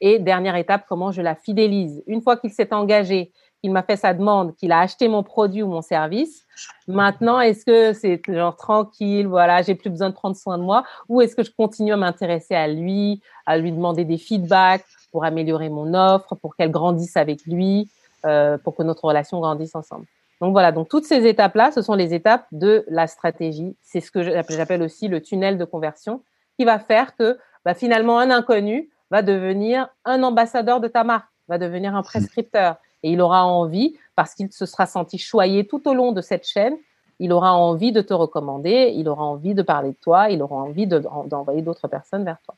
Et 0.00 0.18
dernière 0.18 0.56
étape, 0.56 0.84
comment 0.88 1.12
je 1.12 1.22
la 1.22 1.34
fidélise. 1.34 2.02
Une 2.06 2.22
fois 2.22 2.36
qu'il 2.36 2.50
s'est 2.50 2.72
engagé, 2.72 3.32
qu'il 3.60 3.70
m'a 3.70 3.84
fait 3.84 3.96
sa 3.96 4.12
demande, 4.12 4.56
qu'il 4.56 4.72
a 4.72 4.80
acheté 4.80 5.06
mon 5.06 5.22
produit 5.22 5.62
ou 5.62 5.68
mon 5.68 5.82
service, 5.82 6.44
maintenant, 6.88 7.38
est-ce 7.38 7.64
que 7.64 7.92
c'est 7.92 8.20
genre 8.26 8.56
tranquille, 8.56 9.28
voilà, 9.28 9.62
j'ai 9.62 9.76
plus 9.76 9.90
besoin 9.90 10.10
de 10.10 10.14
prendre 10.14 10.34
soin 10.34 10.58
de 10.58 10.64
moi, 10.64 10.82
ou 11.08 11.20
est-ce 11.20 11.36
que 11.36 11.44
je 11.44 11.52
continue 11.56 11.92
à 11.92 11.96
m'intéresser 11.96 12.56
à 12.56 12.66
lui, 12.66 13.22
à 13.46 13.58
lui 13.58 13.70
demander 13.70 14.04
des 14.04 14.18
feedbacks 14.18 14.84
pour 15.12 15.24
améliorer 15.24 15.68
mon 15.68 15.94
offre, 15.94 16.34
pour 16.34 16.56
qu'elle 16.56 16.72
grandisse 16.72 17.16
avec 17.16 17.46
lui, 17.46 17.88
euh, 18.26 18.58
pour 18.58 18.74
que 18.74 18.82
notre 18.82 19.04
relation 19.04 19.38
grandisse 19.38 19.76
ensemble? 19.76 20.06
Donc 20.42 20.50
voilà, 20.50 20.72
donc 20.72 20.88
toutes 20.88 21.04
ces 21.04 21.24
étapes-là, 21.24 21.70
ce 21.70 21.82
sont 21.82 21.94
les 21.94 22.14
étapes 22.14 22.46
de 22.50 22.84
la 22.88 23.06
stratégie. 23.06 23.76
C'est 23.80 24.00
ce 24.00 24.10
que 24.10 24.22
j'appelle 24.22 24.82
aussi 24.82 25.06
le 25.06 25.22
tunnel 25.22 25.56
de 25.56 25.64
conversion 25.64 26.24
qui 26.58 26.64
va 26.64 26.80
faire 26.80 27.14
que 27.14 27.38
bah, 27.64 27.74
finalement 27.74 28.18
un 28.18 28.28
inconnu 28.28 28.90
va 29.12 29.22
devenir 29.22 29.88
un 30.04 30.20
ambassadeur 30.24 30.80
de 30.80 30.88
ta 30.88 31.04
marque, 31.04 31.28
va 31.46 31.58
devenir 31.58 31.94
un 31.94 32.02
prescripteur. 32.02 32.74
Et 33.04 33.12
il 33.12 33.20
aura 33.20 33.46
envie, 33.46 33.96
parce 34.16 34.34
qu'il 34.34 34.50
se 34.52 34.66
sera 34.66 34.86
senti 34.86 35.16
choyé 35.16 35.64
tout 35.64 35.86
au 35.88 35.94
long 35.94 36.10
de 36.10 36.20
cette 36.20 36.44
chaîne, 36.44 36.74
il 37.20 37.32
aura 37.32 37.54
envie 37.54 37.92
de 37.92 38.00
te 38.00 38.12
recommander, 38.12 38.92
il 38.96 39.08
aura 39.08 39.22
envie 39.22 39.54
de 39.54 39.62
parler 39.62 39.90
de 39.90 39.96
toi, 40.00 40.28
il 40.28 40.42
aura 40.42 40.56
envie 40.56 40.88
d'envoyer 40.88 41.62
d'autres 41.62 41.86
personnes 41.86 42.24
vers 42.24 42.38
toi. 42.44 42.56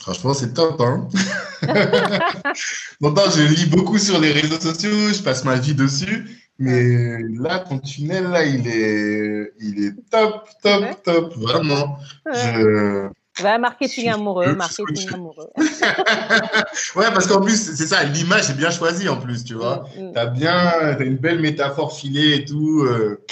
Franchement, 0.00 0.32
c'est 0.32 0.54
top. 0.54 0.80
Hein 0.80 1.08
Pourtant, 3.00 3.30
je 3.30 3.42
lis 3.42 3.66
beaucoup 3.66 3.98
sur 3.98 4.18
les 4.18 4.32
réseaux 4.32 4.58
sociaux, 4.58 5.12
je 5.12 5.22
passe 5.22 5.44
ma 5.44 5.56
vie 5.56 5.74
dessus. 5.74 6.26
Mais 6.58 7.18
là, 7.38 7.60
ton 7.60 7.78
tunnel, 7.78 8.24
là, 8.24 8.44
il 8.44 8.66
est, 8.66 9.52
il 9.60 9.84
est 9.84 10.10
top, 10.10 10.48
top, 10.62 11.02
top. 11.02 11.36
Vraiment. 11.36 11.98
Je... 12.26 13.08
marketing 13.58 14.08
amoureux, 14.08 14.54
marketing 14.54 15.08
amoureux. 15.14 15.50
ouais, 16.96 17.06
parce 17.12 17.26
qu'en 17.26 17.42
plus, 17.42 17.56
c'est 17.56 17.86
ça, 17.86 18.02
l'image 18.04 18.50
est 18.50 18.56
bien 18.56 18.70
choisie 18.70 19.08
en 19.08 19.18
plus, 19.18 19.44
tu 19.44 19.54
vois. 19.54 19.86
Mm, 19.98 20.02
mm. 20.02 20.12
Tu 20.12 20.18
as 20.18 20.26
bien, 20.26 20.56
as 20.56 21.00
une 21.00 21.16
belle 21.16 21.40
métaphore 21.40 21.94
filée 21.94 22.36
et 22.36 22.44
tout. 22.46 22.84
Euh... 22.84 23.22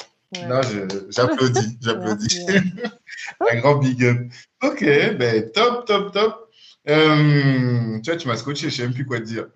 Non, 0.46 0.60
j'applaudis, 1.08 1.78
j'applaudis. 1.82 2.46
Un 3.40 3.56
grand 3.60 3.76
big 3.76 4.04
up. 4.04 4.18
Ok, 4.62 4.84
ben 5.18 5.50
top, 5.52 5.86
top, 5.86 6.12
top. 6.12 6.47
Euh, 6.88 7.98
tu 8.00 8.10
vois, 8.10 8.16
tu 8.16 8.28
m'as 8.28 8.36
scotché, 8.36 8.62
je 8.62 8.66
ne 8.66 8.70
sais 8.70 8.82
même 8.82 8.94
plus 8.94 9.06
quoi 9.06 9.18
te 9.18 9.24
dire. 9.24 9.46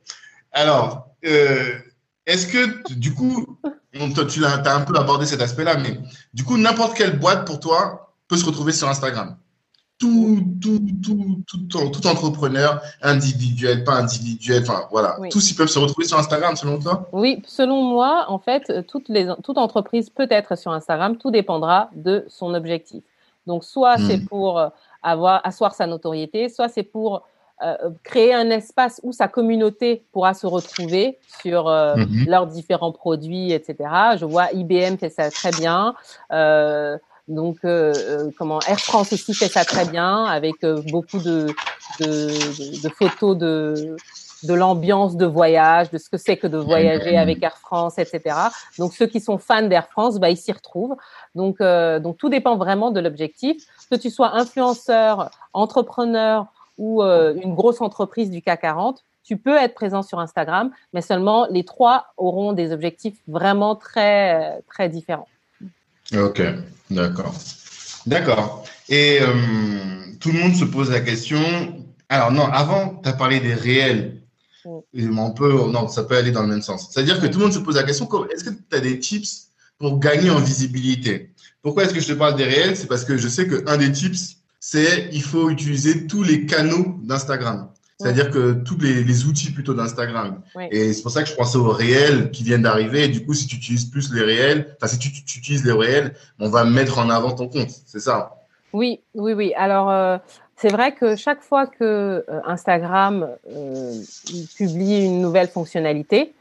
Alors, 0.52 1.08
euh, 1.24 1.78
est-ce 2.26 2.46
que, 2.46 2.92
du 2.94 3.14
coup, 3.14 3.58
tu 3.92 4.44
as, 4.44 4.74
un 4.74 4.80
peu 4.82 4.96
abordé 4.96 5.26
cet 5.26 5.40
aspect-là, 5.40 5.76
mais 5.78 5.98
du 6.34 6.44
coup, 6.44 6.58
n'importe 6.58 6.96
quelle 6.96 7.18
boîte 7.18 7.46
pour 7.46 7.60
toi 7.60 8.14
peut 8.28 8.36
se 8.36 8.44
retrouver 8.44 8.72
sur 8.72 8.88
Instagram? 8.88 9.36
tout, 9.98 10.42
tout, 10.60 10.80
tout, 11.00 11.42
tout, 11.46 11.90
tout, 11.90 12.06
entrepreneur, 12.08 12.82
individuel, 13.02 13.84
pas 13.84 13.92
individuel, 13.92 14.62
enfin 14.62 14.88
voilà, 14.90 15.16
tous 15.30 15.52
ils 15.52 15.54
peuvent 15.54 15.68
se 15.68 15.78
retrouver 15.78 16.08
sur 16.08 16.18
Instagram 16.18 16.56
selon 16.56 16.80
toi? 16.80 17.08
Oui, 17.12 17.40
selon 17.46 17.84
moi, 17.84 18.24
en 18.26 18.40
fait, 18.40 18.84
toutes 18.88 19.08
les, 19.08 19.28
toute 19.44 19.58
entreprise 19.58 20.10
peut 20.10 20.26
être 20.28 20.58
sur 20.58 20.72
Instagram, 20.72 21.18
tout 21.18 21.30
dépendra 21.30 21.88
de 21.94 22.24
son 22.26 22.52
objectif. 22.54 23.04
Donc, 23.46 23.64
soit 23.64 23.96
c'est 23.98 24.18
hmm. 24.18 24.26
pour 24.26 24.58
euh, 24.58 24.68
avoir, 25.02 25.40
asseoir 25.44 25.74
sa 25.74 25.86
notoriété, 25.86 26.48
soit 26.48 26.68
c'est 26.68 26.82
pour 26.82 27.24
euh, 27.62 27.90
créer 28.02 28.34
un 28.34 28.50
espace 28.50 29.00
où 29.04 29.12
sa 29.12 29.28
communauté 29.28 30.04
pourra 30.10 30.34
se 30.34 30.48
retrouver 30.48 31.18
sur 31.40 31.68
euh, 31.68 31.94
mhm. 31.94 32.24
leurs 32.26 32.46
différents 32.48 32.90
produits, 32.90 33.52
etc. 33.52 33.76
Je 34.18 34.24
vois 34.24 34.50
IBM 34.52 34.96
fait 34.96 35.10
ça 35.10 35.30
très 35.30 35.52
bien. 35.52 35.94
Euh, 36.32 36.98
donc, 37.28 37.58
comment 38.36 38.58
Air 38.66 38.80
France 38.80 39.12
aussi 39.12 39.32
fait 39.32 39.46
ça 39.46 39.64
très 39.64 39.84
bien, 39.84 40.24
avec 40.24 40.54
beaucoup 40.90 41.18
de, 41.18 41.46
de, 42.00 42.82
de, 42.82 42.88
photos 42.88 43.38
de, 43.38 43.96
de 44.44 44.54
l'ambiance 44.54 45.16
de 45.16 45.26
voyage, 45.26 45.90
de 45.90 45.98
ce 45.98 46.08
que 46.08 46.16
c'est 46.16 46.36
que 46.36 46.46
de 46.46 46.58
voyager 46.58 47.16
avec 47.16 47.42
Air 47.42 47.56
France, 47.56 47.98
etc. 47.98 48.36
Donc, 48.78 48.92
ceux 48.94 49.06
qui 49.06 49.20
sont 49.20 49.38
fans 49.38 49.62
d'Air 49.62 49.88
France, 49.88 50.18
bah, 50.18 50.30
ils 50.30 50.36
s'y 50.36 50.52
retrouvent. 50.52 50.96
Donc, 51.34 51.58
donc, 51.60 52.18
tout 52.18 52.28
dépend 52.28 52.56
vraiment 52.56 52.90
de 52.90 53.00
l'objectif. 53.00 53.64
Que 53.90 53.96
tu 53.96 54.10
sois 54.10 54.34
influenceur, 54.34 55.30
entrepreneur 55.52 56.46
ou 56.78 57.02
euh, 57.02 57.34
une 57.42 57.54
grosse 57.54 57.80
entreprise 57.80 58.30
du 58.30 58.42
CAC 58.42 58.62
40, 58.62 59.04
tu 59.24 59.36
peux 59.36 59.56
être 59.56 59.74
présent 59.74 60.02
sur 60.02 60.18
Instagram, 60.18 60.70
mais 60.92 61.00
seulement 61.00 61.46
les 61.50 61.64
trois 61.64 62.06
auront 62.16 62.52
des 62.52 62.72
objectifs 62.72 63.16
vraiment 63.28 63.76
très, 63.76 64.60
très 64.68 64.88
différents. 64.88 65.28
Ok, 66.14 66.42
d'accord. 66.90 67.32
D'accord. 68.06 68.64
Et 68.88 69.20
euh, 69.20 69.28
tout 70.20 70.32
le 70.32 70.40
monde 70.40 70.54
se 70.54 70.64
pose 70.64 70.90
la 70.90 71.00
question. 71.00 71.38
Alors, 72.08 72.32
non, 72.32 72.46
avant, 72.46 73.00
tu 73.02 73.08
as 73.08 73.12
parlé 73.12 73.38
des 73.38 73.54
réels. 73.54 74.21
On 74.64 75.30
peut, 75.32 75.52
non, 75.70 75.88
ça 75.88 76.04
peut 76.04 76.16
aller 76.16 76.30
dans 76.30 76.42
le 76.42 76.48
même 76.48 76.62
sens. 76.62 76.88
C'est-à-dire 76.90 77.20
que 77.20 77.26
tout 77.26 77.38
le 77.38 77.44
monde 77.44 77.54
se 77.54 77.58
pose 77.58 77.76
la 77.76 77.82
question 77.82 78.08
est-ce 78.30 78.44
que 78.44 78.50
tu 78.50 78.76
as 78.76 78.80
des 78.80 78.98
tips 78.98 79.48
pour 79.78 79.98
gagner 79.98 80.30
en 80.30 80.40
visibilité? 80.40 81.30
Pourquoi 81.62 81.84
est-ce 81.84 81.94
que 81.94 82.00
je 82.00 82.08
te 82.08 82.12
parle 82.12 82.36
des 82.36 82.44
réels? 82.44 82.76
C'est 82.76 82.86
parce 82.86 83.04
que 83.04 83.16
je 83.16 83.28
sais 83.28 83.48
qu'un 83.48 83.76
des 83.76 83.90
tips, 83.90 84.36
c'est 84.60 85.08
il 85.12 85.22
faut 85.22 85.50
utiliser 85.50 86.06
tous 86.06 86.22
les 86.22 86.46
canaux 86.46 86.98
d'Instagram. 87.02 87.68
C'est-à-dire 88.02 88.30
que 88.30 88.52
tous 88.52 88.78
les, 88.78 89.24
outils 89.26 89.52
plutôt 89.52 89.74
d'Instagram. 89.74 90.42
Et 90.70 90.92
c'est 90.92 91.02
pour 91.02 91.12
ça 91.12 91.22
que 91.22 91.28
je 91.28 91.34
pensais 91.34 91.56
aux 91.56 91.70
réels 91.70 92.30
qui 92.32 92.42
viennent 92.42 92.62
d'arriver. 92.62 93.06
Du 93.08 93.24
coup, 93.24 93.32
si 93.34 93.46
tu 93.46 93.56
utilises 93.56 93.84
plus 93.84 94.12
les 94.12 94.22
réels, 94.22 94.76
enfin, 94.76 94.92
si 94.92 94.98
tu, 94.98 95.08
utilises 95.38 95.64
les 95.64 95.72
réels, 95.72 96.14
on 96.40 96.48
va 96.48 96.64
mettre 96.64 96.98
en 96.98 97.10
avant 97.10 97.32
ton 97.32 97.48
compte. 97.48 97.70
C'est 97.86 98.00
ça. 98.00 98.41
Oui, 98.72 99.00
oui, 99.14 99.32
oui. 99.34 99.52
Alors, 99.56 99.90
euh, 99.90 100.18
c'est 100.56 100.70
vrai 100.70 100.92
que 100.92 101.16
chaque 101.16 101.42
fois 101.42 101.66
que 101.66 102.24
euh, 102.28 102.40
Instagram 102.44 103.28
euh, 103.50 104.00
publie 104.56 105.04
une 105.04 105.20
nouvelle 105.20 105.48
fonctionnalité, 105.48 106.34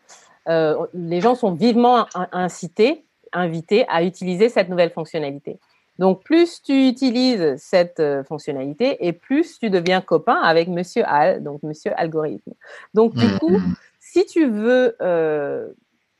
les 0.47 1.21
gens 1.21 1.35
sont 1.35 1.51
vivement 1.51 2.07
incités, 2.33 3.05
invités 3.31 3.85
à 3.87 4.03
utiliser 4.03 4.49
cette 4.49 4.69
nouvelle 4.69 4.89
fonctionnalité. 4.89 5.59
Donc, 5.99 6.23
plus 6.23 6.63
tu 6.63 6.87
utilises 6.87 7.55
cette 7.57 8.01
fonctionnalité 8.27 9.05
et 9.05 9.13
plus 9.13 9.59
tu 9.59 9.69
deviens 9.69 10.01
copain 10.01 10.41
avec 10.41 10.67
Monsieur 10.67 11.03
Al, 11.05 11.43
donc 11.43 11.61
Monsieur 11.61 11.91
Algorithme. 11.95 12.53
Donc, 12.95 13.13
du 13.13 13.27
coup, 13.37 13.51
mm-hmm. 13.51 13.75
si 13.99 14.25
tu 14.25 14.49
veux 14.49 14.97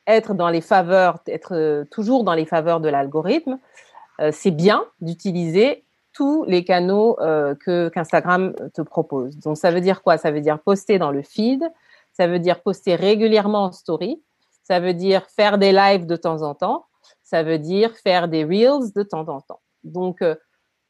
être 0.06 0.34
dans 0.36 0.50
les 0.50 0.62
faveurs, 0.62 1.18
être 1.28 1.84
toujours 1.90 2.24
dans 2.24 2.36
les 2.36 2.46
faveurs 2.46 2.80
de 2.80 2.88
l'algorithme, 2.88 3.58
c'est 4.32 4.52
bien 4.52 4.86
d'utiliser 5.02 5.84
tous 6.14 6.44
les 6.46 6.64
canaux 6.64 7.16
que 7.18 7.90
qu'Instagram 7.90 8.54
te 8.74 8.82
propose. 8.82 9.38
Donc, 9.38 9.58
ça 9.58 9.72
veut 9.72 9.82
dire 9.82 10.02
quoi? 10.02 10.18
Ça 10.18 10.32
veut 10.32 10.42
dire 10.42 10.60
poster 10.60 11.00
dans 11.00 11.12
le 11.12 11.22
feed, 11.22 11.64
ça 12.12 12.28
veut 12.28 12.40
dire 12.40 12.62
poster 12.62 12.96
régulièrement 12.96 13.66
en 13.66 13.72
story, 13.72 14.22
ça 14.64 14.80
veut 14.80 14.94
dire 14.94 15.26
faire 15.28 15.58
des 15.58 15.72
lives 15.72 16.06
de 16.06 16.16
temps 16.16 16.42
en 16.42 16.56
temps, 16.56 16.86
ça 17.24 17.44
veut 17.44 17.60
dire 17.60 17.96
faire 17.98 18.28
des 18.28 18.44
reels 18.44 18.92
de 18.96 19.04
temps 19.04 19.28
en 19.30 19.42
temps. 19.42 19.62
Donc, 19.84 20.22
euh, 20.22 20.36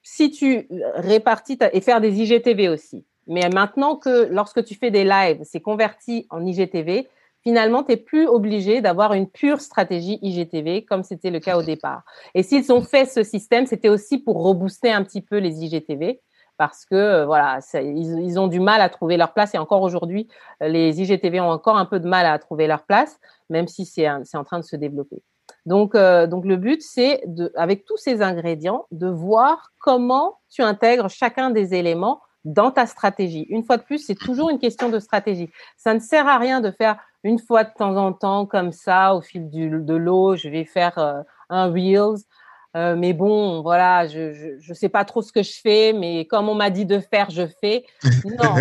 si 0.04 0.32
tu 0.32 0.68
répartis 0.96 1.58
et 1.72 1.82
faire 1.82 2.02
des 2.02 2.22
IGTV 2.22 2.70
aussi. 2.70 3.06
Mais 3.28 3.48
maintenant 3.50 3.96
que 3.96 4.28
lorsque 4.32 4.64
tu 4.64 4.76
fais 4.76 4.90
des 4.90 5.04
lives, 5.04 5.42
c'est 5.44 5.62
converti 5.62 6.26
en 6.32 6.44
IGTV, 6.46 7.08
finalement, 7.44 7.84
tu 7.84 7.92
n'es 7.92 7.98
plus 7.98 8.28
obligé 8.28 8.82
d'avoir 8.82 9.14
une 9.14 9.28
pure 9.28 9.62
stratégie 9.62 10.20
IGTV 10.22 10.86
comme 10.86 11.04
c'était 11.04 11.32
le 11.32 11.40
cas 11.40 11.58
au 11.58 11.64
départ. 11.64 12.04
Et 12.36 12.44
s'ils 12.44 12.72
ont 12.72 12.82
fait 12.82 13.06
ce 13.06 13.24
système, 13.24 13.66
c'était 13.66 13.90
aussi 13.90 14.18
pour 14.18 14.44
rebooster 14.44 14.92
un 14.92 15.04
petit 15.04 15.22
peu 15.22 15.38
les 15.38 15.64
IGTV 15.64 16.22
parce 16.58 16.86
que 16.86 16.96
euh, 16.96 17.26
voilà, 17.26 17.60
ils, 17.74 18.40
ont 18.40 18.48
du 18.48 18.60
mal 18.60 18.82
à 18.82 18.90
trouver 18.90 19.18
leur 19.18 19.34
place 19.34 19.56
et 19.56 19.58
encore 19.58 19.82
aujourd'hui, 19.82 20.28
les 20.60 21.02
IGTV 21.02 21.40
ont 21.42 21.50
encore 21.50 21.78
un 21.78 21.86
peu 21.86 22.00
de 22.00 22.08
mal 22.08 22.28
à 22.28 22.38
trouver 22.38 22.68
leur 22.68 22.84
place, 22.84 23.20
même 23.50 23.68
si 23.68 23.86
c'est 23.86 24.08
en 24.08 24.44
train 24.44 24.60
de 24.60 24.64
se 24.64 24.76
développer. 24.76 25.24
Donc, 25.66 25.96
euh, 25.96 26.28
donc 26.28 26.46
le 26.46 26.58
but, 26.58 26.82
c'est 26.82 27.24
avec 27.56 27.86
tous 27.86 27.98
ces 27.98 28.22
ingrédients, 28.22 28.86
de 28.92 29.08
voir 29.08 29.72
comment 29.80 30.38
tu 30.50 30.62
intègres 30.62 31.10
chacun 31.10 31.50
des 31.50 31.74
éléments 31.74 32.22
dans 32.46 32.72
ta 32.72 32.86
stratégie. 32.86 33.46
Une 33.50 33.64
fois 33.64 33.78
de 33.78 33.84
plus, 33.84 34.00
c'est 34.00 34.16
toujours 34.16 34.50
une 34.50 34.60
question 34.60 34.90
de 34.90 35.00
stratégie. 35.00 35.50
Ça 35.78 35.94
ne 35.94 36.00
sert 36.00 36.28
à 36.28 36.38
rien 36.38 36.62
de 36.62 36.72
faire 36.72 36.98
une 37.24 37.40
fois 37.40 37.64
de 37.64 37.72
temps 37.78 37.96
en 37.98 38.14
temps 38.14 38.46
comme 38.46 38.72
ça, 38.72 39.16
au 39.16 39.22
fil 39.22 39.50
de 39.50 39.96
l'eau, 39.96 40.36
je 40.36 40.50
vais 40.50 40.66
faire 40.66 40.98
euh, 40.98 41.22
un 41.50 41.68
Reels 41.72 42.24
euh, 42.78 42.96
mais 42.96 43.12
bon, 43.12 43.62
voilà, 43.62 44.08
je, 44.08 44.56
je, 44.58 44.74
sais 44.74 44.88
pas 44.88 45.04
trop 45.04 45.22
ce 45.22 45.34
que 45.34 45.44
je 45.44 45.60
fais, 45.62 45.92
mais 45.92 46.24
comme 46.24 46.48
on 46.48 46.56
m'a 46.56 46.70
dit 46.70 46.86
de 46.86 47.00
faire, 47.00 47.30
je 47.30 47.46
fais. 47.60 47.84
Non, 48.24 48.56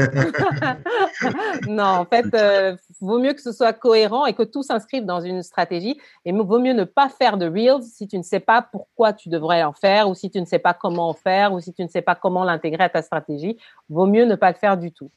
non, 1.69 1.85
en 1.85 2.05
fait, 2.05 2.27
euh, 2.35 2.77
vaut 3.01 3.21
mieux 3.21 3.35
que 3.35 3.41
ce 3.41 3.53
soit 3.53 3.73
cohérent 3.73 4.27
et 4.27 4.33
que 4.33 4.43
tout 4.43 4.65
s'inscrive 4.65 5.05
dans 5.05 5.21
une 5.21 5.45
stratégie. 5.45 5.97
Et 6.25 6.33
vaut 6.33 6.59
mieux 6.59 6.73
ne 6.73 6.83
pas 6.83 7.09
faire 7.09 7.39
de 7.39 7.47
reels 7.47 7.85
si 7.85 8.09
tu 8.09 8.19
ne 8.19 8.25
sais 8.25 8.41
pas 8.41 8.63
pourquoi 8.63 9.13
tu 9.13 9.29
devrais 9.29 9.63
en 9.63 9.73
faire, 9.73 10.09
ou 10.09 10.15
si 10.15 10.29
tu 10.29 10.41
ne 10.41 10.47
sais 10.47 10.59
pas 10.59 10.75
comment 10.75 11.11
en 11.11 11.15
faire, 11.15 11.53
ou 11.53 11.61
si 11.61 11.73
tu 11.73 11.83
ne 11.83 11.89
sais 11.89 12.03
pas 12.03 12.17
comment 12.17 12.43
l'intégrer 12.43 12.85
à 12.85 12.89
ta 12.89 13.03
stratégie. 13.03 13.59
Vaut 13.89 14.07
mieux 14.07 14.25
ne 14.25 14.35
pas 14.35 14.51
le 14.51 14.57
faire 14.57 14.77
du 14.77 14.91
tout. 14.91 15.11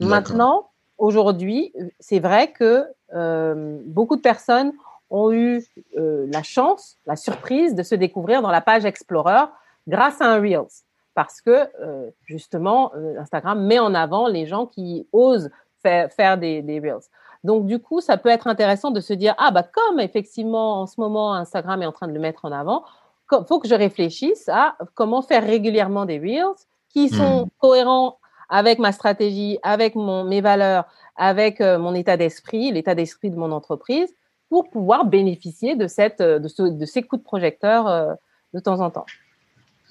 Maintenant, 0.00 0.70
aujourd'hui, 0.96 1.74
c'est 1.98 2.20
vrai 2.20 2.52
que 2.52 2.86
euh, 3.14 3.78
beaucoup 3.84 4.16
de 4.16 4.22
personnes 4.22 4.72
ont 5.10 5.32
eu 5.32 5.62
euh, 5.98 6.26
la 6.32 6.42
chance, 6.42 6.96
la 7.06 7.16
surprise 7.16 7.74
de 7.74 7.82
se 7.82 7.94
découvrir 7.94 8.42
dans 8.42 8.50
la 8.50 8.60
page 8.60 8.84
Explorer 8.84 9.46
grâce 9.88 10.20
à 10.20 10.26
un 10.26 10.40
Reels. 10.40 10.84
Parce 11.14 11.40
que 11.40 11.68
euh, 11.80 12.10
justement, 12.24 12.92
euh, 12.94 13.18
Instagram 13.18 13.64
met 13.66 13.80
en 13.80 13.94
avant 13.94 14.28
les 14.28 14.46
gens 14.46 14.66
qui 14.66 15.06
osent 15.12 15.50
faire, 15.82 16.10
faire 16.12 16.38
des, 16.38 16.62
des, 16.62 16.78
Reels. 16.78 17.08
Donc 17.42 17.66
du 17.66 17.80
coup, 17.80 18.00
ça 18.00 18.16
peut 18.16 18.28
être 18.28 18.46
intéressant 18.46 18.90
de 18.90 19.00
se 19.00 19.12
dire, 19.12 19.34
ah 19.38 19.50
bah 19.50 19.64
comme 19.64 19.98
effectivement 19.98 20.80
en 20.80 20.86
ce 20.86 21.00
moment 21.00 21.34
Instagram 21.34 21.82
est 21.82 21.86
en 21.86 21.92
train 21.92 22.06
de 22.06 22.12
le 22.12 22.20
mettre 22.20 22.44
en 22.44 22.52
avant, 22.52 22.84
il 23.32 23.44
faut 23.46 23.60
que 23.60 23.68
je 23.68 23.74
réfléchisse 23.74 24.48
à 24.48 24.76
comment 24.94 25.22
faire 25.22 25.44
régulièrement 25.44 26.04
des 26.04 26.18
Reels 26.18 26.56
qui 26.88 27.08
sont 27.08 27.46
hmm. 27.46 27.48
cohérents 27.58 28.18
avec 28.48 28.80
ma 28.80 28.90
stratégie, 28.90 29.58
avec 29.62 29.94
mon, 29.94 30.24
mes 30.24 30.40
valeurs, 30.40 30.84
avec 31.16 31.60
mon 31.60 31.94
état 31.94 32.16
d'esprit, 32.16 32.72
l'état 32.72 32.96
d'esprit 32.96 33.30
de 33.30 33.36
mon 33.36 33.52
entreprise, 33.52 34.12
pour 34.50 34.68
pouvoir 34.68 35.06
bénéficier 35.06 35.76
de, 35.76 35.86
cette, 35.86 36.20
euh, 36.20 36.38
de, 36.38 36.48
ce, 36.48 36.62
de 36.62 36.84
ces 36.84 37.02
coups 37.02 37.22
de 37.22 37.24
projecteur 37.24 37.86
euh, 37.86 38.12
de 38.52 38.60
temps 38.60 38.80
en 38.80 38.90
temps. 38.90 39.06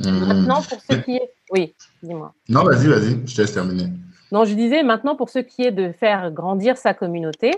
Mmh. 0.01 0.09
Maintenant, 0.11 0.61
pour 0.61 0.79
ce 0.79 0.95
qui 0.97 1.15
est. 1.15 1.31
Oui, 1.51 1.73
dis-moi. 2.03 2.33
Non, 2.47 2.63
vas-y, 2.63 2.87
vas-y, 2.87 3.27
je 3.27 3.35
te 3.35 3.41
laisse 3.41 3.53
terminer. 3.53 3.87
Non, 4.31 4.45
je 4.45 4.53
disais 4.53 4.83
maintenant, 4.83 5.15
pour 5.15 5.29
ce 5.29 5.39
qui 5.39 5.63
est 5.63 5.71
de 5.71 5.91
faire 5.91 6.31
grandir 6.31 6.77
sa 6.77 6.93
communauté. 6.93 7.51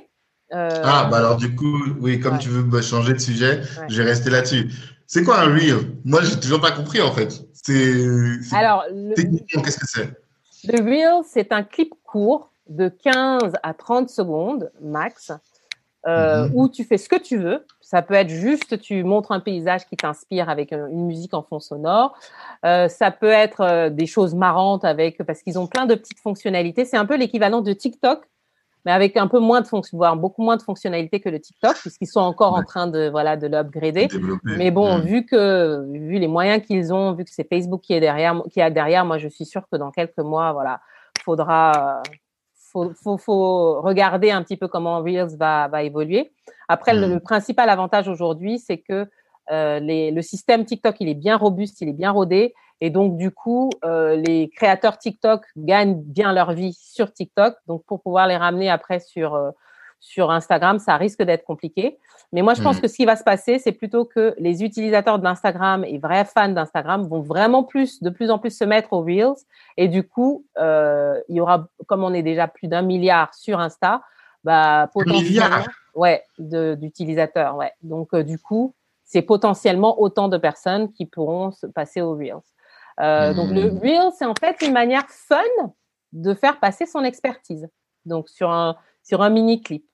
Euh, 0.53 0.69
ah, 0.83 1.07
bah 1.09 1.17
alors 1.17 1.37
du 1.37 1.55
coup, 1.55 1.79
oui, 1.99 2.19
comme 2.19 2.37
tu 2.37 2.49
veux 2.49 2.81
changer 2.81 3.13
de 3.13 3.19
sujet, 3.19 3.61
je 3.87 4.01
vais 4.01 4.09
rester 4.09 4.29
là-dessus. 4.29 4.69
C'est 5.07 5.23
quoi 5.23 5.39
un 5.39 5.53
reel? 5.53 5.93
Moi, 6.05 6.21
j'ai 6.23 6.39
toujours 6.39 6.61
pas 6.61 6.71
compris 6.71 7.01
en 7.01 7.11
fait. 7.11 7.45
C'est. 7.53 8.05
Alors, 8.53 8.85
techniquement, 9.15 9.61
qu'est-ce 9.61 9.79
que 9.79 9.87
c'est? 9.87 10.09
Le 10.65 10.83
reel, 10.83 11.23
c'est 11.27 11.51
un 11.51 11.63
clip 11.63 11.93
court 12.03 12.51
de 12.69 12.89
15 12.89 13.53
à 13.63 13.73
30 13.73 14.09
secondes 14.09 14.71
max 14.81 15.31
euh, 16.07 16.47
mhm. 16.47 16.51
où 16.55 16.69
tu 16.69 16.83
fais 16.83 16.97
ce 16.97 17.07
que 17.07 17.15
tu 17.15 17.37
veux. 17.37 17.65
Ça 17.79 18.01
peut 18.01 18.15
être 18.15 18.29
juste, 18.29 18.79
tu 18.79 19.03
montres 19.03 19.31
un 19.31 19.39
paysage 19.39 19.85
qui 19.85 19.95
t'inspire 19.95 20.49
avec 20.49 20.71
une 20.71 21.05
musique 21.05 21.33
en 21.33 21.43
fond 21.43 21.59
sonore. 21.59 22.17
Euh, 22.65 22.87
ça 22.87 23.11
peut 23.11 23.29
être 23.29 23.61
euh, 23.61 23.89
des 23.89 24.07
choses 24.07 24.33
marrantes 24.33 24.83
avec, 24.83 25.21
parce 25.23 25.43
qu'ils 25.43 25.59
ont 25.59 25.67
plein 25.67 25.85
de 25.85 25.93
petites 25.93 26.19
fonctionnalités. 26.19 26.85
C'est 26.85 26.97
un 26.97 27.05
peu 27.05 27.17
l'équivalent 27.17 27.61
de 27.61 27.71
TikTok, 27.73 28.23
mais 28.85 28.91
avec 28.91 29.15
un 29.15 29.27
peu 29.27 29.39
moins 29.39 29.61
de 29.61 29.67
fonctions, 29.67 29.97
voire 29.97 30.15
beaucoup 30.15 30.41
moins 30.41 30.57
de 30.57 30.63
fonctionnalités 30.63 31.19
que 31.19 31.29
le 31.29 31.39
TikTok, 31.39 31.75
puisqu'ils 31.81 32.07
sont 32.07 32.21
encore 32.21 32.55
en 32.55 32.63
train 32.63 32.87
de, 32.87 33.09
voilà, 33.09 33.37
de 33.37 33.45
l'upgrader. 33.45 34.07
Mais 34.43 34.71
bon, 34.71 34.99
vu 34.99 35.25
que, 35.25 35.85
vu 35.91 36.17
les 36.17 36.27
moyens 36.27 36.65
qu'ils 36.65 36.91
ont, 36.93 37.13
vu 37.13 37.25
que 37.25 37.31
c'est 37.31 37.47
Facebook 37.47 37.81
qui 37.81 37.93
est 37.93 37.99
derrière, 37.99 38.41
qui 38.51 38.59
est 38.59 38.71
derrière, 38.71 39.05
moi, 39.05 39.19
je 39.19 39.27
suis 39.27 39.45
sûre 39.45 39.63
que 39.71 39.77
dans 39.77 39.91
quelques 39.91 40.17
mois, 40.17 40.51
voilà, 40.53 40.79
faudra, 41.23 42.01
faut, 42.71 42.91
faut, 43.01 43.17
faut, 43.17 43.81
regarder 43.81 44.31
un 44.31 44.43
petit 44.43 44.57
peu 44.57 44.67
comment 44.67 45.01
Reels 45.01 45.37
va, 45.37 45.67
va 45.67 45.83
évoluer. 45.83 46.31
Après, 46.67 46.93
le, 46.93 47.15
mm. 47.15 47.21
principal 47.21 47.69
avantage 47.69 48.07
aujourd'hui, 48.07 48.59
c'est 48.59 48.77
que 48.77 49.07
le 49.49 50.21
système 50.21 50.63
TikTok, 50.63 50.95
il 50.99 51.09
est 51.09 51.13
bien 51.13 51.35
robuste, 51.35 51.81
il 51.81 51.89
est 51.89 51.93
bien 51.93 52.11
rodé. 52.11 52.53
Et 52.79 52.89
donc, 52.89 53.17
du 53.17 53.31
coup, 53.31 53.69
les 53.83 54.49
créateurs 54.55 54.97
TikTok 54.97 55.43
gagnent 55.57 56.01
bien 56.01 56.31
leur 56.31 56.53
vie 56.53 56.73
sur 56.73 57.11
TikTok. 57.11 57.55
Donc, 57.67 57.83
pour 57.85 58.01
pouvoir 58.01 58.27
les 58.27 58.37
ramener 58.37 58.69
après 58.69 58.99
sur, 58.99 59.37
sur 60.01 60.31
Instagram, 60.31 60.79
ça 60.79 60.97
risque 60.97 61.21
d'être 61.21 61.45
compliqué. 61.45 61.97
Mais 62.33 62.41
moi, 62.41 62.55
je 62.55 62.61
pense 62.61 62.77
mmh. 62.77 62.81
que 62.81 62.87
ce 62.87 62.95
qui 62.95 63.05
va 63.05 63.15
se 63.15 63.23
passer, 63.23 63.59
c'est 63.59 63.71
plutôt 63.71 64.03
que 64.03 64.33
les 64.39 64.63
utilisateurs 64.63 65.19
d'Instagram 65.19 65.85
et 65.85 65.99
vrais 65.99 66.25
fans 66.25 66.49
d'Instagram 66.49 67.07
vont 67.07 67.21
vraiment 67.21 67.63
plus, 67.63 68.01
de 68.01 68.09
plus 68.09 68.31
en 68.31 68.39
plus 68.39 68.57
se 68.57 68.63
mettre 68.63 68.93
aux 68.93 69.01
Reels. 69.01 69.35
Et 69.77 69.87
du 69.87 70.03
coup, 70.03 70.45
euh, 70.57 71.19
il 71.29 71.35
y 71.35 71.39
aura, 71.39 71.67
comme 71.87 72.03
on 72.03 72.13
est 72.13 72.23
déjà 72.23 72.47
plus 72.47 72.67
d'un 72.67 72.81
milliard 72.81 73.33
sur 73.33 73.59
Insta, 73.59 74.01
bah, 74.43 74.89
potentiellement, 74.91 75.65
ouais, 75.93 76.23
d'utilisateurs, 76.39 77.55
ouais. 77.55 77.71
Donc, 77.83 78.09
euh, 78.13 78.23
du 78.23 78.39
coup, 78.39 78.73
c'est 79.03 79.21
potentiellement 79.21 80.01
autant 80.01 80.29
de 80.29 80.37
personnes 80.37 80.91
qui 80.93 81.05
pourront 81.05 81.51
se 81.51 81.67
passer 81.67 82.01
aux 82.01 82.15
Reels. 82.15 82.41
Euh, 83.01 83.33
Donc, 83.35 83.51
le 83.51 83.71
mmh. 83.71 83.79
Reels, 83.79 84.11
c'est 84.17 84.25
en 84.25 84.35
fait 84.39 84.55
une 84.65 84.73
manière 84.73 85.07
fun 85.09 85.43
de 86.13 86.33
faire 86.33 86.59
passer 86.59 86.87
son 86.87 87.03
expertise. 87.03 87.69
Donc, 88.05 88.29
sur 88.29 88.49
un, 88.49 88.77
sur 89.03 89.21
un 89.21 89.29
mini 89.29 89.61
clip. 89.61 89.85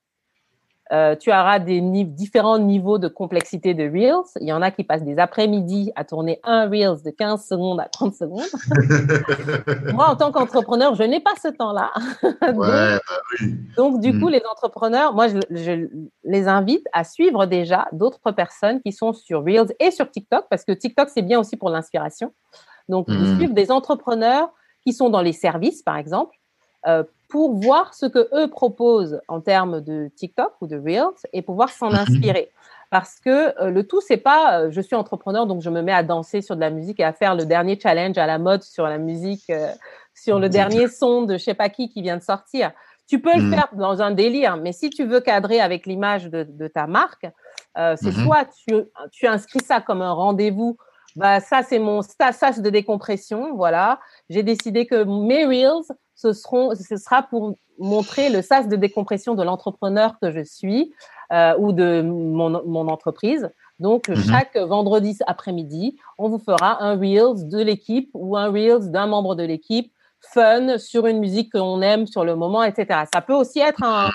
Euh, 0.90 1.14
tu 1.16 1.30
auras 1.30 1.58
des 1.58 1.82
différents 2.04 2.58
niveaux 2.58 2.96
de 2.96 3.08
complexité 3.08 3.74
de 3.74 3.84
Reels. 3.84 4.24
Il 4.40 4.48
y 4.48 4.52
en 4.52 4.62
a 4.62 4.70
qui 4.70 4.84
passent 4.84 5.04
des 5.04 5.18
après-midi 5.18 5.92
à 5.96 6.04
tourner 6.04 6.40
un 6.44 6.66
Reels 6.68 7.02
de 7.04 7.10
15 7.10 7.46
secondes 7.46 7.78
à 7.78 7.84
30 7.84 8.14
secondes. 8.14 8.40
Moi, 9.92 10.08
en 10.08 10.16
tant 10.16 10.32
qu'entrepreneur, 10.32 10.94
je 10.94 11.02
n'ai 11.02 11.20
pas 11.20 11.34
ce 11.42 11.48
temps-là. 11.48 11.90
donc, 12.22 12.56
bah 12.56 13.00
donc, 13.76 14.00
du 14.00 14.18
coup, 14.18 14.28
mm. 14.28 14.32
les 14.32 14.42
entrepreneurs, 14.50 15.12
moi, 15.14 15.28
je, 15.28 15.88
les 16.24 16.48
invite 16.48 16.86
à 16.94 17.04
suivre 17.04 17.44
déjà 17.44 17.88
d'autres 17.92 18.30
personnes 18.32 18.80
qui 18.80 18.92
sont 18.92 19.12
sur 19.12 19.44
Reels 19.44 19.74
et 19.80 19.90
sur 19.90 20.10
TikTok, 20.10 20.46
parce 20.48 20.64
que 20.64 20.72
TikTok, 20.72 21.10
c'est 21.10 21.22
bien 21.22 21.38
aussi 21.38 21.56
pour 21.56 21.68
l'inspiration. 21.68 22.32
Donc, 22.88 23.08
mm. 23.08 23.36
suivre 23.36 23.52
des 23.52 23.70
entrepreneurs 23.70 24.48
qui 24.82 24.94
sont 24.94 25.10
dans 25.10 25.20
les 25.20 25.34
services, 25.34 25.82
par 25.82 25.98
exemple, 25.98 26.34
euh, 26.86 27.04
pour 27.28 27.54
voir 27.56 27.94
ce 27.94 28.06
que 28.06 28.28
eux 28.34 28.48
proposent 28.48 29.20
en 29.28 29.40
termes 29.40 29.80
de 29.80 30.10
TikTok 30.16 30.52
ou 30.60 30.66
de 30.66 30.76
Reels 30.76 31.14
et 31.32 31.42
pouvoir 31.42 31.68
s'en 31.68 31.90
mhm. 31.90 31.96
inspirer. 31.96 32.50
Parce 32.90 33.20
que 33.20 33.62
euh, 33.62 33.70
le 33.70 33.86
tout, 33.86 34.00
c'est 34.00 34.16
pas 34.16 34.60
euh, 34.60 34.70
je 34.70 34.80
suis 34.80 34.96
entrepreneur, 34.96 35.46
donc 35.46 35.60
je 35.60 35.68
me 35.68 35.82
mets 35.82 35.92
à 35.92 36.02
danser 36.02 36.40
sur 36.40 36.56
de 36.56 36.60
la 36.60 36.70
musique 36.70 37.00
et 37.00 37.04
à 37.04 37.12
faire 37.12 37.34
le 37.34 37.44
dernier 37.44 37.78
challenge 37.78 38.16
à 38.16 38.26
la 38.26 38.38
mode 38.38 38.62
sur 38.62 38.84
la 38.84 38.96
musique, 38.96 39.50
euh, 39.50 39.70
sur 40.14 40.38
le 40.38 40.48
dernier 40.48 40.88
son 40.88 41.22
de 41.22 41.36
je 41.36 41.44
sais 41.44 41.54
pas 41.54 41.68
qui 41.68 41.90
qui 41.90 42.00
vient 42.00 42.16
de 42.16 42.22
sortir. 42.22 42.72
Tu 43.06 43.20
peux 43.20 43.34
le 43.34 43.42
mhm. 43.42 43.54
faire 43.54 43.68
dans 43.72 44.00
un 44.00 44.10
délire, 44.10 44.56
mais 44.56 44.72
si 44.72 44.88
tu 44.88 45.04
veux 45.04 45.20
cadrer 45.20 45.60
avec 45.60 45.86
l'image 45.86 46.30
de, 46.30 46.44
de, 46.44 46.68
ta 46.68 46.86
marque, 46.86 47.26
c'est 47.74 48.02
mhm. 48.02 48.24
soit 48.24 48.44
tu, 48.66 48.74
tu 49.12 49.26
inscris 49.26 49.60
ça 49.60 49.80
comme 49.80 50.02
un 50.02 50.12
rendez-vous 50.12 50.76
bah 51.16 51.40
ça 51.40 51.62
c'est 51.62 51.78
mon 51.78 52.02
sas 52.02 52.60
de 52.60 52.70
décompression, 52.70 53.54
voilà. 53.54 54.00
J'ai 54.28 54.42
décidé 54.42 54.86
que 54.86 55.04
mes 55.04 55.44
reels 55.44 55.84
ce, 56.14 56.32
seront, 56.32 56.74
ce 56.74 56.96
sera 56.96 57.22
pour 57.22 57.54
montrer 57.78 58.28
le 58.28 58.42
sas 58.42 58.68
de 58.68 58.76
décompression 58.76 59.34
de 59.34 59.42
l'entrepreneur 59.42 60.18
que 60.20 60.30
je 60.30 60.42
suis 60.42 60.92
euh, 61.32 61.56
ou 61.58 61.72
de 61.72 62.02
mon, 62.02 62.62
mon 62.64 62.88
entreprise. 62.88 63.50
Donc, 63.78 64.08
mhm. 64.08 64.16
chaque 64.16 64.56
vendredi 64.56 65.16
après-midi, 65.26 65.98
on 66.18 66.28
vous 66.28 66.38
fera 66.38 66.82
un 66.82 66.96
Reels 66.96 67.48
de 67.48 67.58
l'équipe 67.58 68.10
ou 68.14 68.36
un 68.36 68.50
Reels 68.50 68.90
d'un 68.90 69.06
membre 69.06 69.36
de 69.36 69.44
l'équipe 69.44 69.92
fun 70.20 70.78
sur 70.78 71.06
une 71.06 71.18
musique 71.18 71.52
qu'on 71.52 71.80
aime 71.80 72.06
sur 72.06 72.24
le 72.24 72.34
moment, 72.34 72.62
etc. 72.62 73.04
Ça 73.12 73.20
peut 73.20 73.34
aussi 73.34 73.60
être 73.60 73.82
un, 73.82 74.10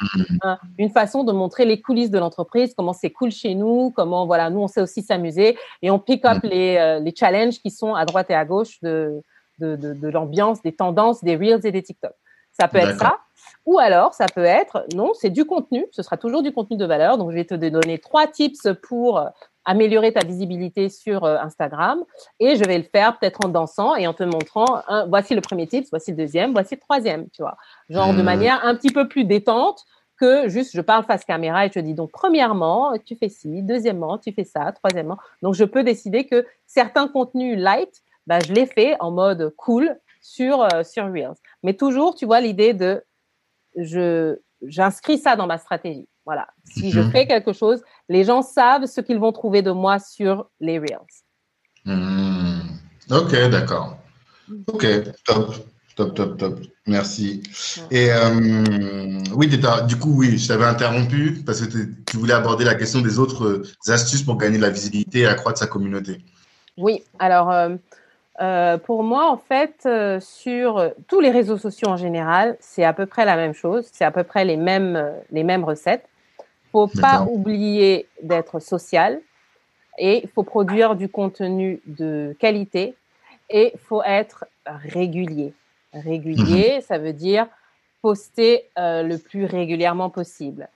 une 0.77 0.89
façon 0.89 1.23
de 1.23 1.31
montrer 1.31 1.65
les 1.65 1.81
coulisses 1.81 2.11
de 2.11 2.19
l'entreprise, 2.19 2.73
comment 2.75 2.93
c'est 2.93 3.11
cool 3.11 3.31
chez 3.31 3.55
nous, 3.55 3.91
comment 3.95 4.25
voilà, 4.25 4.49
nous 4.49 4.59
on 4.59 4.67
sait 4.67 4.81
aussi 4.81 5.01
s'amuser 5.01 5.57
et 5.81 5.91
on 5.91 5.99
pick 5.99 6.25
up 6.25 6.43
mhm. 6.43 6.49
les, 6.49 6.77
euh, 6.77 6.99
les 6.99 7.13
challenges 7.15 7.59
qui 7.59 7.71
sont 7.71 7.95
à 7.95 8.05
droite 8.05 8.29
et 8.29 8.35
à 8.35 8.45
gauche 8.45 8.79
de, 8.81 9.23
de, 9.59 10.07
l'ambiance, 10.09 10.61
des 10.61 10.73
tendances, 10.73 11.23
des 11.23 11.35
Reels 11.35 11.65
et 11.65 11.71
des 11.71 11.83
TikTok. 11.83 12.13
Ça 12.51 12.67
peut 12.67 12.77
être 12.77 12.99
ça. 12.99 13.17
Ou 13.65 13.79
alors, 13.79 14.13
ça 14.13 14.25
peut 14.27 14.43
être, 14.43 14.85
non, 14.93 15.13
c'est 15.13 15.29
du 15.29 15.45
contenu. 15.45 15.85
Ce 15.91 16.03
sera 16.03 16.17
toujours 16.17 16.43
du 16.43 16.51
contenu 16.51 16.77
de 16.77 16.85
valeur. 16.85 17.17
Donc, 17.17 17.31
je 17.31 17.35
vais 17.35 17.45
te 17.45 17.55
donner 17.55 17.97
trois 17.97 18.27
tips 18.27 18.67
pour 18.83 19.23
améliorer 19.65 20.13
ta 20.13 20.25
visibilité 20.25 20.89
sur 20.89 21.23
euh, 21.23 21.37
Instagram. 21.37 22.03
Et 22.39 22.55
je 22.55 22.63
vais 22.63 22.77
le 22.77 22.83
faire 22.83 23.17
peut-être 23.17 23.45
en 23.45 23.49
dansant 23.49 23.95
et 23.95 24.07
en 24.07 24.13
te 24.13 24.23
montrant, 24.23 24.81
voici 25.07 25.35
le 25.35 25.41
premier 25.41 25.67
tip, 25.67 25.85
voici 25.91 26.11
le 26.11 26.17
deuxième, 26.17 26.51
voici 26.53 26.75
le 26.75 26.81
troisième, 26.81 27.29
tu 27.31 27.41
vois. 27.41 27.57
Genre 27.89 28.13
de 28.13 28.21
hmm. 28.21 28.25
manière 28.25 28.65
un 28.65 28.75
petit 28.75 28.91
peu 28.91 29.07
plus 29.07 29.25
détente 29.25 29.83
que 30.19 30.47
juste 30.47 30.75
je 30.75 30.81
parle 30.81 31.03
face 31.03 31.25
caméra 31.25 31.65
et 31.65 31.69
je 31.69 31.73
te 31.73 31.79
dis 31.79 31.93
donc 31.93 32.11
premièrement, 32.11 32.93
tu 33.03 33.15
fais 33.15 33.29
ci, 33.29 33.63
deuxièmement, 33.63 34.17
tu 34.17 34.31
fais 34.31 34.43
ça, 34.43 34.71
troisièmement. 34.71 35.17
Donc, 35.41 35.55
je 35.55 35.63
peux 35.63 35.83
décider 35.83 36.25
que 36.25 36.45
certains 36.65 37.07
contenus 37.07 37.57
light 37.57 38.03
bah, 38.27 38.39
je 38.39 38.53
l'ai 38.53 38.65
fait 38.65 38.95
en 38.99 39.11
mode 39.11 39.53
cool 39.57 39.97
sur, 40.21 40.61
euh, 40.61 40.83
sur 40.83 41.05
Reels. 41.05 41.35
Mais 41.61 41.73
toujours, 41.73 42.15
tu 42.15 42.25
vois, 42.25 42.39
l'idée 42.39 42.73
de 42.73 43.03
je 43.75 44.37
j'inscris 44.61 45.17
ça 45.17 45.35
dans 45.35 45.47
ma 45.47 45.57
stratégie. 45.57 46.07
Voilà. 46.25 46.47
Si 46.63 46.91
je 46.91 47.01
mhm. 47.01 47.11
fais 47.11 47.27
quelque 47.27 47.51
chose, 47.51 47.83
les 48.13 48.23
gens 48.23 48.43
savent 48.43 48.85
ce 48.85 49.01
qu'ils 49.01 49.19
vont 49.19 49.31
trouver 49.31 49.61
de 49.63 49.71
moi 49.71 49.97
sur 49.97 50.45
les 50.59 50.77
Reels. 50.77 51.15
Hmm. 51.85 52.61
Ok, 53.09 53.31
d'accord. 53.49 53.97
Ok, 54.67 54.85
top. 55.25 55.55
Top, 55.95 56.15
top, 56.15 56.37
top. 56.37 56.59
Merci. 56.87 57.43
Et 57.91 58.11
euh, 58.11 59.19
oui, 59.35 59.47
du 59.47 59.95
coup, 59.97 60.13
oui, 60.17 60.39
je 60.39 60.47
t'avais 60.47 60.65
interrompu 60.65 61.43
parce 61.45 61.61
que 61.61 61.85
tu 62.07 62.17
voulais 62.17 62.33
aborder 62.33 62.65
la 62.65 62.73
question 62.73 63.01
des 63.01 63.19
autres 63.19 63.61
astuces 63.87 64.23
pour 64.23 64.37
gagner 64.37 64.57
de 64.57 64.63
la 64.63 64.71
visibilité 64.71 65.19
et 65.19 65.27
accroître 65.27 65.59
sa 65.59 65.67
communauté. 65.67 66.17
Oui, 66.77 67.03
alors 67.19 67.51
euh, 67.51 67.75
euh, 68.41 68.79
pour 68.79 69.03
moi, 69.03 69.29
en 69.29 69.37
fait, 69.37 69.83
euh, 69.85 70.19
sur 70.19 70.91
tous 71.07 71.19
les 71.19 71.29
réseaux 71.29 71.59
sociaux 71.59 71.89
en 71.89 71.97
général, 71.97 72.57
c'est 72.59 72.83
à 72.83 72.93
peu 72.93 73.05
près 73.05 73.25
la 73.25 73.35
même 73.35 73.53
chose, 73.53 73.87
c'est 73.91 74.05
à 74.05 74.11
peu 74.11 74.23
près 74.23 74.45
les 74.45 74.57
mêmes, 74.57 74.95
euh, 74.95 75.11
les 75.31 75.43
mêmes 75.43 75.63
recettes. 75.63 76.07
Faut 76.73 76.87
pas 76.87 77.21
oublier 77.21 78.07
d'être 78.21 78.59
social 78.59 79.21
et 79.97 80.23
il 80.23 80.29
faut 80.29 80.43
produire 80.43 80.95
du 80.95 81.07
contenu 81.07 81.81
de 81.85 82.35
qualité 82.39 82.95
et 83.49 83.73
faut 83.77 84.03
être 84.03 84.45
régulier. 84.65 85.53
Régulier, 85.93 86.77
mhm. 86.77 86.81
ça 86.81 86.97
veut 86.97 87.13
dire 87.13 87.47
poster 88.01 88.65
le 88.75 89.15
plus 89.17 89.45
régulièrement 89.45 90.09
possible. 90.09 90.67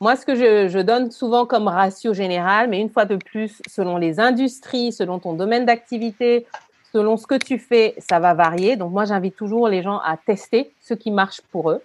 Moi, 0.00 0.16
ce 0.16 0.24
que 0.24 0.34
je, 0.34 0.68
je, 0.68 0.78
donne 0.78 1.10
souvent 1.10 1.44
comme 1.44 1.68
ratio 1.68 2.14
général, 2.14 2.70
mais 2.70 2.80
une 2.80 2.88
fois 2.88 3.04
de 3.04 3.16
plus, 3.16 3.60
selon 3.68 3.98
les 3.98 4.18
industries, 4.18 4.92
selon 4.92 5.18
ton 5.18 5.34
domaine 5.34 5.66
d'activité, 5.66 6.46
selon 6.92 7.16
ce 7.16 7.26
que 7.26 7.34
tu 7.34 7.58
fais, 7.58 7.94
ça 7.98 8.18
va 8.18 8.34
varier. 8.34 8.76
Donc 8.76 8.92
moi, 8.92 9.04
j'invite 9.04 9.36
toujours 9.36 9.68
les 9.68 9.82
gens 9.82 9.98
à 9.98 10.16
tester 10.16 10.72
ce 10.80 10.94
qui 10.94 11.10
marche 11.10 11.40
pour 11.52 11.70
eux. 11.70 11.82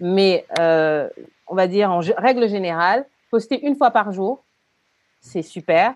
Mais 0.00 0.46
euh, 0.58 1.08
on 1.48 1.54
va 1.54 1.66
dire 1.66 1.90
en 1.90 2.00
règle 2.16 2.48
générale, 2.48 3.06
poster 3.30 3.64
une 3.66 3.76
fois 3.76 3.90
par 3.90 4.12
jour, 4.12 4.44
c'est 5.20 5.42
super. 5.42 5.94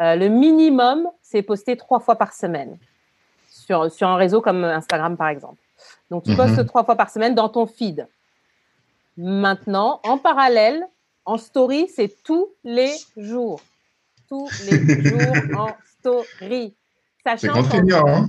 Euh, 0.00 0.16
le 0.16 0.28
minimum, 0.28 1.08
c'est 1.22 1.42
poster 1.42 1.76
trois 1.76 2.00
fois 2.00 2.16
par 2.16 2.32
semaine 2.32 2.78
sur, 3.48 3.90
sur 3.90 4.08
un 4.08 4.16
réseau 4.16 4.40
comme 4.40 4.64
Instagram, 4.64 5.16
par 5.16 5.28
exemple. 5.28 5.60
Donc, 6.10 6.24
tu 6.24 6.34
postes 6.34 6.58
mhm. 6.58 6.66
trois 6.66 6.84
fois 6.84 6.96
par 6.96 7.10
semaine 7.10 7.34
dans 7.34 7.48
ton 7.48 7.66
feed. 7.66 8.06
Maintenant, 9.16 10.00
en 10.04 10.18
parallèle, 10.18 10.86
en 11.24 11.36
story, 11.36 11.88
c'est 11.94 12.22
tous 12.22 12.48
les 12.64 12.92
jours. 13.16 13.60
Tous 14.28 14.48
les 14.70 15.02
jours 15.04 15.58
en 15.58 15.68
story. 15.98 16.74
Contraignant. 17.24 18.06
Hein 18.06 18.28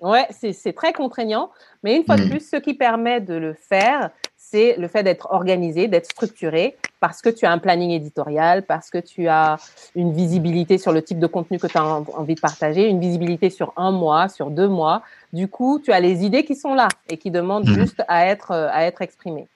ouais, 0.00 0.26
c'est 0.30 0.72
très 0.72 0.92
contraignant. 0.92 1.50
Mais 1.82 1.96
une 1.96 2.04
fois 2.04 2.16
de 2.16 2.24
hmm. 2.24 2.30
plus, 2.30 2.48
ce 2.48 2.56
qui 2.56 2.74
permet 2.74 3.20
de 3.20 3.34
le 3.34 3.54
faire, 3.54 4.10
c'est 4.36 4.76
le 4.76 4.88
fait 4.88 5.02
d'être 5.02 5.28
organisé, 5.30 5.86
d'être 5.88 6.10
structuré, 6.10 6.76
parce 6.98 7.22
que 7.22 7.28
tu 7.28 7.46
as 7.46 7.52
un 7.52 7.58
planning 7.58 7.90
éditorial, 7.90 8.64
parce 8.64 8.90
que 8.90 8.98
tu 8.98 9.28
as 9.28 9.56
une 9.94 10.12
visibilité 10.12 10.78
sur 10.78 10.92
le 10.92 11.02
type 11.02 11.18
de 11.18 11.26
contenu 11.26 11.58
que 11.58 11.66
tu 11.66 11.78
as 11.78 11.84
envie 11.84 12.34
de 12.34 12.40
partager, 12.40 12.88
une 12.88 13.00
visibilité 13.00 13.50
sur 13.50 13.72
un 13.76 13.92
mois, 13.92 14.28
sur 14.28 14.50
deux 14.50 14.68
mois. 14.68 15.02
Du 15.32 15.48
coup, 15.48 15.80
tu 15.82 15.92
as 15.92 16.00
les 16.00 16.24
idées 16.24 16.44
qui 16.44 16.56
sont 16.56 16.74
là 16.74 16.88
et 17.08 17.16
qui 17.16 17.30
demandent 17.30 17.68
hmm. 17.68 17.74
juste 17.74 18.02
à 18.08 18.26
être, 18.26 18.52
à 18.52 18.84
être 18.84 19.02
exprimées. 19.02 19.46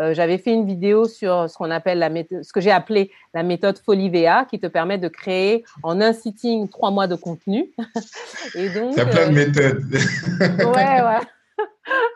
Euh, 0.00 0.14
j'avais 0.14 0.38
fait 0.38 0.52
une 0.52 0.66
vidéo 0.66 1.04
sur 1.04 1.48
ce 1.50 1.56
qu'on 1.56 1.70
appelle 1.70 1.98
la 1.98 2.08
méthode, 2.08 2.42
ce 2.42 2.52
que 2.52 2.60
j'ai 2.60 2.70
appelé 2.70 3.10
la 3.34 3.42
méthode 3.42 3.78
Folivea, 3.78 4.46
qui 4.46 4.58
te 4.58 4.66
permet 4.66 4.96
de 4.96 5.08
créer 5.08 5.64
en 5.82 6.00
un 6.00 6.12
sitting 6.12 6.68
trois 6.68 6.90
mois 6.90 7.06
de 7.06 7.16
contenu. 7.16 7.70
Et 8.54 8.70
donc, 8.70 8.96
a 8.98 9.04
plein 9.04 9.28
de 9.28 9.30
euh, 9.30 9.46
méthodes. 9.46 9.84
ouais, 10.74 11.02
ouais. 11.02 11.64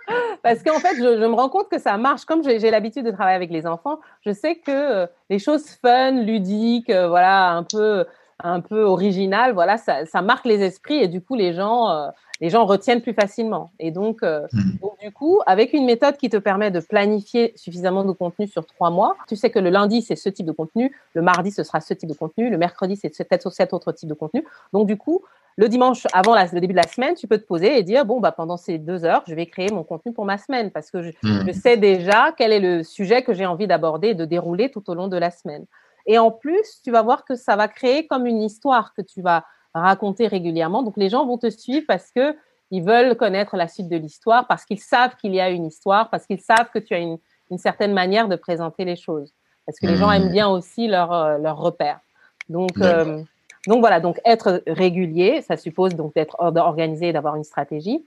Parce 0.43 0.63
qu'en 0.63 0.79
fait, 0.79 0.97
je, 0.97 1.27
me 1.27 1.35
rends 1.35 1.51
compte 1.51 1.69
que 1.69 1.79
ça 1.79 1.99
marche. 1.99 2.25
Comme 2.25 2.43
j'ai 2.43 2.71
l'habitude 2.71 3.05
de 3.05 3.11
travailler 3.11 3.37
avec 3.37 3.51
les 3.51 3.67
enfants, 3.67 4.01
je 4.25 4.33
sais 4.33 4.57
que 4.57 4.71
euh, 4.71 5.07
les 5.29 5.39
choses 5.39 5.67
fun, 5.83 6.13
ludiques, 6.13 6.91
voilà, 6.91 7.51
un 7.51 7.65
peu 7.65 8.07
un 8.43 8.61
peu 8.61 8.83
original, 8.83 9.53
voilà, 9.53 9.77
ça, 9.77 10.07
ça, 10.07 10.23
marque 10.23 10.45
les 10.45 10.63
esprits 10.63 10.97
et 10.97 11.09
du 11.09 11.21
coup, 11.21 11.35
les 11.35 11.53
gens, 11.53 12.11
les 12.41 12.51
gens 12.51 12.65
retiennent 12.65 13.01
plus 13.01 13.15
facilement. 13.15 13.71
Et 13.79 13.91
donc, 13.91 14.23
euh, 14.23 14.47
hmm. 14.53 14.79
donc, 14.83 14.99
du 15.01 15.11
coup, 15.13 15.41
avec 15.47 15.73
une 15.73 15.85
méthode 15.85 16.17
qui 16.17 16.29
te 16.29 16.37
permet 16.37 16.71
de 16.71 16.81
planifier 16.81 17.53
suffisamment 17.57 18.05
de 18.05 18.13
contenu 18.13 18.47
sur 18.47 18.67
trois 18.67 18.91
mois, 18.91 19.17
tu 19.29 19.37
sais 19.37 19.51
que 19.51 19.59
le 19.59 19.71
lundi, 19.71 20.03
c'est 20.03 20.17
ce 20.17 20.29
type 20.29 20.47
de 20.47 20.53
contenu, 20.53 20.95
le 21.15 21.23
mardi, 21.23 21.51
ce 21.51 21.63
sera 21.63 21.81
ce 21.81 21.95
type 21.95 22.09
de 22.09 22.15
contenu, 22.15 22.51
le 22.51 22.59
mercredi, 22.59 22.97
c'est 22.97 23.09
peut-être 23.11 23.51
cet 23.51 23.73
autre 23.73 23.93
type 23.93 24.09
de 24.09 24.15
contenu. 24.15 24.45
Donc, 24.73 24.87
du 24.87 24.97
coup, 24.97 25.23
le 25.57 25.69
dimanche, 25.69 26.07
avant 26.13 26.35
le 26.35 26.61
début 26.61 26.75
de 26.75 26.81
la 26.81 26.89
semaine, 26.89 27.15
tu 27.15 27.29
peux 27.29 27.39
te 27.39 27.47
poser 27.47 27.79
et 27.79 27.85
dire, 27.85 28.05
bon, 28.05 28.19
bah, 28.19 28.33
pendant 28.33 28.57
ces 28.57 28.79
deux 28.79 29.05
heures, 29.05 29.23
je 29.29 29.35
vais 29.35 29.47
créer 29.47 29.71
mon 29.71 29.85
contenu 29.85 30.13
pour 30.13 30.25
ma 30.25 30.37
semaine 30.37 30.73
parce 30.73 30.91
que 30.91 31.03
je, 31.03 31.11
hmm. 31.23 31.45
je 31.47 31.53
sais 31.53 31.77
déjà 31.77 32.35
quel 32.37 32.53
est 32.53 32.61
le 32.61 32.83
sujet 32.83 33.23
que 33.23 33.33
j'ai 33.33 33.47
envie 33.47 33.69
d'aborder 33.69 34.09
et 34.09 34.15
de 34.15 34.25
dérouler 34.25 34.71
tout 34.71 34.91
au 34.91 34.95
long 34.95 35.07
de 35.07 35.17
la 35.17 35.31
semaine. 35.31 35.65
Et 36.07 36.19
en 36.19 36.31
plus, 36.31 36.81
tu 36.83 36.91
vas 36.91 37.03
voir 37.03 37.25
que 37.25 37.35
ça 37.35 37.57
va 37.57 37.69
créer 37.69 38.07
comme 38.07 38.27
une 38.27 38.43
histoire 38.43 38.95
que 38.95 39.03
tu 39.03 39.23
vas 39.23 39.45
raconter 39.75 40.27
régulièrement. 40.27 40.83
Donc 40.83 40.97
les 40.97 41.09
gens 41.09 41.27
vont 41.27 41.39
te 41.39 41.51
suivre 41.51 41.85
parce 41.87 42.11
que 42.11 42.37
ils 42.71 42.83
veulent 42.83 43.15
connaître 43.17 43.57
la 43.57 43.69
suite 43.69 43.89
de 43.89 43.97
l'histoire, 43.97 44.47
parce 44.47 44.65
qu'ils 44.65 44.81
savent 44.81 45.17
qu'il 45.17 45.35
y 45.35 45.41
a 45.41 45.51
une 45.51 45.67
histoire, 45.67 46.11
parce 46.11 46.27
qu'ils 46.27 46.41
savent 46.41 46.71
que 46.73 46.79
tu 46.79 46.95
as 46.95 46.99
une, 46.99 47.19
certaine 47.57 47.93
manière 47.93 48.27
de 48.27 48.35
présenter 48.35 48.85
les 48.85 48.97
choses. 48.97 49.33
Parce 49.65 49.79
que 49.79 49.87
les 49.87 49.95
gens 49.95 50.11
aiment 50.11 50.29
mmh. 50.29 50.33
bien 50.33 50.49
aussi 50.49 50.89
leurs 50.89 51.13
euh, 51.13 51.39
leur 51.39 51.57
repères. 51.57 52.01
Donc, 52.49 52.73
euh, 52.81 53.23
donc 53.69 53.79
voilà, 53.79 54.01
donc 54.01 54.21
être 54.25 54.63
régulier, 54.67 55.41
ça 55.43 55.57
suppose 55.57 55.95
donc 55.95 56.15
d'être 56.15 56.37
organisé 56.41 57.09
et 57.09 57.13
d'avoir 57.13 57.37
une 57.37 57.45
stratégie. 57.45 58.05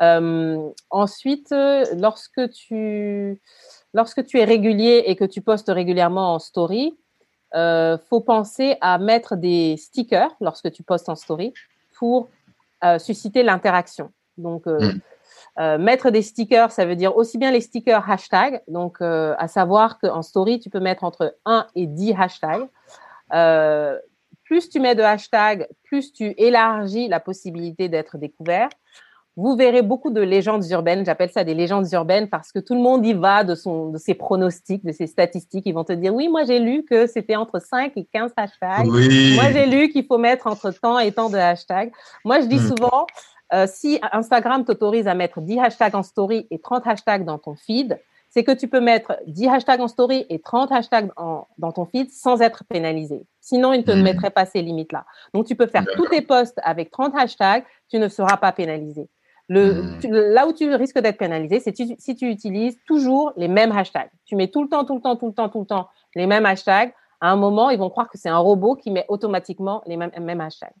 Euh, 0.00 0.66
ensuite, 0.88 1.54
lorsque 1.94 2.50
tu, 2.50 3.38
lorsque 3.92 4.24
tu 4.24 4.38
es 4.38 4.44
régulier 4.44 5.04
et 5.06 5.14
que 5.14 5.24
tu 5.24 5.42
postes 5.42 5.68
régulièrement 5.68 6.34
en 6.34 6.38
story, 6.38 6.96
euh, 7.54 7.96
faut 8.10 8.20
penser 8.20 8.76
à 8.80 8.98
mettre 8.98 9.36
des 9.36 9.76
stickers 9.76 10.34
lorsque 10.40 10.70
tu 10.72 10.82
postes 10.82 11.08
en 11.08 11.14
story 11.14 11.54
pour 11.98 12.28
euh, 12.84 12.98
susciter 12.98 13.42
l'interaction. 13.42 14.10
Donc, 14.36 14.66
euh, 14.66 14.92
mm. 15.56 15.78
mettre 15.78 16.10
des 16.10 16.22
stickers, 16.22 16.70
ça 16.70 16.84
veut 16.84 16.96
dire 16.96 17.16
aussi 17.16 17.38
bien 17.38 17.50
les 17.50 17.60
stickers 17.60 18.08
hashtag, 18.10 18.62
donc 18.68 19.00
à 19.00 19.48
savoir 19.48 19.98
qu'en 19.98 20.22
story, 20.22 20.60
tu 20.60 20.68
peux 20.68 20.80
mettre 20.80 21.04
entre 21.04 21.36
1 21.46 21.66
et 21.74 21.86
10 21.86 22.14
hashtags. 22.18 22.68
plus 24.44 24.68
tu 24.68 24.80
mets 24.80 24.94
de 24.94 25.02
hashtags, 25.02 25.68
plus 25.84 26.12
tu 26.12 26.34
élargis 26.36 27.08
la 27.08 27.20
possibilité 27.20 27.88
d'être 27.88 28.18
découvert 28.18 28.68
vous 29.36 29.54
verrez 29.54 29.82
beaucoup 29.82 30.10
de 30.10 30.20
légendes 30.22 30.64
urbaines. 30.70 31.04
J'appelle 31.04 31.30
ça 31.30 31.44
des 31.44 31.52
légendes 31.52 31.86
urbaines 31.92 32.28
parce 32.28 32.52
que 32.52 32.58
tout 32.58 32.74
le 32.74 32.80
monde 32.80 33.04
y 33.04 33.12
va 33.12 33.44
de, 33.44 33.54
son, 33.54 33.90
de 33.90 33.98
ses 33.98 34.14
pronostics, 34.14 34.84
de 34.84 34.92
ses 34.92 35.06
statistiques. 35.06 35.64
Ils 35.66 35.74
vont 35.74 35.84
te 35.84 35.92
dire, 35.92 36.14
oui, 36.14 36.28
moi 36.28 36.44
j'ai 36.44 36.58
lu 36.58 36.84
que 36.84 37.06
c'était 37.06 37.36
entre 37.36 37.60
5 37.60 37.92
et 37.96 38.06
15 38.06 38.32
hashtags. 38.34 38.86
Moi 38.86 39.52
j'ai 39.52 39.66
lu 39.66 39.90
qu'il 39.90 40.06
faut 40.06 40.16
mettre 40.16 40.46
entre 40.46 40.70
tant 40.70 40.98
et 40.98 41.12
tant 41.12 41.28
de 41.28 41.36
hashtags. 41.36 41.92
Moi 42.24 42.40
je 42.40 42.46
dis 42.46 42.56
hmm. 42.56 42.76
souvent, 42.76 43.06
euh, 43.52 43.66
si 43.68 44.00
Instagram 44.10 44.64
t'autorise 44.64 45.06
à 45.06 45.14
mettre 45.14 45.42
10 45.42 45.58
hashtags 45.60 45.94
en 45.94 46.02
story 46.02 46.46
et 46.50 46.58
30 46.58 46.86
hashtags 46.86 47.24
dans 47.26 47.38
ton 47.38 47.54
feed, 47.54 48.00
c'est 48.30 48.42
que 48.42 48.52
tu 48.52 48.68
peux 48.68 48.80
mettre 48.80 49.18
10 49.26 49.48
hashtags 49.48 49.80
en 49.80 49.88
story 49.88 50.24
et 50.30 50.40
30 50.40 50.72
hashtags 50.72 51.10
dans 51.58 51.72
ton 51.72 51.84
feed 51.84 52.10
sans 52.10 52.40
être 52.40 52.64
pénalisé. 52.64 53.26
Sinon, 53.40 53.74
il 53.74 53.78
ne 53.80 53.84
te 53.84 53.92
hmm. 53.92 54.02
mettrait 54.02 54.30
pas 54.30 54.46
ces 54.46 54.62
limites-là. 54.62 55.04
Donc, 55.32 55.46
tu 55.46 55.54
peux 55.54 55.66
faire 55.66 55.84
tous 55.94 56.06
tes 56.06 56.22
posts 56.22 56.58
avec 56.64 56.90
30 56.90 57.14
hashtags, 57.16 57.64
tu 57.88 57.98
ne 57.98 58.08
seras 58.08 58.36
pas 58.38 58.52
pénalisé. 58.52 59.08
Hmm. 59.48 59.98
Le, 60.08 60.34
là 60.34 60.46
où 60.46 60.52
tu 60.52 60.72
risques 60.74 60.98
d'être 60.98 61.18
pénalisé, 61.18 61.60
c'est 61.60 61.74
si 61.76 62.16
tu 62.16 62.28
utilises 62.28 62.76
toujours 62.86 63.32
les 63.36 63.48
mêmes 63.48 63.72
hashtags. 63.72 64.10
Tu 64.24 64.34
mets 64.34 64.48
tout 64.48 64.62
le 64.62 64.68
temps, 64.68 64.84
tout 64.84 64.96
le 64.96 65.00
temps, 65.00 65.16
tout 65.16 65.26
le 65.26 65.32
temps, 65.32 65.48
tout 65.48 65.60
le 65.60 65.66
temps 65.66 65.88
les 66.14 66.26
mêmes 66.26 66.46
hashtags. 66.46 66.92
À 67.20 67.30
un 67.30 67.36
moment, 67.36 67.70
ils 67.70 67.78
vont 67.78 67.90
croire 67.90 68.10
que 68.10 68.18
c'est 68.18 68.28
un 68.28 68.38
robot 68.38 68.74
qui 68.74 68.90
met 68.90 69.04
automatiquement 69.08 69.82
les 69.86 69.96
mêmes, 69.96 70.10
mêmes 70.20 70.40
hashtags. 70.40 70.74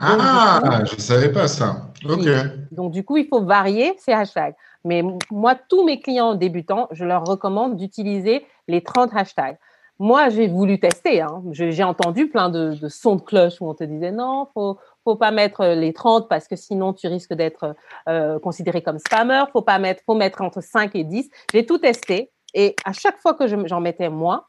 ah, 0.00 0.82
je 0.84 0.96
ne 0.96 1.00
savais 1.00 1.32
pas 1.32 1.48
ça. 1.48 1.90
OK. 2.08 2.26
Donc, 2.72 2.92
du 2.92 3.04
coup, 3.04 3.16
il 3.16 3.26
faut 3.26 3.42
varier 3.42 3.94
ces 3.98 4.12
hashtags. 4.12 4.54
Mais 4.84 5.02
moi, 5.30 5.54
tous 5.68 5.84
mes 5.84 6.00
clients 6.00 6.34
débutants, 6.34 6.88
je 6.92 7.04
leur 7.04 7.24
recommande 7.24 7.76
d'utiliser 7.76 8.44
les 8.68 8.82
30 8.82 9.10
hashtags. 9.14 9.58
Moi, 9.98 10.28
j'ai 10.28 10.46
voulu 10.46 10.78
tester. 10.78 11.20
Hein. 11.20 11.42
J'ai 11.50 11.82
entendu 11.82 12.28
plein 12.28 12.50
de, 12.50 12.74
de, 12.74 12.88
sons 12.88 13.16
de 13.16 13.22
cloche 13.22 13.60
où 13.60 13.68
on 13.68 13.74
te 13.74 13.82
disait 13.82 14.12
non, 14.12 14.46
faut 14.54 14.78
faut 15.08 15.16
pas 15.16 15.30
mettre 15.30 15.64
les 15.64 15.94
30 15.94 16.28
parce 16.28 16.48
que 16.48 16.54
sinon 16.54 16.92
tu 16.92 17.06
risques 17.06 17.32
d'être 17.32 17.74
euh, 18.10 18.38
considéré 18.40 18.82
comme 18.82 18.98
spammer. 18.98 19.44
Faut 19.54 19.62
pas 19.62 19.78
mettre, 19.78 20.02
faut 20.04 20.14
mettre 20.14 20.42
entre 20.42 20.60
5 20.60 20.94
et 20.96 21.04
10. 21.04 21.30
J'ai 21.54 21.64
tout 21.64 21.78
testé 21.78 22.30
et 22.52 22.76
à 22.84 22.92
chaque 22.92 23.18
fois 23.18 23.32
que 23.32 23.46
j'en 23.46 23.80
mettais 23.80 24.10
moins, 24.10 24.44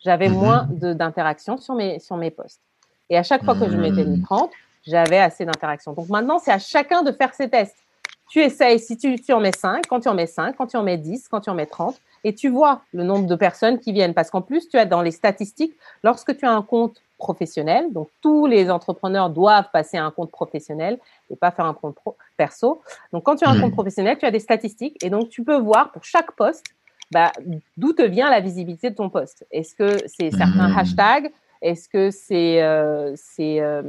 j'avais 0.00 0.28
mhm. 0.28 0.34
moins 0.34 0.68
d'interactions 0.70 1.58
sur 1.58 1.74
mes, 1.74 2.00
sur 2.00 2.16
mes 2.16 2.32
posts. 2.32 2.60
Et 3.08 3.16
à 3.16 3.22
chaque 3.22 3.44
fois 3.44 3.54
que 3.54 3.70
je 3.70 3.76
mettais 3.76 4.02
les 4.02 4.20
30, 4.20 4.50
j'avais 4.84 5.18
assez 5.18 5.44
d'interactions. 5.44 5.92
Donc 5.92 6.08
maintenant, 6.08 6.40
c'est 6.40 6.52
à 6.52 6.58
chacun 6.58 7.04
de 7.04 7.12
faire 7.12 7.32
ses 7.32 7.48
tests. 7.48 7.76
Tu 8.30 8.40
essayes, 8.40 8.80
si 8.80 8.96
tu, 8.96 9.14
tu 9.20 9.32
en 9.32 9.38
mets 9.38 9.52
5, 9.52 9.86
quand 9.86 10.00
tu 10.00 10.08
en 10.08 10.14
mets 10.14 10.26
5, 10.26 10.56
quand 10.56 10.66
tu 10.66 10.76
en 10.76 10.82
mets 10.82 10.98
10, 10.98 11.28
quand 11.28 11.42
tu 11.42 11.50
en 11.50 11.54
mets 11.54 11.66
30, 11.66 11.94
et 12.24 12.34
tu 12.34 12.48
vois 12.48 12.80
le 12.92 13.04
nombre 13.04 13.26
de 13.26 13.36
personnes 13.36 13.78
qui 13.78 13.92
viennent. 13.92 14.14
Parce 14.14 14.30
qu'en 14.30 14.42
plus, 14.42 14.68
tu 14.68 14.76
as 14.76 14.86
dans 14.86 15.02
les 15.02 15.12
statistiques, 15.12 15.74
lorsque 16.02 16.36
tu 16.36 16.46
as 16.46 16.50
un 16.50 16.62
compte 16.62 17.00
professionnel, 17.26 17.92
donc 17.92 18.08
tous 18.20 18.46
les 18.46 18.70
entrepreneurs 18.70 19.30
doivent 19.30 19.70
passer 19.72 19.96
à 19.96 20.04
un 20.04 20.10
compte 20.10 20.30
professionnel 20.30 20.98
et 21.30 21.36
pas 21.36 21.50
faire 21.50 21.64
un 21.64 21.74
compte 21.74 21.96
perso. 22.36 22.82
Donc 23.12 23.22
quand 23.24 23.36
tu 23.36 23.44
as 23.44 23.50
un 23.50 23.56
mmh. 23.56 23.62
compte 23.62 23.72
professionnel, 23.72 24.18
tu 24.18 24.26
as 24.26 24.30
des 24.30 24.44
statistiques 24.50 25.02
et 25.04 25.10
donc 25.10 25.30
tu 25.30 25.42
peux 25.42 25.58
voir 25.58 25.90
pour 25.92 26.04
chaque 26.04 26.32
poste 26.32 26.66
bah, 27.10 27.32
d'où 27.76 27.92
te 27.92 28.02
vient 28.02 28.28
la 28.30 28.40
visibilité 28.40 28.90
de 28.90 28.94
ton 28.94 29.08
poste. 29.08 29.46
Est-ce 29.50 29.74
que 29.74 29.90
c'est 30.06 30.30
certains 30.30 30.68
mmh. 30.68 30.78
hashtags? 30.78 31.32
Est-ce 31.62 31.88
que 31.88 32.10
c'est 32.10 32.62
euh, 32.62 33.14
euh, 33.40 33.82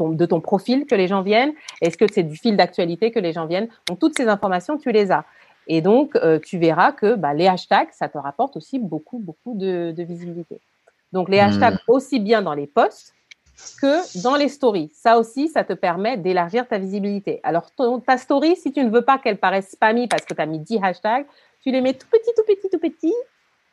de 0.00 0.26
ton 0.26 0.40
profil 0.40 0.84
que 0.86 0.96
les 0.96 1.06
gens 1.06 1.22
viennent? 1.22 1.52
Est-ce 1.80 1.96
que 1.96 2.06
c'est 2.12 2.24
du 2.24 2.36
fil 2.36 2.56
d'actualité 2.56 3.12
que 3.12 3.20
les 3.20 3.32
gens 3.32 3.46
viennent? 3.46 3.68
Donc 3.86 4.00
toutes 4.00 4.16
ces 4.16 4.26
informations, 4.26 4.78
tu 4.78 4.90
les 4.90 5.12
as. 5.12 5.24
Et 5.68 5.82
donc, 5.82 6.16
euh, 6.16 6.40
tu 6.40 6.58
verras 6.58 6.92
que 6.92 7.14
bah, 7.14 7.34
les 7.34 7.46
hashtags, 7.46 7.92
ça 7.92 8.08
te 8.08 8.18
rapporte 8.18 8.56
aussi 8.56 8.78
beaucoup, 8.78 9.18
beaucoup 9.18 9.54
de, 9.54 9.94
visibilité. 9.96 10.60
Donc, 11.12 11.28
les 11.28 11.40
hashtags 11.40 11.74
hmm. 11.74 11.92
aussi 11.92 12.20
bien 12.20 12.42
dans 12.42 12.54
les 12.54 12.66
posts 12.66 13.14
que 13.80 14.22
dans 14.22 14.36
les 14.36 14.48
stories. 14.48 14.90
Ça 14.94 15.18
aussi, 15.18 15.48
ça 15.48 15.64
te 15.64 15.72
permet 15.72 16.16
d'élargir 16.16 16.68
ta 16.68 16.78
visibilité. 16.78 17.40
Alors, 17.42 17.70
ta 18.06 18.16
story, 18.16 18.56
si 18.56 18.72
tu 18.72 18.84
ne 18.84 18.90
veux 18.90 19.02
pas 19.02 19.18
qu'elle 19.18 19.38
paraisse 19.38 19.70
spammy 19.70 20.06
parce 20.06 20.24
que 20.24 20.34
tu 20.34 20.40
as 20.40 20.46
mis 20.46 20.60
10 20.60 20.78
hashtags, 20.82 21.26
tu 21.62 21.70
les 21.70 21.80
mets 21.80 21.94
tout 21.94 22.06
petit, 22.10 22.30
tout 22.36 22.44
petit, 22.46 22.68
tout 22.70 22.78
petit 22.78 23.14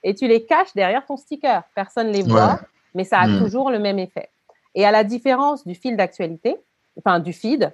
et 0.03 0.15
tu 0.15 0.27
les 0.27 0.43
caches 0.43 0.73
derrière 0.73 1.05
ton 1.05 1.17
sticker. 1.17 1.63
Personne 1.75 2.07
ne 2.07 2.13
les 2.13 2.23
voit, 2.23 2.59
mais 2.93 3.03
ça 3.03 3.19
a 3.19 3.27
hmm. 3.27 3.43
toujours 3.43 3.69
le 3.69 3.79
même 3.79 3.99
effet. 3.99 4.29
Et 4.73 4.85
à 4.85 4.91
la 4.91 5.03
différence 5.03 5.65
du 5.65 5.75
fil 5.75 5.95
d'actualité, 5.95 6.57
enfin 6.97 7.19
du 7.19 7.33
feed, 7.33 7.71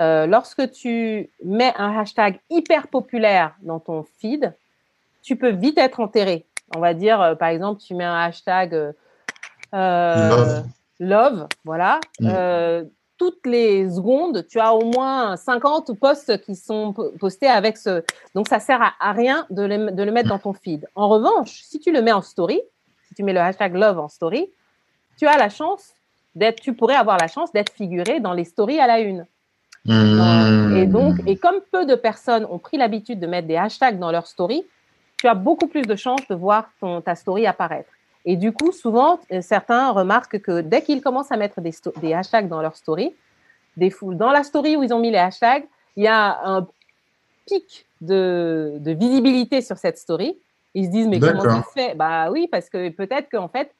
euh, 0.00 0.26
lorsque 0.26 0.70
tu 0.72 1.30
mets 1.44 1.72
un 1.76 1.98
hashtag 1.98 2.40
hyper 2.50 2.88
populaire 2.88 3.54
dans 3.62 3.78
ton 3.78 4.04
feed, 4.18 4.54
tu 5.22 5.36
peux 5.36 5.50
vite 5.50 5.78
être 5.78 6.00
enterré. 6.00 6.46
On 6.76 6.80
va 6.80 6.94
dire, 6.94 7.20
euh, 7.20 7.34
par 7.34 7.48
exemple, 7.48 7.80
tu 7.80 7.94
mets 7.94 8.04
un 8.04 8.16
hashtag 8.16 8.92
euh, 9.74 10.62
love. 11.00 11.46
voilà. 11.64 12.00
Mm. 12.20 12.86
toutes 13.18 13.46
les 13.46 13.88
secondes, 13.88 14.46
tu 14.48 14.58
as 14.58 14.74
au 14.74 14.84
moins 14.84 15.36
50 15.36 15.98
posts 15.98 16.40
qui 16.40 16.56
sont 16.56 16.92
postés 17.20 17.46
avec 17.46 17.76
ce. 17.76 18.02
Donc, 18.34 18.48
ça 18.48 18.58
sert 18.58 18.80
à, 18.98 19.12
rien 19.12 19.46
de 19.50 19.62
le, 19.62 19.90
de 19.92 20.02
le, 20.02 20.10
mettre 20.10 20.28
dans 20.28 20.40
ton 20.40 20.52
feed. 20.52 20.88
En 20.94 21.08
revanche, 21.08 21.62
si 21.62 21.78
tu 21.78 21.92
le 21.92 22.02
mets 22.02 22.12
en 22.12 22.22
story, 22.22 22.60
si 23.08 23.14
tu 23.14 23.22
mets 23.22 23.32
le 23.32 23.40
hashtag 23.40 23.74
love 23.74 23.98
en 23.98 24.08
story, 24.08 24.50
tu 25.18 25.26
as 25.26 25.38
la 25.38 25.48
chance 25.48 25.92
d'être, 26.34 26.60
tu 26.60 26.74
pourrais 26.74 26.96
avoir 26.96 27.18
la 27.18 27.28
chance 27.28 27.52
d'être 27.52 27.72
figuré 27.72 28.20
dans 28.20 28.32
les 28.32 28.44
stories 28.44 28.80
à 28.80 28.86
la 28.86 29.00
une. 29.00 29.26
Mmh. 29.84 30.76
Et 30.76 30.86
donc, 30.86 31.16
et 31.26 31.36
comme 31.36 31.60
peu 31.72 31.84
de 31.86 31.94
personnes 31.94 32.46
ont 32.48 32.58
pris 32.58 32.76
l'habitude 32.76 33.18
de 33.18 33.26
mettre 33.26 33.48
des 33.48 33.56
hashtags 33.56 33.98
dans 33.98 34.12
leur 34.12 34.26
story, 34.26 34.64
tu 35.22 35.28
as 35.28 35.34
beaucoup 35.34 35.68
plus 35.68 35.82
de 35.82 35.94
chances 35.94 36.26
de 36.28 36.34
voir 36.34 36.68
ton, 36.80 37.00
ta 37.00 37.14
story 37.14 37.46
apparaître. 37.46 37.88
Et 38.24 38.36
du 38.36 38.50
coup, 38.50 38.72
souvent, 38.72 39.20
euh, 39.30 39.40
certains 39.40 39.92
remarquent 39.92 40.40
que 40.40 40.62
dès 40.62 40.82
qu'ils 40.82 41.00
commencent 41.00 41.30
à 41.30 41.36
mettre 41.36 41.60
des, 41.60 41.70
des, 41.98 42.12
hashtags 42.12 42.48
dans 42.48 42.60
leur 42.60 42.74
story, 42.74 43.14
des 43.76 43.90
foules, 43.90 44.16
dans 44.16 44.32
la 44.32 44.42
story 44.42 44.76
où 44.76 44.82
ils 44.82 44.92
ont 44.92 44.98
mis 44.98 45.12
les 45.12 45.18
hashtags, 45.18 45.62
il 45.96 46.02
y 46.02 46.08
a 46.08 46.40
un 46.44 46.66
pic 47.46 47.86
de, 48.00 48.78
de 48.80 48.90
visibilité 48.90 49.60
sur 49.60 49.78
cette 49.78 49.96
story. 49.96 50.36
Ils 50.74 50.86
se 50.86 50.90
disent, 50.90 51.06
mais 51.06 51.20
comment 51.20 51.44
ça 51.44 51.62
se 51.62 51.70
fait 51.72 51.94
Bah 51.94 52.28
oui, 52.32 52.48
parce 52.50 52.68
que 52.68 52.88
peut-être 52.88 53.30
qu'en 53.30 53.46
fait, 53.46 53.72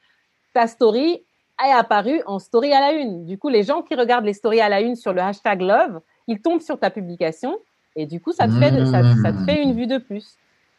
ta 0.55 0.69
story, 0.69 1.25
est 1.65 1.73
apparu 1.73 2.23
en 2.27 2.39
story 2.39 2.73
à 2.73 2.81
la 2.81 2.93
une. 2.93 3.25
Du 3.25 3.37
coup, 3.37 3.49
les 3.49 3.65
gens 3.65 3.83
qui 3.83 3.97
regardent 3.97 4.27
les 4.27 4.33
stories 4.33 4.61
à 4.61 4.69
la 4.69 4.81
une 4.81 4.95
sur 4.95 5.13
le 5.13 5.21
hashtag 5.21 5.61
love, 5.61 6.01
ils 6.29 6.41
tombent 6.41 6.61
sur 6.61 6.79
ta 6.79 6.91
publication 6.91 7.59
et 7.95 8.07
du 8.07 8.21
coup, 8.21 8.33
ça 8.33 8.47
te, 8.47 8.53
fait, 8.53 8.71
ça, 8.87 9.33
te 9.33 9.45
fait 9.45 9.63
une 9.63 9.75
vue 9.75 9.87
de 9.87 9.99
plus. 9.99 10.37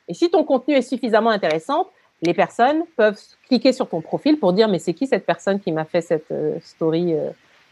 Et 0.07 0.13
si 0.13 0.29
ton 0.29 0.43
contenu 0.43 0.75
est 0.75 0.81
suffisamment 0.81 1.29
intéressant, 1.29 1.87
les 2.21 2.33
personnes 2.33 2.83
peuvent 2.95 3.19
cliquer 3.47 3.73
sur 3.73 3.87
ton 3.87 4.01
profil 4.01 4.39
pour 4.39 4.53
dire 4.53 4.67
mais 4.67 4.79
c'est 4.79 4.93
qui 4.93 5.07
cette 5.07 5.25
personne 5.25 5.59
qui 5.59 5.71
m'a 5.71 5.85
fait 5.85 6.01
cette 6.01 6.31
euh, 6.31 6.57
story 6.61 7.13
euh, 7.13 7.29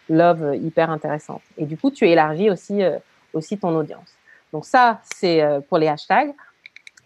love 0.09 0.55
hyper 0.55 0.89
intéressante? 0.89 1.41
Et 1.57 1.65
du 1.65 1.77
coup, 1.77 1.89
tu 1.89 2.07
élargis 2.07 2.49
aussi, 2.49 2.83
euh, 2.83 2.97
aussi 3.33 3.57
ton 3.57 3.75
audience. 3.75 4.15
Donc 4.51 4.65
ça, 4.65 4.99
c'est 5.15 5.41
pour 5.69 5.77
les 5.77 5.87
hashtags. 5.87 6.33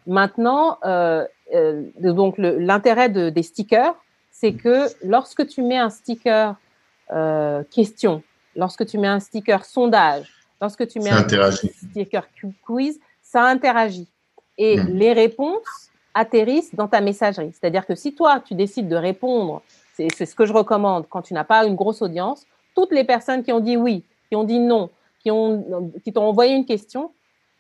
Maintenant, 0.08 0.80
donc 2.00 2.36
l'intérêt 2.40 3.10
de, 3.10 3.30
des 3.30 3.44
stickers, 3.44 3.94
c'est 4.32 4.54
que 4.54 4.88
lorsque 5.04 5.46
tu 5.46 5.62
mets 5.62 5.78
un 5.78 5.92
sticker 5.92 6.56
question, 7.70 8.24
lorsque 8.56 8.88
tu 8.88 8.98
mets 8.98 9.08
un 9.08 9.20
sticker 9.20 9.64
sondage, 9.64 10.26
lorsque 10.60 10.88
tu 10.88 11.00
mets 11.00 11.12
un 11.12 11.28
sticker 11.52 12.28
quiz, 12.66 13.00
ça 13.22 13.44
interagit. 13.44 14.08
Et 14.58 14.78
hmm. 14.78 14.88
les 14.88 15.14
réponses 15.14 15.90
atterrissent 16.14 16.74
dans 16.74 16.88
ta 16.88 17.02
messagerie. 17.02 17.52
C'est-à-dire 17.52 17.86
que 17.86 17.96
si 17.96 18.16
toi, 18.16 18.40
tu 18.40 18.56
décides 18.56 18.88
de 18.88 18.96
répondre, 18.96 19.62
c'est 19.94 20.26
ce 20.26 20.36
que 20.36 20.46
je 20.46 20.54
recommande 20.54 21.06
quand 21.10 21.22
tu 21.22 21.34
n'as 21.34 21.44
pas 21.44 21.66
une 21.66 21.76
grosse 21.76 22.02
audience, 22.02 22.46
toutes 22.76 22.92
les 22.92 23.04
personnes 23.04 23.44
qui 23.44 23.52
ont 23.52 23.60
dit 23.60 23.78
oui, 23.78 24.04
qui 24.30 24.36
ont 24.36 24.44
dit 24.44 24.60
non, 24.60 24.90
qui 25.20 25.30
t'ont 25.30 25.92
qui 26.04 26.14
envoyé 26.16 26.56
une 26.56 26.66
question, 26.66 27.12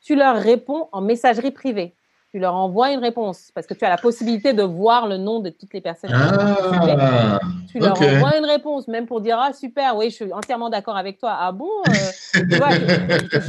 tu 0.01 0.15
leur 0.15 0.35
réponds 0.35 0.87
en 0.91 1.01
messagerie 1.01 1.51
privée. 1.51 1.93
Tu 2.31 2.39
leur 2.39 2.53
envoies 2.53 2.91
une 2.91 2.99
réponse 2.99 3.49
parce 3.55 3.65
que 3.65 3.73
tu 3.73 3.85
as 3.85 3.89
la 3.89 3.97
possibilité 3.97 4.51
de 4.51 4.61
voir 4.61 5.07
le 5.07 5.15
nom 5.15 5.39
de 5.39 5.49
toutes 5.49 5.73
les 5.73 5.79
personnes. 5.79 6.11
Ah, 6.13 7.39
tu 7.71 7.79
leur 7.79 7.99
envoies 8.01 8.37
une 8.37 8.45
réponse, 8.45 8.89
même 8.89 9.05
pour 9.05 9.21
dire 9.21 9.39
Ah, 9.39 9.53
super, 9.53 9.95
oui, 9.95 10.09
je 10.09 10.15
suis 10.15 10.33
entièrement 10.33 10.69
d'accord 10.69 10.97
avec 10.97 11.17
toi. 11.17 11.33
Ah 11.39 11.53
bon 11.53 11.69
euh, 11.87 11.91
tu 12.33 12.57
vois, 12.57 12.71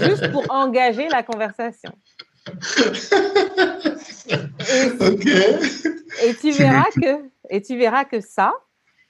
Juste 0.07 0.31
pour 0.31 0.45
engager 0.51 1.09
la 1.09 1.25
conversation. 1.25 1.91
Et, 6.23 6.35
tu 6.35 6.51
verras 6.53 6.91
que, 6.95 7.29
et 7.51 7.63
tu 7.63 7.77
verras 7.77 8.05
que 8.05 8.21
ça, 8.21 8.53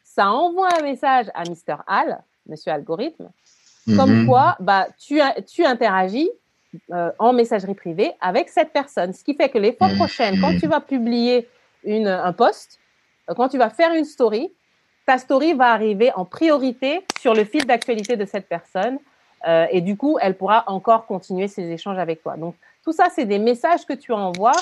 ça 0.03 0.31
envoie 0.31 0.69
un 0.79 0.83
message 0.83 1.27
à 1.35 1.43
Mr. 1.45 1.77
Hall, 1.87 2.19
monsieur 2.47 2.73
algorithme, 2.73 3.31
comme 3.97 4.23
mhm. 4.23 4.27
quoi 4.27 4.57
bah, 4.61 4.89
tu, 4.99 5.21
tu 5.47 5.65
interagis 5.65 6.31
euh, 6.93 7.11
en 7.19 7.33
messagerie 7.33 7.75
privée 7.75 8.13
avec 8.21 8.49
cette 8.49 8.73
personne. 8.73 9.13
Ce 9.13 9.23
qui 9.23 9.35
fait 9.35 9.49
que 9.49 9.59
les 9.59 9.73
fois 9.73 9.89
mhm. 9.89 9.97
prochaines, 9.97 10.41
quand 10.41 10.59
tu 10.59 10.67
vas 10.67 10.81
publier 10.81 11.49
une, 11.85 12.09
un 12.09 12.33
post, 12.33 12.79
euh, 13.31 13.35
quand 13.35 13.49
tu 13.49 13.59
vas 13.59 13.71
faire 13.71 13.93
une 13.95 14.05
story, 14.05 14.53
ta 15.07 15.19
story 15.19 15.55
va 15.55 15.73
arriver 15.73 16.13
en 16.15 16.25
priorité 16.25 17.05
sur 17.21 17.35
le 17.35 17.45
fil 17.45 17.65
d'actualité 17.65 18.17
de 18.17 18.25
cette 18.25 18.49
personne. 18.49 18.99
Euh, 19.47 19.67
et 19.71 19.81
du 19.81 19.97
coup, 19.97 20.19
elle 20.21 20.37
pourra 20.37 20.65
encore 20.67 21.07
continuer 21.07 21.47
ses 21.47 21.71
échanges 21.71 21.99
avec 21.99 22.23
toi. 22.23 22.37
Donc, 22.37 22.57
tout 22.87 22.93
ça, 22.93 23.09
c'est 23.13 23.25
des 23.25 23.41
messages 23.41 23.85
que 23.85 23.95
tu 23.95 24.13
envoies 24.13 24.53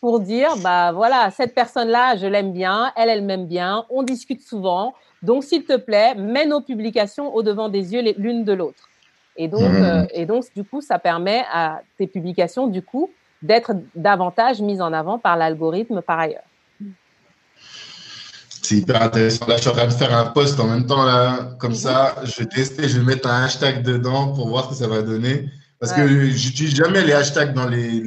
pour 0.00 0.20
dire, 0.20 0.50
bah 0.62 0.92
voilà, 0.92 1.32
cette 1.32 1.56
personne-là, 1.56 2.16
je 2.16 2.26
l'aime 2.26 2.52
bien, 2.52 2.92
elle, 2.94 3.08
elle 3.08 3.24
m'aime 3.24 3.48
bien, 3.48 3.84
on 3.90 4.04
discute 4.04 4.46
souvent. 4.46 4.94
Donc, 5.22 5.42
s'il 5.42 5.64
te 5.64 5.76
plaît, 5.76 6.14
mets 6.14 6.46
nos 6.46 6.60
publications 6.60 7.34
au 7.34 7.42
devant 7.42 7.68
des 7.68 7.92
yeux 7.92 8.14
l'une 8.16 8.44
de 8.44 8.52
l'autre. 8.52 8.88
Et 9.36 9.48
donc, 9.48 9.72
mmh. 9.72 9.82
euh, 9.82 10.06
et 10.12 10.24
donc, 10.24 10.44
du 10.54 10.62
coup, 10.62 10.82
ça 10.82 11.00
permet 11.00 11.44
à 11.52 11.80
tes 11.98 12.06
publications, 12.06 12.68
du 12.68 12.80
coup, 12.80 13.10
d'être 13.42 13.72
davantage 13.96 14.60
mises 14.60 14.80
en 14.80 14.92
avant 14.92 15.18
par 15.18 15.36
l'algorithme 15.36 16.00
par 16.00 16.20
ailleurs. 16.20 16.44
C'est 18.62 18.76
hyper 18.76 19.02
intéressant. 19.02 19.46
Là, 19.48 19.56
je 19.56 19.62
suis 19.62 19.70
en 19.70 19.74
train 19.74 19.88
de 19.88 19.92
faire 19.92 20.16
un 20.16 20.26
post 20.26 20.60
en 20.60 20.68
même 20.68 20.86
temps, 20.86 21.04
là, 21.04 21.56
comme 21.58 21.74
ça. 21.74 22.14
Je 22.22 22.38
vais 22.38 22.46
tester, 22.46 22.88
je 22.88 23.00
vais 23.00 23.04
mettre 23.04 23.28
un 23.28 23.42
hashtag 23.42 23.82
dedans 23.82 24.32
pour 24.32 24.48
voir 24.48 24.66
ce 24.66 24.68
que 24.68 24.74
ça 24.76 24.86
va 24.86 25.02
donner. 25.02 25.48
Parce 25.84 25.96
que 25.96 26.30
j'utilise 26.30 26.74
jamais 26.74 27.04
les 27.04 27.12
hashtags 27.12 27.52
dans 27.52 27.68
les, 27.68 28.00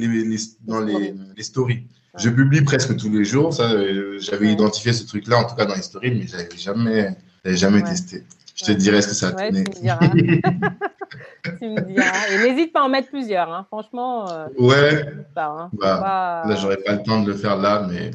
dans 0.66 0.80
les, 0.80 1.14
stories. 1.42 1.84
Je 2.18 2.28
publie 2.28 2.62
presque 2.62 2.96
tous 2.96 3.08
les 3.08 3.24
jours. 3.24 3.54
Ça, 3.54 3.70
euh, 3.70 4.18
j'avais 4.18 4.52
identifié 4.52 4.92
ce 4.92 5.06
truc-là, 5.06 5.38
en 5.38 5.44
tout 5.44 5.54
cas 5.54 5.64
dans 5.64 5.76
les 5.76 5.82
stories, 5.82 6.10
mais 6.10 6.26
j'avais 6.26 6.48
jamais, 6.56 7.16
jamais 7.44 7.82
testé. 7.82 8.24
Je 8.56 8.64
te 8.64 8.72
dirai 8.72 9.00
ce 9.00 9.08
que 9.08 9.14
ça 9.14 9.28
a 9.28 9.30
donné. 9.30 9.62
Tu 9.62 9.70
me 9.70 9.80
diras. 9.80 9.98
tu 11.60 11.68
me 11.68 11.80
diras. 11.82 12.28
Et 12.32 12.38
n'hésite 12.38 12.72
pas 12.72 12.80
à 12.80 12.84
en 12.86 12.88
mettre 12.88 13.10
plusieurs. 13.10 13.48
Hein. 13.52 13.64
Franchement. 13.68 14.28
Euh, 14.32 14.48
ouais. 14.58 15.04
Hein. 15.36 15.70
Bah, 15.74 16.42
là, 16.44 16.56
j'aurais 16.56 16.78
pas 16.78 16.94
le 16.94 17.02
temps 17.04 17.22
de 17.22 17.28
le 17.28 17.36
faire 17.36 17.56
là, 17.56 17.86
mais 17.88 18.10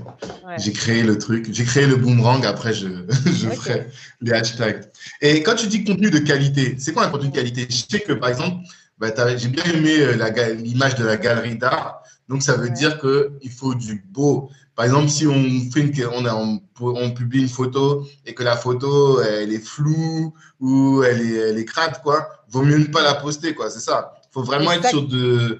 j'ai 0.57 0.73
créé 0.73 1.03
le 1.03 1.17
truc. 1.17 1.47
J'ai 1.49 1.63
créé 1.63 1.87
le 1.87 1.95
boomerang. 1.95 2.45
Après, 2.45 2.73
je, 2.73 2.89
je 3.25 3.47
ferai 3.47 3.87
les 4.19 4.33
hashtags. 4.33 4.81
Et 5.21 5.41
quand 5.41 5.55
tu 5.55 5.67
dis 5.67 5.85
contenu 5.85 6.09
de 6.09 6.19
qualité, 6.19 6.75
c'est 6.77 6.91
quoi 6.91 7.05
un 7.05 7.09
contenu 7.09 7.29
de 7.29 7.35
qualité? 7.35 7.65
Je 7.69 7.85
sais 7.89 8.01
que, 8.01 8.11
par 8.11 8.27
exemple, 8.27 8.57
bah, 8.97 9.09
j'ai 9.37 9.49
bien 9.49 9.63
aimé 9.65 9.99
euh, 9.99 10.53
l'image 10.53 10.95
de 10.95 11.05
la 11.05 11.17
galerie 11.17 11.57
d'art. 11.57 12.03
Donc, 12.29 12.41
ça 12.41 12.55
veut 12.55 12.69
dire 12.69 12.99
qu'il 12.99 13.51
faut 13.51 13.75
du 13.75 14.05
beau. 14.09 14.49
Par 14.75 14.85
exemple, 14.85 15.09
si 15.09 15.27
on, 15.27 15.43
fait 15.71 15.81
une, 15.81 15.93
on, 16.13 16.59
on, 16.79 17.11
publie 17.11 17.41
une 17.41 17.49
photo 17.49 18.05
et 18.25 18.33
que 18.33 18.43
la 18.43 18.55
photo, 18.55 19.21
elle 19.21 19.53
est 19.53 19.63
floue 19.63 20.33
ou 20.59 21.03
elle 21.03 21.21
est, 21.21 21.35
elle 21.49 21.57
est 21.57 21.65
crade, 21.65 22.01
quoi, 22.01 22.27
vaut 22.49 22.63
mieux 22.63 22.77
ne 22.77 22.85
pas 22.85 23.03
la 23.03 23.13
poster, 23.13 23.53
quoi. 23.53 23.69
C'est 23.69 23.81
ça. 23.81 24.13
Il 24.23 24.33
faut 24.33 24.43
vraiment 24.43 24.71
être 24.71 24.87
sur 24.87 25.07
de, 25.07 25.59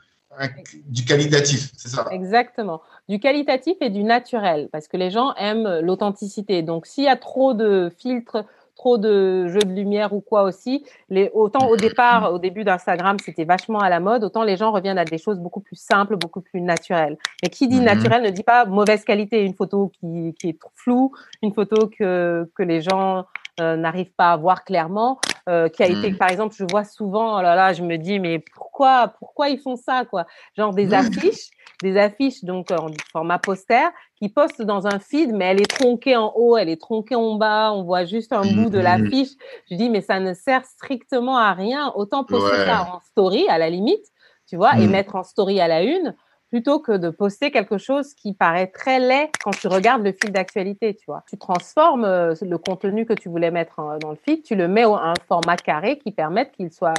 du 0.88 1.06
qualitatif, 1.06 1.72
c'est 1.78 1.90
ça. 1.90 2.08
Exactement. 2.12 2.82
Du 3.08 3.20
qualitatif 3.20 3.76
et 3.82 3.90
du 3.90 4.04
naturel, 4.04 4.70
parce 4.72 4.88
que 4.88 4.98
les 4.98 5.12
gens 5.12 5.34
aiment 5.36 5.80
l'authenticité. 5.82 6.64
Donc, 6.64 6.88
s'il 6.88 7.04
y 7.04 7.10
a 7.10 7.18
trop 7.18 7.54
de 7.54 7.92
filtres, 7.96 8.46
trop 8.76 8.98
de 8.98 9.48
jeux 9.48 9.60
de 9.60 9.72
lumière 9.72 10.14
ou 10.14 10.22
quoi 10.22 10.44
aussi. 10.44 10.84
Les, 11.10 11.30
autant 11.34 11.68
au 11.68 11.78
départ, 11.78 12.34
au 12.34 12.40
début 12.40 12.64
d'Instagram, 12.64 13.18
c'était 13.24 13.46
vachement 13.46 13.80
à 13.80 13.90
la 13.90 14.00
mode, 14.00 14.24
autant 14.24 14.44
les 14.44 14.58
gens 14.58 14.72
reviennent 14.72 14.98
à 14.98 15.06
des 15.06 15.18
choses 15.18 15.40
beaucoup 15.40 15.62
plus 15.62 15.76
simples, 15.76 16.16
beaucoup 16.16 16.42
plus 16.42 16.62
naturelles. 16.62 17.18
Mais 17.42 17.50
qui 17.50 17.68
dit 17.68 17.80
mhm. 17.80 17.86
naturel 17.86 18.24
ne 18.24 18.30
dit 18.30 18.44
pas 18.44 18.66
mauvaise 18.66 19.04
qualité. 19.04 19.44
Une 19.44 19.54
photo 19.54 19.92
qui, 20.00 20.34
qui 20.40 20.50
est 20.50 20.58
floue, 20.74 21.12
une 21.42 21.54
photo 21.54 21.88
que, 21.88 22.50
que 22.56 22.64
les 22.64 22.82
gens 22.82 23.26
n'arrivent 23.60 24.14
pas 24.16 24.32
à 24.32 24.38
voir 24.38 24.64
clairement, 24.64 25.20
euh, 25.50 25.68
qui 25.68 25.84
a 25.84 25.88
été, 25.88 26.12
mhm. 26.12 26.18
par 26.18 26.32
exemple, 26.32 26.56
je 26.58 26.64
vois 26.72 26.86
souvent, 26.86 27.38
oh 27.38 27.42
là 27.42 27.56
là, 27.56 27.74
je 27.74 27.84
me 27.84 27.98
dis, 27.98 28.18
mais 28.18 28.40
pourquoi, 28.40 29.14
pourquoi 29.20 29.50
ils 29.50 29.60
font 29.60 29.76
ça, 29.76 30.06
quoi? 30.06 30.26
Genre 30.58 30.74
des 30.74 30.94
affiches, 30.94 31.50
des 31.82 31.98
affiches 31.98 32.46
donc 32.46 32.72
en 32.72 32.88
format 33.12 33.40
poster 33.40 33.92
qui 34.16 34.30
postent 34.30 34.62
dans 34.62 34.88
un 34.88 35.00
feed, 35.00 35.34
mais 35.34 35.46
elle 35.46 35.60
est 35.60 35.70
tronquée 35.70 36.16
en 36.16 36.32
haut, 36.34 36.56
elle 36.56 36.70
est 36.70 36.80
tronquée 36.80 37.16
en 37.16 37.36
bas, 37.36 37.74
on 37.74 37.84
voit 37.84 38.06
juste 38.06 38.32
un 38.32 38.44
bout 38.44 38.70
de 38.70 38.78
mhm. 38.78 38.84
l'affiche. 38.84 39.32
Je 39.70 39.76
dis, 39.76 39.90
mais 39.90 40.00
ça 40.00 40.22
ne 40.22 40.34
sert 40.34 40.64
strictement 40.64 41.38
à 41.38 41.52
rien. 41.52 41.92
Autant 41.96 42.24
poster 42.24 42.66
ça 42.66 42.88
en 42.94 43.02
story, 43.02 43.46
à 43.50 43.58
la 43.58 43.70
limite, 43.70 44.06
tu 44.48 44.56
vois, 44.56 44.78
et 44.78 44.88
mettre 44.88 45.16
en 45.16 45.24
story 45.24 45.60
à 45.60 45.68
la 45.68 45.84
une, 45.84 46.16
plutôt 46.54 46.78
que 46.78 46.92
de 46.92 47.10
poster 47.10 47.50
quelque 47.50 47.80
chose 47.80 48.14
qui 48.14 48.32
paraît 48.32 48.68
très 48.68 49.00
laid 49.00 49.32
quand 49.44 49.58
tu 49.60 49.68
regardes 49.68 50.04
le 50.04 50.12
fil 50.12 50.32
d'actualité, 50.32 50.94
tu 50.94 51.06
vois. 51.08 51.24
Tu 51.28 51.36
transformes 51.36 52.06
euh, 52.06 52.36
le 52.44 52.58
contenu 52.60 53.08
que 53.08 53.14
tu 53.14 53.28
voulais 53.28 53.50
mettre 53.50 53.98
dans 54.00 54.12
le 54.12 54.18
feed, 54.24 54.44
tu 54.44 54.54
le 54.54 54.68
mets 54.68 54.84
à 54.84 54.88
un 54.88 55.14
format 55.28 55.56
carré 55.56 55.98
qui 55.98 56.12
permette 56.12 56.52
qu'il 56.52 56.72
soit 56.72 56.94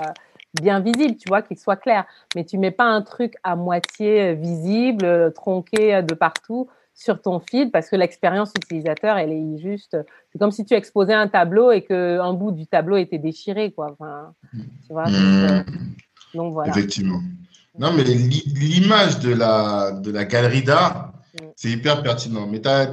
bien 0.61 0.81
visible, 0.81 1.15
tu 1.17 1.29
vois, 1.29 1.41
qu'il 1.41 1.57
soit 1.57 1.77
clair. 1.77 2.05
Mais 2.35 2.45
tu 2.45 2.59
mets 2.59 2.73
pas 2.73 2.87
un 2.87 3.01
truc 3.03 3.35
à 3.45 3.55
moitié 3.55 4.23
euh, 4.23 4.33
visible, 4.33 5.05
euh, 5.05 5.31
tronqué 5.31 6.03
de 6.03 6.15
partout 6.15 6.67
sur 6.93 7.23
ton 7.23 7.39
feed 7.39 7.71
parce 7.71 7.89
que 7.89 7.95
l'expérience 7.95 8.53
utilisateur, 8.61 9.19
elle 9.19 9.31
est 9.31 9.59
juste. 9.59 9.97
C'est 10.33 10.39
comme 10.41 10.51
si 10.51 10.65
tu 10.65 10.75
exposais 10.75 11.15
un 11.15 11.29
tableau 11.29 11.71
et 11.71 11.83
qu'un 11.83 12.33
bout 12.33 12.51
du 12.51 12.67
tableau 12.67 12.97
était 12.97 13.19
déchiré, 13.19 13.71
quoi. 13.71 13.93
Enfin, 13.93 14.35
tu 14.85 14.93
vois. 14.93 15.05
donc 16.35 16.53
voilà. 16.55 16.73
Effectivement. 16.73 17.21
Non, 17.79 17.93
mais 17.93 18.05
l'image 18.05 19.19
de 19.19 19.35
la, 19.35 19.91
de 19.93 20.13
la 20.13 20.25
galerie 20.25 20.63
d'art, 20.63 21.13
c'est 21.57 21.71
hyper 21.71 22.03
pertinent. 22.03 22.47
Mais 22.47 22.61
tu 22.61 22.69
as, 22.69 22.93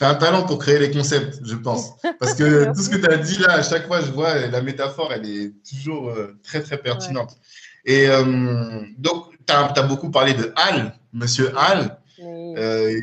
as, 0.00 0.08
un 0.08 0.14
talent 0.14 0.44
pour 0.44 0.58
créer 0.58 0.78
les 0.78 0.90
concepts, 0.90 1.40
je 1.44 1.56
pense. 1.56 1.92
Parce 2.20 2.34
que 2.34 2.72
tout 2.74 2.82
ce 2.82 2.90
que 2.90 2.96
tu 2.96 3.10
as 3.10 3.16
dit 3.16 3.38
là, 3.38 3.54
à 3.54 3.62
chaque 3.62 3.86
fois, 3.86 4.00
je 4.00 4.10
vois 4.12 4.46
la 4.46 4.62
métaphore, 4.62 5.12
elle 5.12 5.28
est 5.28 5.52
toujours 5.68 6.10
euh, 6.10 6.38
très, 6.44 6.62
très 6.62 6.78
pertinente. 6.78 7.36
Et 7.84 8.08
euh, 8.08 8.82
donc, 8.98 9.26
tu 9.46 9.52
as, 9.52 9.82
beaucoup 9.82 10.10
parlé 10.10 10.34
de 10.34 10.52
Hall, 10.56 10.92
monsieur 11.12 11.52
Hall. 11.56 11.96
Euh, 12.18 12.98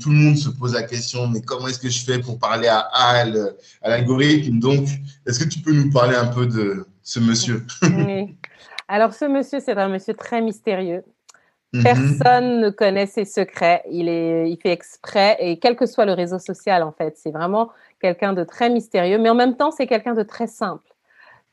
tout 0.00 0.10
le 0.10 0.16
monde 0.16 0.36
se 0.36 0.48
pose 0.48 0.74
la 0.74 0.84
question, 0.84 1.26
mais 1.26 1.40
comment 1.40 1.66
est-ce 1.66 1.78
que 1.80 1.88
je 1.88 2.04
fais 2.04 2.18
pour 2.18 2.38
parler 2.38 2.68
à 2.68 2.88
Hall, 2.92 3.54
à 3.82 3.88
l'algorithme? 3.88 4.60
Donc, 4.60 4.86
est-ce 5.26 5.38
que 5.38 5.48
tu 5.48 5.58
peux 5.60 5.72
nous 5.72 5.90
parler 5.90 6.14
un 6.14 6.26
peu 6.26 6.46
de 6.46 6.86
ce 7.02 7.20
monsieur? 7.20 7.66
Oui. 7.82 8.36
Alors, 8.92 9.14
ce 9.14 9.24
monsieur, 9.24 9.58
c'est 9.58 9.78
un 9.78 9.88
monsieur 9.88 10.12
très 10.12 10.42
mystérieux. 10.42 11.02
Mhm. 11.72 11.82
Personne 11.82 12.60
ne 12.60 12.68
connaît 12.68 13.06
ses 13.06 13.24
secrets. 13.24 13.82
Il, 13.90 14.06
est, 14.06 14.50
il 14.50 14.58
fait 14.58 14.70
exprès, 14.70 15.38
et 15.40 15.58
quel 15.58 15.76
que 15.76 15.86
soit 15.86 16.04
le 16.04 16.12
réseau 16.12 16.38
social, 16.38 16.82
en 16.82 16.92
fait, 16.92 17.16
c'est 17.16 17.30
vraiment 17.30 17.70
quelqu'un 18.02 18.34
de 18.34 18.44
très 18.44 18.68
mystérieux, 18.68 19.16
mais 19.16 19.30
en 19.30 19.34
même 19.34 19.56
temps, 19.56 19.70
c'est 19.70 19.86
quelqu'un 19.86 20.12
de 20.12 20.22
très 20.22 20.46
simple. 20.46 20.86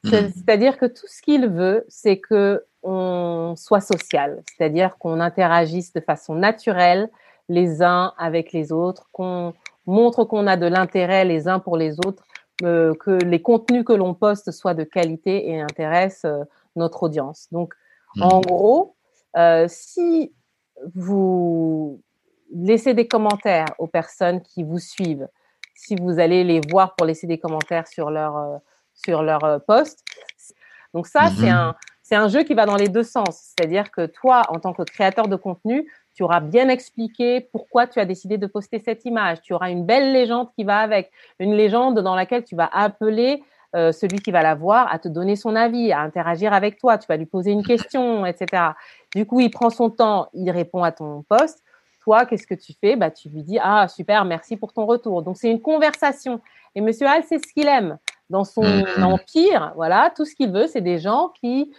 Mhm. 0.04 0.32
C'est-à-dire 0.36 0.78
que 0.78 0.86
tout 0.86 1.08
ce 1.08 1.22
qu'il 1.22 1.48
veut, 1.48 1.86
c'est 1.88 2.18
que 2.18 2.66
on 2.84 3.54
soit 3.56 3.80
social, 3.80 4.42
c'est-à-dire 4.46 4.98
qu'on 4.98 5.22
interagisse 5.22 5.94
de 5.94 6.02
façon 6.02 6.36
naturelle 6.36 7.10
les 7.48 7.82
uns 7.82 8.14
avec 8.18 8.52
les 8.52 8.74
autres, 8.74 9.08
qu'on 9.14 9.54
montre 9.86 10.26
qu'on 10.26 10.46
a 10.46 10.58
de 10.58 10.66
l'intérêt 10.66 11.24
les 11.24 11.48
uns 11.48 11.60
pour 11.60 11.78
les 11.78 12.00
autres, 12.06 12.24
euh, 12.64 12.94
que 12.96 13.12
les 13.12 13.42
contenus 13.42 13.86
que 13.86 13.94
l'on 13.94 14.14
poste 14.14 14.52
soient 14.52 14.74
de 14.74 14.84
qualité 14.84 15.50
et 15.50 15.62
intéressent 15.62 16.26
euh, 16.26 16.44
notre 16.80 17.04
audience. 17.04 17.48
Donc, 17.52 17.74
hmm. 18.16 18.24
en 18.24 18.42
gros, 18.42 18.96
euh, 19.38 19.66
si 19.68 20.34
vous 20.96 22.02
laissez 22.52 22.94
des 22.94 23.08
commentaires 23.08 23.68
aux 23.78 23.88
personnes 23.88 24.42
qui 24.42 24.64
vous 24.64 24.80
suivent, 24.80 25.28
si 25.76 25.96
vous 25.96 26.20
allez 26.20 26.44
les 26.44 26.62
voir 26.72 26.96
pour 26.96 27.06
laisser 27.06 27.28
des 27.28 27.38
commentaires 27.38 27.88
sur 27.88 28.10
leur, 28.10 28.36
euh, 28.38 28.58
sur 28.94 29.22
leur 29.22 29.44
euh, 29.44 29.60
post, 29.60 30.04
donc 30.94 31.06
ça, 31.06 31.30
c'est 31.38 31.52
hmm. 31.52 31.56
un, 31.56 31.76
c'est 32.02 32.16
un 32.16 32.28
jeu 32.28 32.42
qui 32.42 32.56
va 32.56 32.66
dans 32.66 32.76
les 32.76 32.90
deux 32.90 33.04
sens. 33.04 33.54
C'est-à-dire 33.54 33.92
que 33.92 34.08
toi, 34.08 34.42
en 34.50 34.60
tant 34.60 34.74
que 34.74 34.82
créateur 34.82 35.28
de 35.28 35.36
contenu, 35.36 35.88
tu 36.16 36.24
auras 36.24 36.40
bien 36.40 36.68
expliqué 36.68 37.40
pourquoi 37.52 37.86
tu 37.86 38.00
as 38.00 38.06
décidé 38.06 38.40
de 38.40 38.48
poster 38.48 38.80
cette 38.80 39.06
image. 39.06 39.42
Tu 39.42 39.54
auras 39.54 39.70
une 39.70 39.86
belle 39.86 40.12
légende 40.12 40.50
qui 40.56 40.64
va 40.64 40.80
avec, 40.80 41.12
une 41.40 41.54
légende 41.54 42.00
dans 42.00 42.16
laquelle 42.16 42.44
tu 42.44 42.56
vas 42.56 42.70
appeler 42.74 43.44
euh, 43.76 43.92
celui 43.92 44.20
qui 44.20 44.32
va 44.32 44.42
la 44.42 44.56
voir 44.56 44.92
à 44.92 44.98
te 44.98 45.08
donner 45.08 45.36
son 45.36 45.56
avis, 45.56 45.92
à 45.92 46.00
interagir 46.00 46.54
avec 46.54 46.80
toi. 46.80 46.98
Tu 46.98 47.06
vas 47.08 47.18
lui 47.18 47.28
poser 47.28 47.52
une 47.52 47.64
question, 47.64 48.26
etc. 48.26 48.64
Du 49.16 49.26
coup, 49.26 49.40
il 49.40 49.52
prend 49.52 49.70
son 49.70 49.90
temps, 49.90 50.28
il 50.34 50.50
répond 50.50 50.84
à 50.84 50.92
ton 50.92 51.24
poste. 51.30 51.64
Toi, 52.04 52.26
qu'est-ce 52.26 52.48
que 52.48 52.56
tu 52.56 52.74
fais? 52.82 52.96
Bah, 52.96 53.12
Tu 53.12 53.30
lui 53.30 53.44
dis 53.44 53.60
Ah, 53.62 53.88
super, 53.88 54.26
merci 54.26 54.58
pour 54.58 54.74
ton 54.74 54.86
retour. 54.86 55.22
Donc, 55.22 55.38
c'est 55.38 55.52
une 55.52 55.62
conversation. 55.62 56.42
Et 56.74 56.82
Monsieur 56.82 57.08
Hall, 57.08 57.24
c'est 57.28 57.38
ce 57.38 57.54
qu'il 57.54 57.68
aime. 57.68 57.98
Dans 58.30 58.44
son 58.44 58.62
mm-hmm. 58.62 59.04
empire, 59.04 59.74
voilà, 59.76 60.12
tout 60.16 60.26
ce 60.26 60.36
qu'il 60.36 60.52
veut, 60.52 60.68
c'est 60.68 60.82
des 60.82 61.00
gens 61.00 61.32
qui 61.40 61.72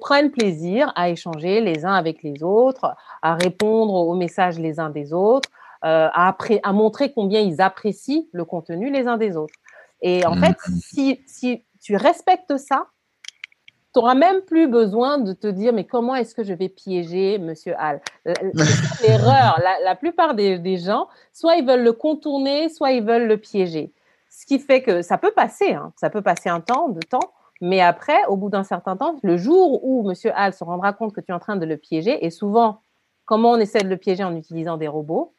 prennent 0.00 0.30
plaisir 0.30 0.92
à 0.96 1.10
échanger 1.10 1.60
les 1.60 1.84
uns 1.84 1.94
avec 1.94 2.22
les 2.22 2.42
autres, 2.42 2.94
à 3.22 3.34
répondre 3.34 3.94
aux 3.94 4.14
messages 4.14 4.58
les 4.58 4.78
uns 4.78 4.90
des 4.90 5.12
autres, 5.12 5.48
euh, 5.84 6.08
à, 6.12 6.36
à 6.62 6.72
montrer 6.72 7.12
combien 7.12 7.40
ils 7.40 7.60
apprécient 7.60 8.26
le 8.32 8.44
contenu 8.44 8.90
les 8.90 9.06
uns 9.06 9.16
des 9.16 9.36
autres. 9.36 9.54
Et 10.06 10.24
en 10.24 10.36
fait, 10.36 10.52
mm-hmm. 10.52 10.80
si, 10.80 11.20
si 11.26 11.64
tu 11.82 11.96
respectes 11.96 12.56
ça, 12.58 12.86
tu 13.92 13.98
n'auras 13.98 14.14
même 14.14 14.40
plus 14.42 14.68
besoin 14.68 15.18
de 15.18 15.32
te 15.32 15.48
dire 15.48 15.72
mais 15.72 15.82
comment 15.84 16.14
est-ce 16.14 16.32
que 16.32 16.44
je 16.44 16.54
vais 16.54 16.68
piéger 16.68 17.38
Monsieur 17.38 17.74
Hall? 17.76 18.00
L'erreur, 19.02 19.60
la, 19.60 19.80
la, 19.82 19.96
plupart 19.96 20.34
des, 20.34 20.60
des, 20.60 20.76
gens, 20.76 21.08
soit 21.32 21.56
ils 21.56 21.66
veulent 21.66 21.82
le 21.82 21.92
contourner, 21.92 22.68
soit 22.68 22.92
ils 22.92 23.02
veulent 23.02 23.26
le 23.26 23.36
piéger. 23.36 23.92
Ce 24.30 24.46
qui 24.46 24.60
fait 24.60 24.80
que 24.80 25.02
ça 25.02 25.18
peut 25.18 25.32
passer, 25.32 25.74
hein, 25.74 25.92
ça 25.96 26.08
peut 26.08 26.22
passer 26.22 26.48
un 26.48 26.60
temps, 26.60 26.88
de 26.88 27.00
temps, 27.00 27.32
mais 27.60 27.80
après, 27.80 28.24
au 28.28 28.36
bout 28.36 28.48
d'un 28.50 28.62
certain 28.62 28.96
temps, 28.96 29.16
le 29.24 29.36
jour 29.36 29.84
où 29.84 30.06
Monsieur 30.06 30.30
Hall 30.36 30.52
se 30.52 30.62
rendra 30.62 30.92
compte 30.92 31.12
que 31.12 31.20
tu 31.20 31.32
es 31.32 31.34
en 31.34 31.40
train 31.40 31.56
de 31.56 31.66
le 31.66 31.76
piéger, 31.76 32.24
et 32.24 32.30
souvent, 32.30 32.80
comment 33.24 33.50
on 33.50 33.56
essaie 33.56 33.82
de 33.82 33.88
le 33.88 33.96
piéger 33.96 34.22
en 34.22 34.36
utilisant 34.36 34.76
des 34.76 34.86
robots, 34.86 35.34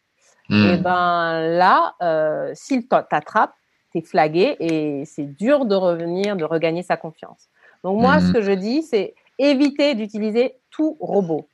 hmm. 0.50 0.56
et 0.56 0.74
eh 0.74 0.78
ben 0.78 1.40
là, 1.40 1.96
euh, 2.02 2.52
s'il 2.54 2.86
t'attrape, 2.90 3.54
flagué 4.02 4.56
et 4.60 5.04
c'est 5.06 5.26
dur 5.26 5.66
de 5.66 5.76
revenir, 5.76 6.36
de 6.36 6.44
regagner 6.44 6.84
sa 6.84 6.98
confiance. 6.98 7.50
Donc 7.84 8.02
moi, 8.02 8.20
ce 8.20 8.28
hmm. 8.28 8.34
que 8.34 8.42
je 8.42 8.52
dis, 8.52 8.84
c'est 8.84 9.16
éviter 9.38 9.96
d'utiliser 9.96 10.56
tout 10.72 10.98
robot. 11.00 11.48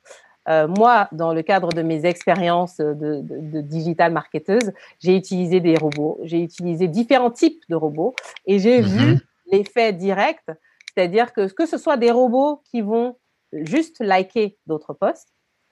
Euh, 0.48 0.68
moi, 0.68 1.08
dans 1.12 1.32
le 1.32 1.42
cadre 1.42 1.70
de 1.70 1.82
mes 1.82 2.04
expériences 2.04 2.76
de, 2.76 3.60
digital 3.62 4.12
marketeuse, 4.12 4.72
j'ai 5.00 5.16
utilisé 5.16 5.60
des 5.60 5.76
robots, 5.76 6.18
j'ai 6.22 6.40
utilisé 6.40 6.86
différents 6.86 7.30
types 7.30 7.62
de 7.70 7.76
robots 7.76 8.14
et 8.46 8.58
j'ai 8.58 8.82
mhm. 8.82 8.88
vu 8.88 9.18
l'effet 9.50 9.92
direct, 9.92 10.50
c'est-à-dire 10.94 11.32
que 11.32 11.50
que 11.50 11.66
ce 11.66 11.78
soit 11.78 11.96
des 11.96 12.10
robots 12.10 12.62
qui 12.70 12.82
vont 12.82 13.16
juste 13.52 14.00
liker 14.00 14.58
d'autres 14.66 14.92
posts, 14.92 15.28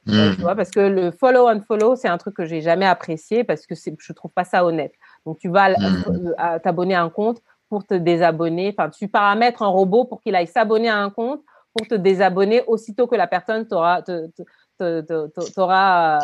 euh, 0.08 0.30
mhm. 0.30 0.36
tu 0.36 0.40
vois, 0.42 0.54
parce 0.54 0.70
que 0.70 0.80
le 0.80 1.10
follow 1.12 1.48
and 1.48 1.60
follow, 1.60 1.94
c'est 1.94 2.08
un 2.08 2.18
truc 2.18 2.34
que 2.34 2.44
j'ai 2.44 2.60
jamais 2.60 2.86
apprécié 2.86 3.44
parce 3.44 3.66
que 3.66 3.74
je 3.74 4.12
trouve 4.12 4.32
pas 4.32 4.44
ça 4.44 4.64
honnête. 4.64 4.94
Donc 5.26 5.38
tu 5.38 5.48
vas 5.48 5.70
mhm. 5.70 6.34
euh, 6.38 6.58
t'abonner 6.58 6.94
à 6.94 7.02
un 7.02 7.10
compte 7.10 7.40
pour 7.68 7.86
te 7.86 7.94
désabonner. 7.94 8.74
Enfin, 8.76 8.90
tu 8.90 9.08
paramètres 9.08 9.62
un 9.62 9.68
robot 9.68 10.04
pour 10.04 10.20
qu'il 10.20 10.34
aille 10.34 10.46
s'abonner 10.46 10.88
à 10.88 10.98
un 10.98 11.10
compte 11.10 11.40
pour 11.74 11.88
te 11.88 11.94
désabonner 11.94 12.62
aussitôt 12.66 13.06
que 13.06 13.16
la 13.16 13.26
personne 13.26 13.66
t'aura 13.66 14.02
t'auras 15.54 16.18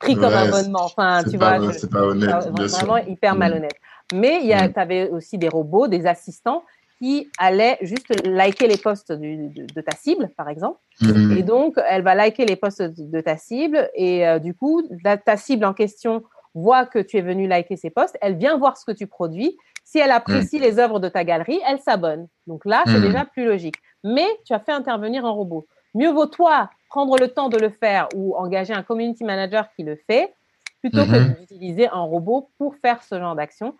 pris 0.00 0.14
comme 0.14 0.32
abonnement. 0.32 0.84
Enfin, 0.84 1.22
tu 1.24 1.36
vois, 1.36 1.72
c'est 1.72 1.90
pas 1.90 2.02
honnête, 2.02 2.30
vraiment 2.30 2.96
hyper 2.98 3.34
mm. 3.34 3.38
malhonnête. 3.38 3.76
Mais 4.12 4.40
il 4.42 4.46
y 4.46 4.52
a, 4.52 4.68
mm. 4.68 4.72
tu 4.72 4.80
avais 4.80 5.08
aussi 5.10 5.38
des 5.38 5.48
robots, 5.48 5.88
des 5.88 6.06
assistants 6.06 6.62
qui 6.98 7.28
allaient 7.38 7.78
juste 7.82 8.26
liker 8.26 8.68
les 8.68 8.76
posts 8.76 9.12
de, 9.12 9.80
ta 9.80 9.96
cible, 9.96 10.30
par 10.36 10.48
exemple. 10.48 10.78
Mm. 11.00 11.36
Et 11.36 11.42
donc, 11.42 11.74
elle 11.88 12.02
va 12.02 12.14
liker 12.14 12.46
les 12.46 12.56
posts 12.56 12.82
de, 12.82 13.20
ta 13.20 13.36
cible 13.36 13.90
et 13.94 14.26
euh, 14.26 14.38
du 14.38 14.54
coup, 14.54 14.82
ta 15.24 15.36
cible 15.36 15.64
en 15.64 15.74
question 15.74 16.22
voit 16.54 16.86
que 16.86 16.98
tu 16.98 17.18
es 17.18 17.20
venu 17.20 17.46
liker 17.46 17.76
ses 17.76 17.90
posts, 17.90 18.16
elle 18.20 18.36
vient 18.36 18.56
voir 18.56 18.76
ce 18.76 18.84
que 18.84 18.92
tu 18.92 19.06
produis. 19.06 19.56
Si 19.84 19.98
elle 19.98 20.12
apprécie 20.12 20.58
les 20.58 20.78
œuvres 20.78 20.98
de 20.98 21.08
ta 21.08 21.24
galerie, 21.24 21.60
elle 21.66 21.78
s'abonne. 21.78 22.28
Donc 22.46 22.64
là, 22.64 22.84
c'est 22.86 23.00
déjà 23.00 23.24
plus 23.24 23.44
logique. 23.44 23.76
Mais 24.02 24.26
tu 24.46 24.54
as 24.54 24.60
fait 24.60 24.72
intervenir 24.72 25.26
un 25.26 25.30
robot. 25.30 25.66
Mieux 25.94 26.10
vaut 26.10 26.26
toi 26.26 26.70
prendre 26.88 27.18
le 27.18 27.28
temps 27.28 27.48
de 27.48 27.58
le 27.58 27.70
faire 27.70 28.08
ou 28.14 28.36
engager 28.36 28.72
un 28.72 28.82
community 28.82 29.24
manager 29.24 29.68
qui 29.74 29.82
le 29.82 29.96
fait, 30.06 30.32
plutôt 30.80 31.04
que 31.04 31.18
mhm. 31.18 31.34
d'utiliser 31.34 31.88
un 31.88 32.02
robot 32.02 32.50
pour 32.56 32.76
faire 32.76 33.02
ce 33.02 33.18
genre 33.18 33.34
d'action, 33.34 33.74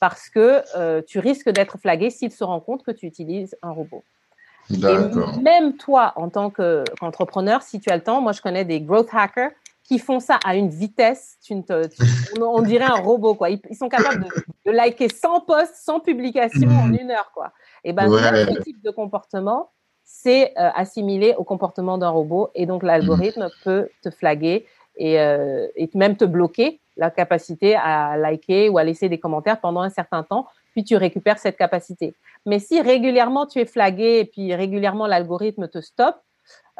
parce 0.00 0.28
que 0.28 0.62
euh, 0.76 1.00
tu 1.06 1.18
risques 1.18 1.48
d'être 1.48 1.78
flagué 1.78 2.10
s'il 2.10 2.32
se 2.32 2.44
rend 2.44 2.60
compte 2.60 2.82
que 2.82 2.90
tu 2.90 3.06
utilises 3.06 3.56
un 3.62 3.70
robot. 3.70 4.02
même 5.40 5.76
toi, 5.76 6.12
en 6.16 6.28
tant 6.28 6.50
qu'entrepreneur, 6.50 7.62
si 7.62 7.78
tu 7.78 7.88
as 7.90 7.96
le 7.96 8.02
temps, 8.02 8.20
moi 8.20 8.32
je 8.32 8.42
connais 8.42 8.64
des 8.64 8.80
growth 8.80 9.08
hackers 9.12 9.52
qui 9.86 9.98
font 9.98 10.18
ça 10.18 10.38
à 10.44 10.56
une 10.56 10.68
vitesse, 10.68 11.38
tu 11.42 11.54
on, 12.40 12.62
dirait 12.62 12.84
un 12.84 13.00
robot, 13.00 13.34
quoi. 13.34 13.50
Ils, 13.50 13.60
sont 13.76 13.88
capables 13.88 14.26
de, 14.64 14.70
liker 14.72 15.08
100 15.08 15.42
posts, 15.42 15.76
100 15.76 16.00
publications 16.00 16.68
en 16.68 16.92
une 16.92 17.10
heure, 17.10 17.30
quoi. 17.32 17.52
Et 17.84 17.92
ben, 17.92 18.10
ce 18.10 18.62
type 18.62 18.82
de 18.82 18.90
comportement, 18.90 19.70
c'est 20.02 20.52
euh, 20.58 20.70
assimilé 20.74 21.34
au 21.38 21.44
comportement 21.44 21.98
d'un 21.98 22.08
robot 22.08 22.50
et 22.54 22.66
donc 22.66 22.82
l'algorithme 22.82 23.44
mhm. 23.44 23.50
peut 23.64 23.88
te 24.02 24.10
flaguer 24.10 24.66
et, 24.96 25.20
euh, 25.20 25.66
et, 25.76 25.88
même 25.94 26.16
te 26.16 26.24
bloquer 26.24 26.80
la 26.96 27.10
capacité 27.10 27.76
à 27.76 28.16
liker 28.16 28.68
ou 28.68 28.78
à 28.78 28.84
laisser 28.84 29.08
des 29.08 29.18
commentaires 29.18 29.60
pendant 29.60 29.82
un 29.82 29.90
certain 29.90 30.22
temps, 30.22 30.46
puis 30.72 30.84
tu 30.84 30.96
récupères 30.96 31.38
cette 31.38 31.56
capacité. 31.56 32.14
Mais 32.44 32.58
si 32.58 32.80
régulièrement 32.80 33.46
tu 33.46 33.60
es 33.60 33.66
flagué 33.66 34.20
et 34.20 34.24
puis 34.24 34.54
régulièrement 34.54 35.06
l'algorithme 35.06 35.68
te 35.68 35.80
stoppe, 35.80 36.16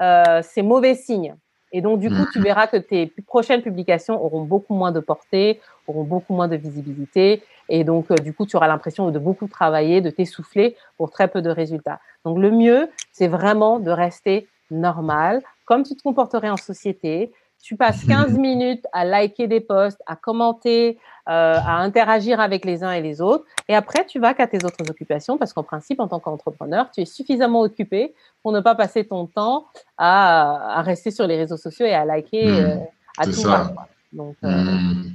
euh, 0.01 0.41
c'est 0.43 0.63
mauvais 0.63 0.95
signe. 0.95 1.37
Et 1.77 1.83
donc, 1.83 2.01
du 2.01 2.09
coup, 2.09 2.25
tu 2.33 2.39
mhm. 2.39 2.45
verras 2.45 2.67
que 2.69 2.79
tes 2.79 3.13
prochaines 3.27 3.61
publications 3.61 4.25
auront 4.25 4.45
beaucoup 4.45 4.75
moins 4.75 4.93
de 4.93 5.01
portée, 5.01 5.61
auront 5.87 6.05
beaucoup 6.05 6.33
moins 6.33 6.49
de 6.49 6.57
visibilité. 6.57 7.43
Et 7.69 7.85
donc, 7.85 8.11
du 8.23 8.33
coup, 8.33 8.47
tu 8.47 8.57
auras 8.57 8.67
l'impression 8.67 9.11
de 9.11 9.19
beaucoup 9.19 9.47
travailler, 9.47 10.01
de 10.01 10.09
t'essouffler 10.09 10.75
pour 10.97 11.11
très 11.11 11.29
peu 11.29 11.43
de 11.43 11.51
résultats. 11.51 12.01
Donc 12.25 12.39
le 12.39 12.51
mieux, 12.51 12.89
c'est 13.13 13.29
vraiment 13.29 13.79
de 13.79 13.91
rester 13.91 14.49
normal, 14.71 15.43
comme 15.67 15.83
tu 15.83 15.95
te 15.95 16.03
comporterais 16.03 16.49
en 16.49 16.57
société. 16.57 17.31
Tu 17.63 17.77
passes 17.77 18.05
15 18.05 18.33
mhm. 18.33 18.41
minutes 18.41 18.85
à 18.93 19.05
liker 19.05 19.49
des 19.49 19.61
posts, 19.61 20.01
à 20.07 20.15
commenter, 20.15 20.99
euh, 21.29 21.59
à 21.59 21.79
interagir 21.79 22.39
avec 22.39 22.65
les 22.65 22.85
uns 22.85 22.93
et 22.93 23.03
les 23.03 23.21
autres. 23.21 23.45
Et 23.69 23.75
après, 23.75 24.07
tu 24.07 24.21
vas 24.21 24.35
qu'à 24.35 24.47
tes 24.47 24.65
autres 24.65 24.89
occupations 24.89 25.37
parce 25.37 25.53
qu'en 25.53 25.65
principe, 25.65 25.99
en 25.99 26.07
tant 26.07 26.21
qu'entrepreneur, 26.21 26.91
tu 26.93 27.01
es 27.01 27.05
suffisamment 27.05 27.63
occupé 27.63 28.15
pour 28.43 28.53
ne 28.53 28.61
pas 28.61 28.75
passer 28.75 29.05
ton 29.05 29.27
temps 29.27 29.67
à, 29.99 30.83
rester 30.83 31.11
sur 31.11 31.27
les 31.27 31.37
réseaux 31.37 31.57
sociaux 31.57 31.87
et 31.87 31.95
à 31.95 32.05
liker 32.05 32.47
mhm. 32.47 32.55
euh, 32.55 32.77
à 33.19 33.25
tout 33.25 33.43
va. 33.43 33.73
Donc, 34.13 34.37
euh, 34.45 34.49
mhm. 34.49 35.13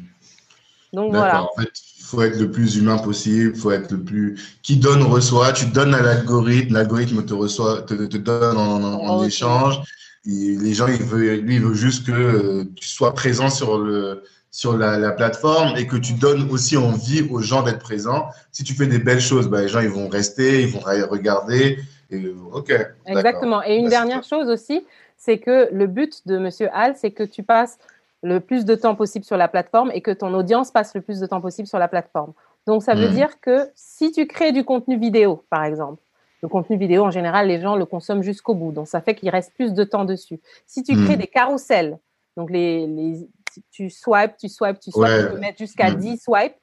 donc 0.93 1.13
voilà. 1.13 1.43
En 1.43 1.49
fait, 1.57 1.71
faut 2.11 2.21
être 2.21 2.37
le 2.39 2.51
plus 2.51 2.75
humain 2.75 2.97
possible, 2.97 3.55
faut 3.55 3.71
être 3.71 3.91
le 3.91 4.03
plus 4.03 4.59
qui 4.61 4.77
donne 4.77 5.01
reçoit. 5.03 5.53
Tu 5.53 5.65
donnes 5.67 5.93
à 5.93 6.01
l'algorithme, 6.01 6.73
l'algorithme 6.73 7.25
te 7.25 7.33
reçoit, 7.33 7.83
te, 7.83 7.93
te 7.93 8.17
donne 8.17 8.57
en, 8.57 9.23
échange. 9.23 9.79
Les 10.25 10.73
gens, 10.73 10.87
il 10.87 11.01
veut, 11.01 11.35
lui, 11.35 11.55
il 11.55 11.61
veut 11.61 11.73
juste 11.73 12.05
que 12.05 12.11
euh, 12.11 12.63
tu 12.75 12.87
sois 12.87 13.13
présent 13.13 13.49
sur 13.49 13.79
le 13.79 14.23
sur 14.51 14.77
la, 14.77 15.11
plateforme 15.11 15.77
et 15.77 15.87
que 15.87 15.95
tu 15.95 16.13
donnes 16.13 16.49
aussi 16.51 16.75
envie 16.75 17.25
aux 17.31 17.39
gens 17.39 17.63
d'être 17.63 17.79
présents. 17.79 18.27
Si 18.51 18.63
tu 18.63 18.73
fais 18.73 18.85
des 18.85 18.99
belles 18.99 19.21
choses, 19.21 19.47
bah, 19.47 19.61
les 19.61 19.69
gens 19.69 19.79
ils 19.79 19.89
vont 19.89 20.09
rester, 20.09 20.63
ils 20.63 20.67
vont 20.67 20.81
regarder. 20.81 21.79
Et, 22.11 22.33
ok. 22.51 22.73
Exactement. 23.05 23.63
Et 23.63 23.77
une 23.77 23.85
bah, 23.85 23.91
dernière 23.91 24.23
chose 24.23 24.49
aussi, 24.49 24.85
c'est 25.17 25.37
que 25.37 25.69
le 25.71 25.87
but 25.87 26.27
de 26.27 26.37
Monsieur 26.37 26.69
Hall, 26.73 26.95
c'est 26.97 27.11
que 27.11 27.23
tu 27.23 27.43
passes 27.43 27.79
le 28.23 28.39
plus 28.39 28.65
de 28.65 28.75
temps 28.75 28.93
possible 28.93 29.25
sur 29.25 29.37
la 29.37 29.47
plateforme 29.47 29.89
et 29.93 30.01
que 30.01 30.11
ton 30.11 30.33
audience 30.33 30.69
passe 30.69 30.93
le 30.93 31.01
plus 31.01 31.19
de 31.19 31.25
temps 31.25 31.41
possible 31.41 31.67
sur 31.67 31.79
la 31.79 31.87
plateforme. 31.87 32.33
Donc, 32.67 32.83
ça 32.83 32.93
veut 32.93 33.09
hmm. 33.09 33.13
dire 33.13 33.39
que 33.41 33.69
si 33.73 34.11
tu 34.11 34.27
crées 34.27 34.51
du 34.51 34.63
contenu 34.63 34.99
vidéo, 34.99 35.43
par 35.49 35.63
exemple, 35.63 36.01
le 36.41 36.47
contenu 36.47 36.77
vidéo, 36.77 37.03
en 37.03 37.11
général, 37.11 37.47
les 37.47 37.59
gens 37.59 37.75
le 37.75 37.85
consomment 37.85 38.23
jusqu'au 38.23 38.55
bout. 38.55 38.71
Donc, 38.71 38.87
ça 38.87 39.01
fait 39.01 39.15
qu'il 39.15 39.29
reste 39.29 39.53
plus 39.53 39.73
de 39.73 39.83
temps 39.83 40.05
dessus. 40.05 40.39
Si 40.65 40.83
tu 40.83 40.93
crées 40.93 41.15
hmm. 41.15 41.19
des 41.19 41.27
carousels, 41.27 41.99
donc 42.35 42.49
les, 42.49 42.87
les, 42.87 43.29
tu 43.71 43.89
swipes, 43.89 44.37
tu 44.37 44.49
swipes, 44.49 44.79
tu 44.79 44.91
swipes, 44.91 45.09
tu 45.09 45.29
peux 45.31 45.39
mettre 45.39 45.57
jusqu'à 45.59 45.91
10 45.91 46.13
hmm. 46.13 46.17
swipes. 46.17 46.55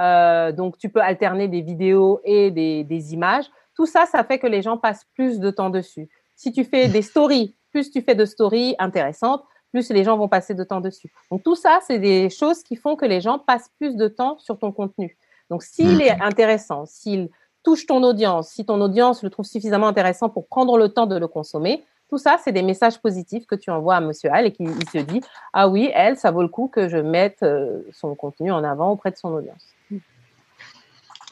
Euh, 0.00 0.52
donc, 0.52 0.78
tu 0.78 0.88
peux 0.88 1.00
alterner 1.00 1.48
des 1.48 1.60
vidéos 1.60 2.20
et 2.24 2.50
des, 2.50 2.84
des 2.84 3.12
images. 3.12 3.46
Tout 3.74 3.86
ça, 3.86 4.06
ça 4.06 4.24
fait 4.24 4.38
que 4.38 4.46
les 4.46 4.62
gens 4.62 4.78
passent 4.78 5.06
plus 5.14 5.38
de 5.38 5.50
temps 5.50 5.70
dessus. 5.70 6.08
Si 6.34 6.52
tu 6.52 6.64
fais 6.64 6.88
des 6.88 7.02
stories, 7.02 7.54
plus 7.72 7.90
tu 7.90 8.00
fais 8.00 8.14
de 8.14 8.24
stories 8.24 8.74
intéressantes, 8.78 9.44
plus 9.70 9.90
les 9.90 10.04
gens 10.04 10.16
vont 10.16 10.28
passer 10.28 10.54
de 10.54 10.64
temps 10.64 10.80
dessus. 10.80 11.12
Donc 11.30 11.42
tout 11.42 11.54
ça, 11.54 11.80
c'est 11.86 11.98
des 11.98 12.30
choses 12.30 12.62
qui 12.62 12.76
font 12.76 12.96
que 12.96 13.04
les 13.04 13.20
gens 13.20 13.38
passent 13.38 13.70
plus 13.78 13.96
de 13.96 14.08
temps 14.08 14.38
sur 14.38 14.58
ton 14.58 14.72
contenu. 14.72 15.18
Donc 15.50 15.62
s'il 15.62 16.00
est 16.00 16.18
intéressant, 16.22 16.86
s'il 16.86 17.28
touche 17.66 17.84
ton 17.84 18.04
audience, 18.04 18.50
si 18.50 18.64
ton 18.64 18.80
audience 18.80 19.24
le 19.24 19.30
trouve 19.30 19.44
suffisamment 19.44 19.88
intéressant 19.88 20.28
pour 20.28 20.46
prendre 20.46 20.78
le 20.78 20.88
temps 20.88 21.06
de 21.06 21.18
le 21.18 21.26
consommer, 21.26 21.82
tout 22.08 22.16
ça, 22.16 22.38
c'est 22.44 22.52
des 22.52 22.62
messages 22.62 23.00
positifs 23.00 23.44
que 23.44 23.56
tu 23.56 23.70
envoies 23.70 23.96
à 23.96 24.00
Monsieur 24.00 24.30
Hall 24.30 24.46
et 24.46 24.52
qu'il 24.52 24.68
se 24.68 24.98
dit 24.98 25.20
ah 25.52 25.66
oui, 25.66 25.90
elle, 25.92 26.16
ça 26.16 26.30
vaut 26.30 26.42
le 26.42 26.48
coup 26.48 26.68
que 26.68 26.88
je 26.88 26.98
mette 26.98 27.42
euh, 27.42 27.80
son 27.92 28.14
contenu 28.14 28.52
en 28.52 28.62
avant 28.62 28.92
auprès 28.92 29.10
de 29.10 29.16
son 29.16 29.30
audience. 29.34 29.74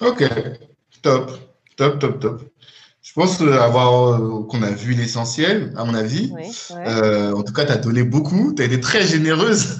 Ok, 0.00 0.28
top, 1.02 1.30
top, 1.76 2.00
top, 2.00 2.18
top. 2.18 2.42
Je 3.00 3.12
pense 3.12 3.40
avoir 3.40 4.14
euh, 4.14 4.42
qu'on 4.50 4.62
a 4.64 4.72
vu 4.72 4.94
l'essentiel, 4.94 5.72
à 5.76 5.84
mon 5.84 5.94
avis. 5.94 6.34
Euh, 6.72 7.32
en 7.32 7.44
tout 7.44 7.52
cas, 7.52 7.64
tu 7.64 7.70
as 7.70 7.76
donné 7.76 8.02
beaucoup. 8.02 8.52
Tu 8.56 8.62
as 8.62 8.64
été 8.64 8.80
très 8.80 9.02
généreuse. 9.02 9.78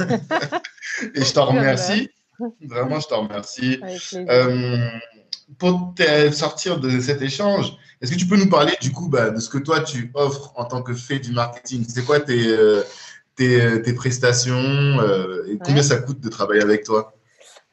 Et 1.17 1.25
je 1.25 1.33
t'en 1.33 1.47
remercie. 1.47 2.11
Vraiment, 2.61 3.01
je 3.01 3.09
t'en 3.09 3.23
remercie. 3.23 3.81
Euh, 4.15 4.89
pour 5.59 5.95
sortir 6.33 6.81
de 6.81 7.01
cet 7.01 7.23
échange, 7.23 7.77
est-ce 8.01 8.13
que 8.13 8.17
tu 8.17 8.27
peux 8.27 8.37
nous 8.37 8.49
parler 8.49 8.75
du 8.81 8.93
coup 8.93 9.09
bah, 9.09 9.31
de 9.31 9.41
ce 9.41 9.49
que 9.49 9.59
toi 9.59 9.81
tu 9.81 10.11
offres 10.15 10.53
en 10.57 10.65
tant 10.65 10.83
que 10.83 10.95
fait 10.95 11.19
du 11.19 11.33
marketing? 11.33 11.85
C'est 11.89 12.05
quoi 12.05 12.21
tes, 12.21 12.49
euh, 12.49 12.83
tes, 13.37 13.83
tes, 13.83 13.93
prestations 13.93 14.55
euh, 14.55 15.47
et 15.49 15.59
combien 15.59 15.83
ça 15.83 15.97
coûte 15.97 16.21
de 16.21 16.29
travailler 16.29 16.63
avec 16.63 16.85
toi? 16.85 17.14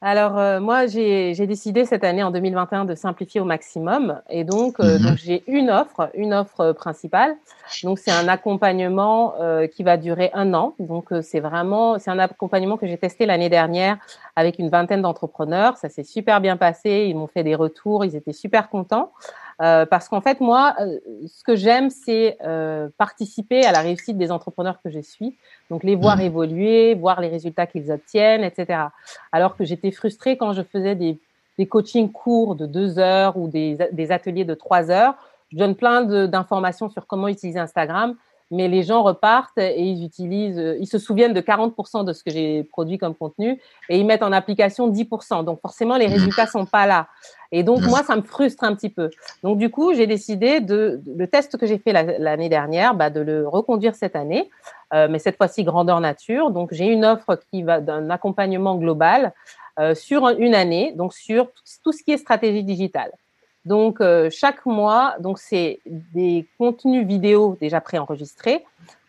Alors, 0.04 0.36
euh, 0.36 0.58
moi, 0.58 0.88
j'ai 0.88 1.46
décidé 1.46 1.84
cette 1.84 2.02
année, 2.02 2.24
en 2.24 2.32
2021, 2.32 2.86
de 2.86 2.96
simplifier 2.96 3.40
au 3.40 3.44
maximum. 3.44 4.20
Et 4.28 4.42
donc, 4.42 4.80
euh, 4.80 4.98
mhm. 4.98 5.06
donc 5.06 5.16
j'ai 5.16 5.44
une 5.46 5.70
offre, 5.70 6.10
une 6.14 6.34
offre 6.34 6.72
principale. 6.72 7.36
Donc, 7.84 8.00
c'est 8.00 8.10
un 8.10 8.26
accompagnement 8.26 9.34
euh, 9.40 9.68
qui 9.68 9.84
va 9.84 9.96
durer 9.96 10.32
un 10.34 10.54
an. 10.54 10.74
Donc, 10.80 11.10
c'est 11.22 11.38
vraiment, 11.38 12.00
c'est 12.00 12.10
un 12.10 12.18
accompagnement 12.18 12.76
que 12.76 12.88
j'ai 12.88 12.98
testé 12.98 13.26
l'année 13.26 13.48
dernière 13.48 13.96
avec 14.34 14.58
une 14.58 14.70
vingtaine 14.70 15.02
d'entrepreneurs. 15.02 15.76
Ça 15.76 15.88
s'est 15.88 16.02
super 16.02 16.40
bien 16.40 16.56
passé. 16.56 17.06
Ils 17.08 17.14
m'ont 17.14 17.28
fait 17.28 17.44
des 17.44 17.54
retours. 17.54 18.04
Ils 18.04 18.16
étaient 18.16 18.32
super 18.32 18.70
contents. 18.70 19.12
Euh, 19.60 19.86
parce 19.86 20.08
qu'en 20.08 20.20
fait, 20.20 20.40
moi, 20.40 20.74
euh, 20.80 20.98
ce 21.26 21.44
que 21.44 21.56
j'aime, 21.56 21.90
c'est 21.90 22.38
euh, 22.44 22.88
participer 22.98 23.64
à 23.64 23.72
la 23.72 23.80
réussite 23.80 24.16
des 24.16 24.30
entrepreneurs 24.30 24.80
que 24.82 24.90
je 24.90 25.00
suis. 25.00 25.36
Donc, 25.70 25.84
les 25.84 25.94
voir 25.94 26.16
mmh. 26.16 26.22
évoluer, 26.22 26.94
voir 26.94 27.20
les 27.20 27.28
résultats 27.28 27.66
qu'ils 27.66 27.90
obtiennent, 27.90 28.44
etc. 28.44 28.84
Alors 29.30 29.56
que 29.56 29.64
j'étais 29.64 29.90
frustrée 29.90 30.36
quand 30.36 30.52
je 30.52 30.62
faisais 30.62 30.94
des, 30.94 31.18
des 31.58 31.66
coachings 31.66 32.10
courts 32.10 32.54
de 32.54 32.66
deux 32.66 32.98
heures 32.98 33.36
ou 33.36 33.48
des, 33.48 33.76
des 33.92 34.12
ateliers 34.12 34.44
de 34.44 34.54
trois 34.54 34.90
heures. 34.90 35.14
Je 35.52 35.58
donne 35.58 35.74
plein 35.74 36.02
d'informations 36.26 36.88
sur 36.88 37.06
comment 37.06 37.28
utiliser 37.28 37.58
Instagram 37.58 38.16
mais 38.54 38.68
les 38.68 38.82
gens 38.82 39.02
repartent 39.02 39.56
et 39.56 39.82
ils 39.82 40.04
utilisent, 40.04 40.76
ils 40.78 40.86
se 40.86 40.98
souviennent 40.98 41.32
de 41.32 41.40
40% 41.40 42.04
de 42.04 42.12
ce 42.12 42.22
que 42.22 42.30
j'ai 42.30 42.64
produit 42.64 42.98
comme 42.98 43.14
contenu 43.14 43.58
et 43.88 43.98
ils 43.98 44.04
mettent 44.04 44.22
en 44.22 44.30
application 44.30 44.92
10%. 44.92 45.42
Donc 45.42 45.62
forcément, 45.62 45.96
les 45.96 46.06
mmh. 46.06 46.12
résultats 46.12 46.46
sont 46.46 46.66
pas 46.66 46.86
là. 46.86 47.08
Et 47.52 47.62
donc 47.62 47.82
moi, 47.82 48.02
ça 48.02 48.16
me 48.16 48.22
frustre 48.22 48.64
un 48.64 48.74
petit 48.74 48.88
peu. 48.88 49.10
Donc 49.42 49.58
du 49.58 49.70
coup, 49.70 49.92
j'ai 49.92 50.06
décidé 50.06 50.60
de, 50.60 51.00
le 51.06 51.26
test 51.26 51.58
que 51.58 51.66
j'ai 51.66 51.78
fait 51.78 51.92
l'année 51.92 52.48
dernière, 52.48 52.94
bah, 52.94 53.10
de 53.10 53.20
le 53.20 53.46
reconduire 53.46 53.94
cette 53.94 54.16
année, 54.16 54.50
euh, 54.94 55.06
mais 55.10 55.18
cette 55.18 55.36
fois-ci 55.36 55.62
grandeur 55.62 56.00
nature. 56.00 56.50
Donc 56.50 56.72
j'ai 56.72 56.86
une 56.86 57.04
offre 57.04 57.38
qui 57.50 57.62
va 57.62 57.80
d'un 57.80 58.08
accompagnement 58.08 58.76
global 58.76 59.34
euh, 59.78 59.94
sur 59.94 60.28
une 60.28 60.54
année, 60.54 60.92
donc 60.96 61.12
sur 61.12 61.48
tout 61.84 61.92
ce 61.92 62.02
qui 62.02 62.12
est 62.12 62.16
stratégie 62.16 62.64
digitale. 62.64 63.12
Donc 63.66 64.00
euh, 64.00 64.30
chaque 64.30 64.64
mois, 64.64 65.14
donc 65.20 65.38
c'est 65.38 65.80
des 65.84 66.48
contenus 66.58 67.06
vidéo 67.06 67.56
déjà 67.60 67.82
préenregistrés, 67.82 68.64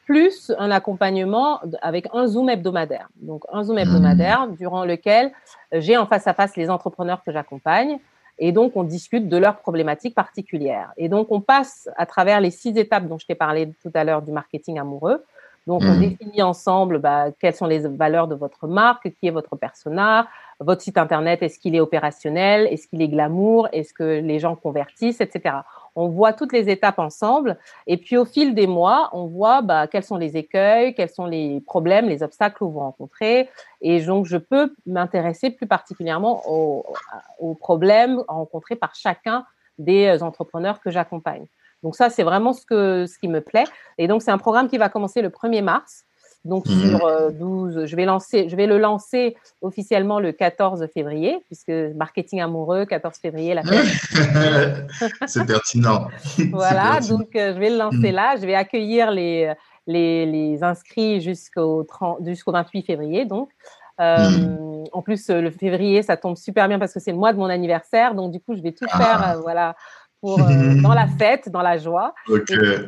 plus 0.06 0.52
un 0.60 0.70
accompagnement 0.70 1.62
avec 1.82 2.08
un 2.14 2.28
zoom 2.28 2.50
hebdomadaire. 2.50 3.08
Donc 3.16 3.44
un 3.54 3.64
zoom 3.64 3.78
hebdomadaire 3.78 4.50
durant 4.50 4.84
lequel 4.84 5.32
j'ai 5.72 5.96
en 5.96 6.06
face 6.06 6.28
à 6.28 6.34
face 6.34 6.58
les 6.58 6.70
entrepreneurs 6.70 7.24
que 7.24 7.32
j'accompagne. 7.32 8.00
Et 8.40 8.52
donc, 8.52 8.76
on 8.76 8.84
discute 8.84 9.30
de 9.30 9.38
leurs 9.38 9.58
problématiques 9.58 10.16
particulières. 10.16 10.92
Et 10.98 11.10
donc, 11.10 11.28
on 11.32 11.42
passe 11.42 11.90
à 11.98 12.06
travers 12.06 12.42
les 12.42 12.52
six 12.52 12.78
étapes 12.78 13.08
dont 13.08 13.18
je 13.18 13.26
t'ai 13.26 13.36
parlé 13.36 13.72
tout 13.82 13.92
à 13.94 14.04
l'heure 14.04 14.22
du 14.22 14.32
marketing 14.32 14.80
amoureux. 14.80 15.24
Donc, 15.66 15.82
on 15.84 15.94
mmh. 15.94 16.00
définit 16.00 16.42
ensemble 16.42 17.00
bah, 17.00 17.28
quelles 17.40 17.56
sont 17.56 17.68
les 17.68 17.88
valeurs 17.88 18.28
de 18.28 18.36
votre 18.36 18.68
marque, 18.68 19.12
qui 19.14 19.28
est 19.28 19.32
votre 19.32 19.56
persona, 19.56 20.28
votre 20.60 20.82
site 20.82 20.98
internet, 20.98 21.42
est-ce 21.42 21.58
qu'il 21.58 21.76
est 21.76 21.80
opérationnel, 21.80 22.68
est-ce 22.70 22.88
qu'il 22.88 23.02
est 23.02 23.08
glamour, 23.08 23.70
est-ce 23.72 23.94
que 23.94 24.20
les 24.20 24.40
gens 24.40 24.56
convertissent, 24.56 25.22
etc. 25.22 25.56
On 25.96 26.08
voit 26.08 26.34
toutes 26.34 26.54
les 26.54 26.70
étapes 26.70 27.00
ensemble 27.00 27.58
et 27.88 27.98
puis 27.98 28.18
au 28.18 28.26
fil 28.26 28.56
des 28.56 28.68
mois, 28.68 29.10
on 29.14 29.28
voit 29.28 29.62
bah, 29.62 29.88
quels 29.88 30.04
sont 30.04 30.18
les 30.18 30.38
écueils, 30.38 30.96
quels 30.96 31.10
sont 31.10 31.26
les 31.26 31.62
problèmes, 31.62 32.10
les 32.10 32.24
obstacles 32.24 32.60
que 32.60 32.64
vous 32.64 32.80
rencontrez. 32.80 33.50
Et 33.82 34.02
donc, 34.02 34.26
je 34.26 34.38
peux 34.38 34.74
m'intéresser 34.86 35.50
plus 35.50 35.68
particulièrement 35.68 36.42
aux, 36.48 36.86
aux 37.40 37.56
problèmes 37.56 38.24
rencontrés 38.28 38.76
par 38.76 38.96
chacun 38.96 39.46
des 39.78 40.22
entrepreneurs 40.24 40.80
que 40.80 40.92
j'accompagne. 40.92 41.46
Donc 41.84 41.96
ça, 41.96 42.10
c'est 42.10 42.24
vraiment 42.24 42.54
ce, 42.54 42.66
que, 42.66 43.06
ce 43.06 43.20
qui 43.20 43.28
me 43.28 43.42
plaît. 43.42 43.66
Et 43.98 44.08
donc, 44.08 44.22
c'est 44.22 44.32
un 44.32 44.38
programme 44.38 44.70
qui 44.70 44.78
va 44.78 44.90
commencer 44.90 45.22
le 45.22 45.30
1er 45.30 45.62
mars. 45.62 46.06
Donc 46.46 46.68
mhm. 46.68 46.90
sur 46.90 47.32
12, 47.32 47.78
euh, 47.78 47.86
je 47.86 47.96
vais 47.96 48.04
lancer, 48.06 48.50
je 48.50 48.56
vais 48.56 48.68
le 48.68 48.78
lancer 48.78 49.36
officiellement 49.62 50.20
le 50.20 50.34
14 50.34 50.88
février, 50.94 51.38
puisque 51.46 51.72
marketing 51.96 52.42
amoureux, 52.42 52.86
14 52.86 53.18
février, 53.18 53.54
la 53.54 53.64
fête. 53.64 54.88
c'est 55.28 55.46
pertinent. 55.46 56.08
voilà, 56.52 57.00
donc 57.00 57.36
euh, 57.36 57.54
je 57.54 57.60
vais 57.60 57.70
le 57.70 57.78
lancer 57.78 58.10
mhm. 58.10 58.16
là. 58.16 58.36
Je 58.36 58.46
vais 58.46 58.56
accueillir 58.56 59.12
les, 59.12 59.54
les, 59.88 60.26
les 60.26 60.64
inscrits 60.64 61.22
jusqu'au 61.22 61.88
jusqu'au 62.26 62.52
28 62.52 62.84
février, 62.84 63.26
donc. 63.26 63.50
Euh, 64.02 64.30
mhm. 64.30 64.84
En 64.92 65.02
plus, 65.04 65.30
le 65.30 65.52
février, 65.52 66.02
ça 66.02 66.18
tombe 66.18 66.36
super 66.36 66.68
bien 66.68 66.80
parce 66.80 66.94
que 66.94 67.00
c'est 67.00 67.12
le 67.12 67.18
mois 67.18 67.32
de 67.32 67.38
mon 67.38 67.46
anniversaire, 67.46 68.16
donc 68.16 68.32
du 68.32 68.40
coup, 68.40 68.56
je 68.56 68.62
vais 68.62 68.72
tout 68.72 68.88
faire, 68.90 69.38
ah. 69.48 69.76
Voilà, 70.24 70.50
euh, 70.50 70.76
dans 70.82 70.94
la 70.94 71.08
fête, 71.08 71.50
dans 71.50 71.62
la 71.62 71.78
joie. 71.78 72.14
le 72.28 72.40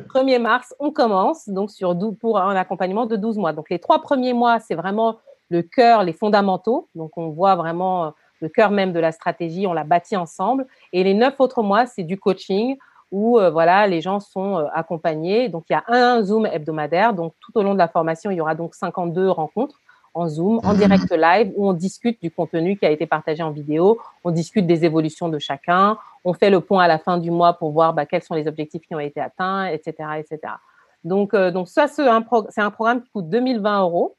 1er 0.08 0.40
mars, 0.40 0.74
on 0.80 0.92
commence 0.92 1.48
donc 1.50 1.72
sur 1.72 1.96
pour 2.20 2.40
un 2.40 2.56
accompagnement 2.56 3.06
de 3.06 3.16
12 3.16 3.38
mois. 3.38 3.54
Donc 3.54 3.70
les 3.70 3.80
trois 3.80 4.02
premiers 4.02 4.34
mois, 4.34 4.60
c'est 4.60 4.76
vraiment 4.76 5.18
le 5.50 5.62
cœur, 5.62 6.04
les 6.04 6.14
fondamentaux. 6.14 6.90
Donc 6.96 7.18
on 7.18 7.30
voit 7.30 7.56
vraiment 7.56 8.06
euh, 8.06 8.10
le 8.42 8.50
cœur 8.50 8.72
même 8.72 8.94
de 8.94 9.00
la 9.00 9.12
stratégie, 9.12 9.68
on 9.68 9.74
l'a 9.74 9.84
bâti 9.84 10.16
ensemble. 10.16 10.66
Et 10.94 11.04
les 11.04 11.14
neuf 11.14 11.40
autres 11.40 11.62
mois, 11.62 11.86
c'est 11.86 12.04
du 12.04 12.18
coaching 12.18 12.78
où 13.12 13.40
euh, 13.40 13.50
voilà, 13.50 13.86
les 13.88 14.02
gens 14.02 14.20
sont 14.20 14.66
accompagnés. 14.74 15.50
Donc 15.50 15.66
il 15.70 15.74
y 15.74 15.76
a 15.76 15.84
un 15.88 16.24
Zoom 16.24 16.46
hebdomadaire. 16.46 17.14
Donc 17.14 17.34
tout 17.42 17.52
au 17.58 17.64
long 17.64 17.74
de 17.74 17.80
la 17.80 17.88
formation, 17.88 18.32
il 18.32 18.38
y 18.38 18.42
aura 18.42 18.56
donc 18.56 18.76
52 18.76 19.30
rencontres 19.30 19.80
en 20.16 20.30
Zoom, 20.30 20.62
en 20.64 20.74
direct 20.74 21.12
live, 21.12 21.52
où 21.56 21.70
on 21.70 21.74
discute 21.74 22.22
du 22.22 22.32
contenu 22.32 22.78
qui 22.78 22.86
a 22.86 22.90
été 22.90 23.06
partagé 23.06 23.44
en 23.44 23.52
vidéo, 23.52 24.00
on 24.24 24.32
discute 24.32 24.66
des 24.66 24.86
évolutions 24.86 25.28
de 25.28 25.38
chacun, 25.38 25.98
on 26.24 26.34
fait 26.34 26.50
le 26.50 26.62
point 26.62 26.86
à 26.86 26.88
la 26.88 26.98
fin 26.98 27.18
du 27.18 27.30
mois 27.30 27.54
pour 27.54 27.72
voir 27.72 27.94
bah, 27.94 28.06
quels 28.06 28.24
sont 28.24 28.34
les 28.34 28.48
objectifs 28.48 28.82
qui 28.88 28.96
ont 28.96 29.00
été 29.00 29.20
atteints, 29.20 29.66
etc. 29.66 29.94
etc. 30.18 30.54
Donc, 31.04 31.34
euh, 31.34 31.52
donc 31.52 31.68
ça, 31.68 31.88
c'est 31.88 32.08
un, 32.08 32.26
un, 32.58 32.72
programme 32.72 33.04
qui 33.04 33.10
coûte 33.12 33.30
2020 33.30 33.82
euros, 33.82 34.16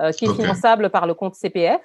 euh, 0.00 0.12
qui 0.12 0.26
est 0.26 0.34
finançable 0.34 0.90
par 0.90 1.06
le 1.06 1.14
compte 1.14 1.34
CPF. 1.34 1.80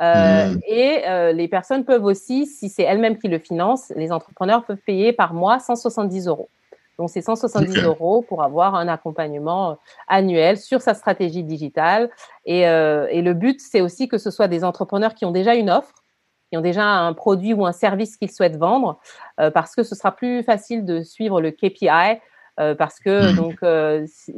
Euh, 0.00 0.54
hmm. 0.54 0.60
Et 0.66 1.32
les 1.32 1.48
personnes 1.48 1.84
peuvent 1.84 2.04
aussi, 2.04 2.46
si 2.46 2.68
c'est 2.68 2.82
elles-mêmes 2.82 3.18
qui 3.18 3.28
le 3.28 3.38
financent, 3.38 3.92
les 3.96 4.12
entrepreneurs 4.12 4.64
peuvent 4.64 4.78
payer 4.86 5.12
par 5.12 5.34
mois 5.34 5.58
170 5.58 6.28
euros. 6.28 6.48
Donc, 7.00 7.08
c'est 7.08 7.22
170 7.22 7.82
euros 7.84 8.20
pour 8.20 8.42
avoir 8.42 8.74
un 8.74 8.86
accompagnement 8.86 9.70
euh, 9.70 9.74
annuel 10.06 10.58
sur 10.58 10.82
sa 10.82 10.92
stratégie 10.92 11.42
digitale. 11.42 12.10
Et, 12.44 12.68
euh, 12.68 13.06
et 13.10 13.22
le 13.22 13.32
but, 13.32 13.58
c'est 13.58 13.80
aussi 13.80 14.06
que 14.06 14.18
ce 14.18 14.30
soit 14.30 14.48
des 14.48 14.64
entrepreneurs 14.64 15.14
qui 15.14 15.24
ont 15.24 15.30
déjà 15.30 15.54
une 15.54 15.70
offre, 15.70 15.94
qui 16.50 16.58
ont 16.58 16.60
déjà 16.60 16.84
un 16.84 17.14
produit 17.14 17.54
ou 17.54 17.64
un 17.64 17.72
service 17.72 18.18
qu'ils 18.18 18.30
souhaitent 18.30 18.58
vendre, 18.58 19.00
euh, 19.40 19.50
parce 19.50 19.74
que 19.74 19.82
ce 19.82 19.94
sera 19.94 20.12
plus 20.12 20.42
facile 20.42 20.84
de 20.84 21.02
suivre 21.02 21.40
le 21.40 21.52
KPI. 21.52 22.20
parce 22.76 23.00
que 23.00 23.32
hmm. 23.32 23.36
donc 23.36 23.56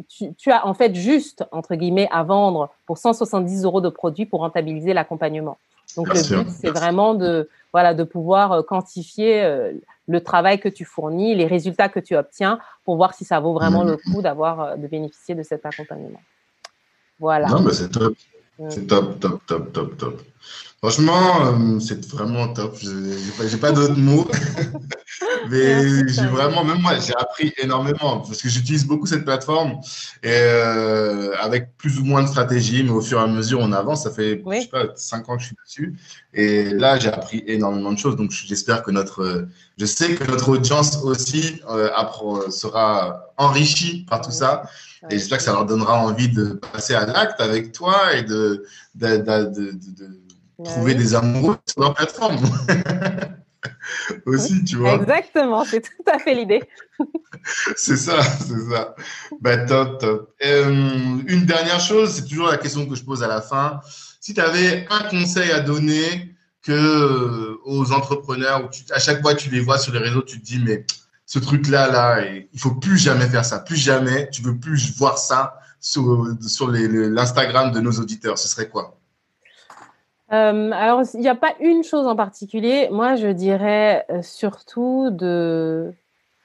tu, 0.08 0.32
tu, 0.36 0.52
as 0.52 0.64
en 0.64 0.74
fait 0.74 0.94
juste 0.94 1.44
entre 1.50 1.74
guillemets 1.74 2.08
à 2.12 2.22
vendre 2.22 2.70
pour 2.86 2.96
170 2.96 3.64
euros 3.64 3.80
de 3.80 3.88
produits 3.88 4.26
pour 4.26 4.38
rentabiliser 4.40 4.92
l'accompagnement. 4.94 5.58
Donc 5.96 6.08
le 6.08 6.42
but 6.42 6.50
c'est 6.50 6.70
vraiment 6.70 7.14
de 7.14 7.48
voilà 7.72 7.94
de 7.94 8.04
pouvoir 8.04 8.64
quantifier 8.66 9.72
le 10.08 10.20
travail 10.20 10.60
que 10.60 10.68
tu 10.68 10.84
fournis, 10.84 11.34
les 11.34 11.46
résultats 11.46 11.88
que 11.88 12.00
tu 12.00 12.16
obtiens 12.16 12.58
pour 12.84 12.96
voir 12.96 13.14
si 13.14 13.24
ça 13.24 13.40
vaut 13.40 13.54
vraiment 13.54 13.84
le 13.84 13.96
coup 13.96 14.22
d'avoir, 14.22 14.60
euh, 14.60 14.76
de 14.76 14.86
bénéficier 14.86 15.34
de 15.34 15.42
cet 15.42 15.64
accompagnement. 15.66 16.20
Voilà. 17.18 17.48
Non, 17.48 17.60
mais 17.60 17.72
c'est 17.72 17.88
top. 17.88 18.14
C'est 18.68 18.86
top, 18.86 19.18
top, 19.18 19.40
top, 19.46 19.72
top, 19.72 19.96
top. 19.96 20.22
Franchement, 20.82 21.46
euh, 21.46 21.78
c'est 21.78 22.04
vraiment 22.06 22.48
top. 22.48 22.76
Je 22.82 22.90
n'ai 22.90 23.56
pas, 23.60 23.70
d'autres 23.70 23.96
mots. 23.96 24.26
Mais 25.48 26.08
j'ai 26.08 26.26
vraiment, 26.26 26.64
même 26.64 26.80
moi, 26.80 26.98
j'ai 26.98 27.14
appris 27.14 27.52
énormément 27.58 28.20
parce 28.20 28.42
que 28.42 28.48
j'utilise 28.48 28.84
beaucoup 28.84 29.06
cette 29.06 29.24
plateforme 29.24 29.78
et 30.24 30.28
euh, 30.30 31.36
avec 31.38 31.76
plus 31.76 32.00
ou 32.00 32.04
moins 32.04 32.22
de 32.22 32.28
stratégie, 32.28 32.82
mais 32.82 32.90
au 32.90 33.00
fur 33.00 33.20
et 33.20 33.22
à 33.22 33.26
mesure, 33.26 33.58
on 33.60 33.72
avance. 33.72 34.04
Ça 34.04 34.10
fait, 34.10 34.42
je 34.44 34.60
sais 34.60 34.68
pas, 34.68 34.86
cinq 34.94 35.28
ans 35.28 35.36
que 35.36 35.42
je 35.42 35.48
suis 35.48 35.56
dessus. 35.64 35.96
Et 36.32 36.70
là, 36.70 36.98
j'ai 36.98 37.08
appris 37.08 37.44
énormément 37.46 37.92
de 37.92 37.98
choses. 37.98 38.16
Donc, 38.16 38.30
j'espère 38.30 38.82
que 38.82 38.90
notre, 38.90 39.46
je 39.78 39.86
sais 39.86 40.14
que 40.14 40.24
notre 40.30 40.48
audience 40.48 40.98
aussi 41.02 41.60
euh, 41.68 41.90
sera 42.50 43.32
enrichie 43.36 44.06
par 44.08 44.20
tout 44.20 44.32
ça. 44.32 44.64
Et 45.10 45.18
j'espère 45.18 45.38
que 45.38 45.44
ça 45.44 45.52
leur 45.52 45.66
donnera 45.66 45.98
envie 45.98 46.28
de 46.28 46.60
passer 46.72 46.94
à 46.94 47.06
l'acte 47.06 47.40
avec 47.40 47.72
toi 47.72 48.14
et 48.14 48.22
de, 48.22 48.64
de, 48.94 49.16
de, 49.16 49.72
de 49.72 50.21
trouver 50.64 50.94
des 50.94 51.14
amoureux 51.14 51.56
sur 51.66 51.82
leur 51.82 51.94
plateforme. 51.94 52.36
Aussi, 54.26 54.64
tu 54.64 54.76
vois. 54.76 54.94
Exactement, 54.94 55.64
c'est 55.64 55.80
tout 55.80 56.10
à 56.10 56.18
fait 56.18 56.34
l'idée. 56.34 56.62
c'est 57.76 57.96
ça, 57.96 58.22
c'est 58.22 58.70
ça. 58.70 58.94
Bah, 59.40 59.58
top, 59.58 59.98
top. 59.98 60.34
Euh, 60.44 61.18
une 61.26 61.44
dernière 61.44 61.80
chose, 61.80 62.10
c'est 62.14 62.26
toujours 62.26 62.48
la 62.48 62.58
question 62.58 62.86
que 62.86 62.94
je 62.94 63.04
pose 63.04 63.22
à 63.22 63.28
la 63.28 63.40
fin. 63.40 63.80
Si 64.20 64.34
tu 64.34 64.40
avais 64.40 64.86
un 64.90 65.04
conseil 65.08 65.50
à 65.50 65.60
donner 65.60 66.34
que 66.62 66.72
euh, 66.72 67.58
aux 67.64 67.92
entrepreneurs, 67.92 68.64
où 68.64 68.68
à 68.92 68.98
chaque 68.98 69.20
fois 69.20 69.34
tu 69.34 69.50
les 69.50 69.60
vois 69.60 69.78
sur 69.78 69.92
les 69.92 69.98
réseaux, 69.98 70.22
tu 70.22 70.40
te 70.40 70.44
dis, 70.44 70.60
mais 70.64 70.86
ce 71.26 71.38
truc-là, 71.38 71.90
là, 71.90 72.24
il 72.52 72.60
faut 72.60 72.74
plus 72.74 72.98
jamais 72.98 73.26
faire 73.28 73.44
ça, 73.44 73.58
plus 73.58 73.76
jamais, 73.76 74.28
tu 74.30 74.42
veux 74.42 74.58
plus 74.58 74.96
voir 74.96 75.18
ça 75.18 75.54
sur, 75.80 76.26
sur 76.46 76.68
l'Instagram 76.68 77.72
de 77.72 77.80
nos 77.80 77.92
auditeurs, 77.92 78.38
ce 78.38 78.48
serait 78.48 78.68
quoi? 78.68 78.98
Alors, 80.32 81.02
il 81.14 81.20
n'y 81.20 81.28
a 81.28 81.34
pas 81.34 81.54
une 81.60 81.84
chose 81.84 82.06
en 82.06 82.16
particulier. 82.16 82.88
Moi, 82.90 83.16
je 83.16 83.28
dirais 83.28 84.06
surtout 84.22 85.10
de, 85.10 85.94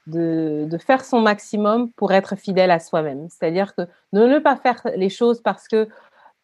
de, 0.08 0.78
faire 0.78 1.04
son 1.04 1.22
maximum 1.22 1.92
pour 1.92 2.12
être 2.14 2.36
fidèle 2.36 2.72
à 2.72 2.80
soi-même. 2.80 3.28
C'est-à-dire 3.30 3.76
que 3.76 3.88
ne 4.14 4.40
pas 4.40 4.56
faire 4.56 4.82
les 4.96 5.10
choses 5.10 5.42
parce 5.42 5.68
que 5.68 5.88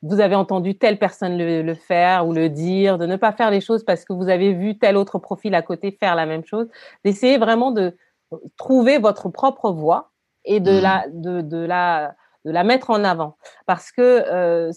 vous 0.02 0.20
avez 0.20 0.36
entendu 0.36 0.78
telle 0.78 1.00
personne 1.00 1.38
le, 1.38 1.74
faire 1.74 2.28
ou 2.28 2.34
le 2.34 2.50
dire, 2.50 2.98
de 2.98 3.06
ne 3.06 3.16
pas 3.16 3.32
faire 3.32 3.52
les 3.52 3.62
choses 3.62 3.86
parce 3.86 4.04
que 4.04 4.12
vous 4.12 4.28
avez 4.28 4.54
vu 4.54 4.78
tel 4.78 4.98
autre 4.98 5.18
profil 5.18 5.56
à 5.56 5.62
côté 5.62 5.92
faire 5.92 6.16
la 6.16 6.26
même 6.26 6.44
chose, 6.44 6.68
d'essayer 7.06 7.38
vraiment 7.38 7.72
de 7.72 7.96
trouver 8.58 8.98
votre 8.98 9.30
propre 9.30 9.72
voie 9.72 10.12
et 10.44 10.60
de, 10.60 10.80
mmh. 10.80 10.82
la, 10.82 11.06
de, 11.10 11.66
la, 11.66 12.16
de 12.44 12.52
la 12.52 12.64
mettre 12.66 12.90
en 12.90 13.04
avant. 13.06 13.38
Parce 13.66 13.92
que 13.92 14.02
euh, 14.02 14.72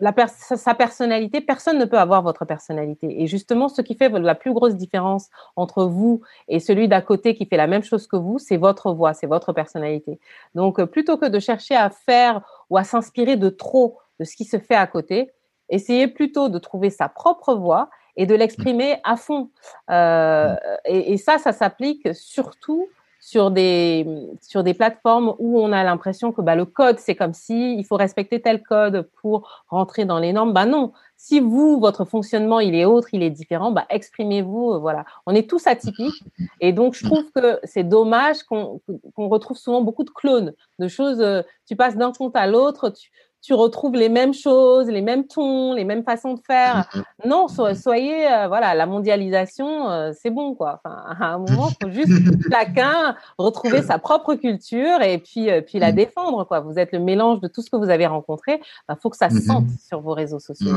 la 0.00 0.14
sa 0.28 0.74
personnalité, 0.74 1.40
personne 1.40 1.78
ne 1.78 1.84
peut 1.84 1.98
avoir 1.98 2.22
votre 2.22 2.44
personnalité. 2.44 3.20
Et 3.22 3.26
justement, 3.26 3.68
ce 3.68 3.82
qui 3.82 3.96
fait 3.96 4.08
la 4.08 4.34
plus 4.34 4.52
grosse 4.52 4.76
différence 4.76 5.28
entre 5.56 5.84
vous 5.84 6.22
et 6.46 6.60
celui 6.60 6.86
d'à 6.86 7.00
côté 7.00 7.34
qui 7.34 7.46
fait 7.46 7.56
la 7.56 7.66
même 7.66 7.82
chose 7.82 8.06
que 8.06 8.16
vous, 8.16 8.38
c'est 8.38 8.56
votre 8.56 8.92
voix, 8.92 9.12
c'est 9.12 9.26
votre 9.26 9.52
personnalité. 9.52 10.20
Donc, 10.54 10.78
euh, 10.78 10.86
plutôt 10.86 11.16
que 11.16 11.26
de 11.26 11.40
chercher 11.40 11.74
à 11.74 11.90
faire 11.90 12.42
ou 12.70 12.76
à 12.76 12.84
s'inspirer 12.84 13.36
de 13.36 13.48
trop 13.48 13.98
de 14.20 14.24
ce 14.24 14.36
qui 14.36 14.44
se 14.44 14.58
fait 14.58 14.76
à 14.76 14.86
côté, 14.86 15.32
essayez 15.68 16.06
plutôt 16.06 16.48
de 16.48 16.58
trouver 16.58 16.90
sa 16.90 17.08
propre 17.08 17.54
voix 17.54 17.90
et 18.16 18.26
de 18.26 18.34
l'exprimer 18.34 19.00
à 19.04 19.16
fond. 19.16 19.50
Euh, 19.90 20.54
et, 20.84 21.12
et, 21.12 21.16
ça, 21.16 21.38
ça 21.38 21.52
s'applique 21.52 22.14
surtout 22.14 22.88
sur 23.20 23.50
des, 23.50 24.06
sur 24.40 24.62
des 24.62 24.74
plateformes 24.74 25.34
où 25.38 25.60
on 25.60 25.72
a 25.72 25.82
l'impression 25.84 26.32
que 26.32 26.40
bah, 26.40 26.54
le 26.54 26.64
code, 26.64 26.98
c'est 26.98 27.16
comme 27.16 27.34
si 27.34 27.74
il 27.76 27.84
faut 27.84 27.96
respecter 27.96 28.40
tel 28.40 28.62
code 28.62 29.08
pour 29.20 29.64
rentrer 29.68 30.04
dans 30.04 30.18
les 30.18 30.32
normes. 30.32 30.52
Bah 30.52 30.66
non, 30.66 30.92
si 31.16 31.40
vous, 31.40 31.80
votre 31.80 32.04
fonctionnement, 32.04 32.60
il 32.60 32.76
est 32.76 32.84
autre, 32.84 33.08
il 33.12 33.24
est 33.24 33.30
différent, 33.30 33.72
bah, 33.72 33.86
exprimez-vous. 33.90 34.74
Euh, 34.74 34.78
voilà. 34.78 35.04
On 35.26 35.34
est 35.34 35.50
tous 35.50 35.66
atypiques. 35.66 36.22
Et 36.60 36.72
donc, 36.72 36.94
je 36.94 37.04
trouve 37.04 37.24
que 37.34 37.58
c'est 37.64 37.82
dommage 37.82 38.44
qu'on 38.44 38.80
retrouve 39.16 39.56
souvent 39.56 39.82
beaucoup 39.82 40.04
de 40.04 40.10
clones, 40.10 40.54
de 40.78 40.88
choses, 40.88 41.20
euh, 41.20 41.42
tu 41.66 41.74
passes 41.74 41.96
d'un 41.96 42.12
compte 42.12 42.36
à 42.36 42.46
l'autre, 42.46 42.90
tu, 42.90 43.10
tu 43.40 43.54
retrouves 43.54 43.94
les 43.94 44.08
mêmes 44.08 44.34
choses, 44.34 44.88
les 44.88 45.00
mêmes 45.00 45.26
tons, 45.26 45.72
les 45.72 45.84
mêmes 45.84 46.02
façons 46.02 46.34
de 46.34 46.40
faire. 46.44 46.88
Mm-hmm. 46.92 47.02
Non, 47.26 47.46
soyez, 47.74 48.30
euh, 48.30 48.48
voilà, 48.48 48.74
la 48.74 48.86
mondialisation, 48.86 49.90
euh, 49.90 50.12
c'est 50.20 50.30
bon, 50.30 50.54
quoi. 50.54 50.80
Enfin, 50.84 50.96
à 51.06 51.34
un 51.34 51.38
moment, 51.38 51.68
il 51.70 51.86
faut 51.86 51.92
juste 51.92 52.10
chacun 52.52 53.16
retrouver 53.38 53.82
sa 53.82 53.98
propre 53.98 54.34
culture 54.34 55.02
et 55.02 55.18
puis, 55.18 55.50
euh, 55.50 55.60
puis 55.60 55.78
la 55.78 55.92
mm. 55.92 55.96
défendre, 55.96 56.44
quoi. 56.44 56.60
Vous 56.60 56.78
êtes 56.78 56.92
le 56.92 56.98
mélange 56.98 57.40
de 57.40 57.48
tout 57.48 57.62
ce 57.62 57.70
que 57.70 57.76
vous 57.76 57.90
avez 57.90 58.06
rencontré. 58.06 58.54
Il 58.54 58.82
bah, 58.88 58.98
faut 59.00 59.10
que 59.10 59.16
ça 59.16 59.30
se 59.30 59.40
sente 59.40 59.66
sur 59.86 60.00
vos 60.00 60.14
réseaux 60.14 60.40
sociaux. 60.40 60.76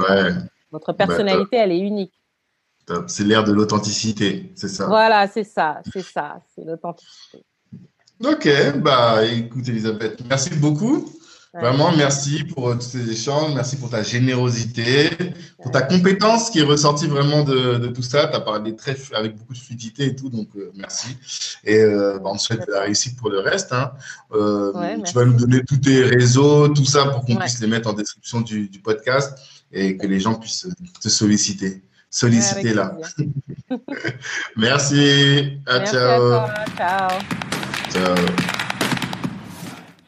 Votre 0.72 0.94
personnalité, 0.94 1.58
elle 1.58 1.72
est 1.72 1.80
unique. 1.80 2.14
C'est 3.08 3.24
l'ère 3.24 3.44
de 3.44 3.52
l'authenticité, 3.52 4.52
c'est 4.56 4.68
ça. 4.68 4.88
Voilà, 4.88 5.28
c'est 5.28 5.44
ça, 5.44 5.82
c'est 5.94 6.02
ça, 6.02 6.40
c'est 6.54 6.66
l'authenticité. 6.66 7.44
Ok, 8.24 8.48
bah 8.78 9.26
écoute 9.26 9.68
Elisabeth, 9.68 10.22
merci 10.30 10.52
beaucoup. 10.56 11.06
Vraiment, 11.54 11.92
merci 11.92 12.46
pour 12.46 12.70
euh, 12.70 12.76
tous 12.76 12.82
ces 12.92 13.12
échanges, 13.12 13.54
merci 13.54 13.76
pour 13.76 13.90
ta 13.90 14.04
générosité, 14.04 15.10
pour 15.62 15.70
ta 15.70 15.82
compétence 15.82 16.50
qui 16.50 16.60
est 16.60 16.64
ressortie 16.64 17.08
vraiment 17.08 17.44
de, 17.44 17.78
de 17.78 17.88
tout 17.88 18.02
ça. 18.02 18.28
Tu 18.28 18.36
as 18.38 18.40
parlé 18.40 18.74
très, 18.74 18.96
avec 19.14 19.36
beaucoup 19.36 19.54
de 19.54 19.58
fluidité 19.58 20.06
et 20.06 20.16
tout, 20.16 20.30
donc 20.30 20.48
euh, 20.56 20.72
merci. 20.76 21.18
Et 21.66 21.78
euh, 21.78 22.20
bah, 22.20 22.30
on 22.32 22.38
te 22.38 22.42
souhaite 22.42 22.66
la 22.70 22.82
réussite 22.82 23.18
pour 23.18 23.30
le 23.30 23.40
reste. 23.40 23.74
Hein. 23.74 23.92
Euh, 24.32 24.98
tu 25.06 25.14
vas 25.14 25.26
nous 25.26 25.34
donner 25.34 25.62
tous 25.66 25.78
tes 25.78 26.04
réseaux, 26.04 26.70
tout 26.70 26.86
ça 26.86 27.08
pour 27.08 27.26
qu'on 27.26 27.36
puisse 27.36 27.60
les 27.60 27.68
mettre 27.68 27.90
en 27.90 27.94
description 27.94 28.40
du, 28.40 28.70
du, 28.70 28.80
podcast 28.80 29.38
et 29.74 29.98
que 29.98 30.08
les 30.08 30.22
gens 30.22 30.36
puissent 30.36 30.70
te 31.02 31.10
solliciter. 31.10 31.84
Solliciter 32.10 32.74
là. 32.74 32.98
merci. 34.56 35.60
Ciao. 35.68 35.76
À 35.76 35.80
toi. 35.82 36.54
Ciao. 36.78 37.10
Ciao. 37.92 38.16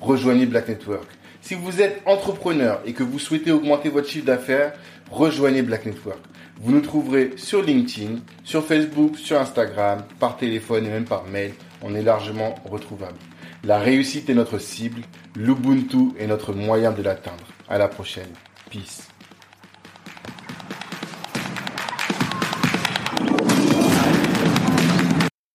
rejoignez 0.00 0.46
Black 0.46 0.68
Network. 0.68 1.08
Si 1.42 1.54
vous 1.54 1.80
êtes 1.80 2.02
entrepreneur 2.06 2.80
et 2.84 2.92
que 2.92 3.02
vous 3.02 3.18
souhaitez 3.18 3.50
augmenter 3.50 3.88
votre 3.88 4.08
chiffre 4.08 4.26
d'affaires, 4.26 4.74
rejoignez 5.10 5.62
Black 5.62 5.86
Network. 5.86 6.18
Vous 6.60 6.72
nous 6.72 6.82
trouverez 6.82 7.32
sur 7.36 7.62
LinkedIn, 7.62 8.16
sur 8.44 8.64
Facebook, 8.64 9.16
sur 9.16 9.40
Instagram, 9.40 10.04
par 10.18 10.36
téléphone 10.36 10.86
et 10.86 10.90
même 10.90 11.06
par 11.06 11.24
mail. 11.24 11.52
On 11.82 11.94
est 11.94 12.02
largement 12.02 12.54
retrouvable. 12.70 13.18
La 13.64 13.78
réussite 13.78 14.28
est 14.28 14.34
notre 14.34 14.58
cible, 14.58 15.02
l'Ubuntu 15.34 16.12
est 16.18 16.26
notre 16.26 16.52
moyen 16.52 16.92
de 16.92 17.02
l'atteindre. 17.02 17.44
À 17.68 17.78
la 17.78 17.88
prochaine. 17.88 18.28
Peace. 18.70 19.09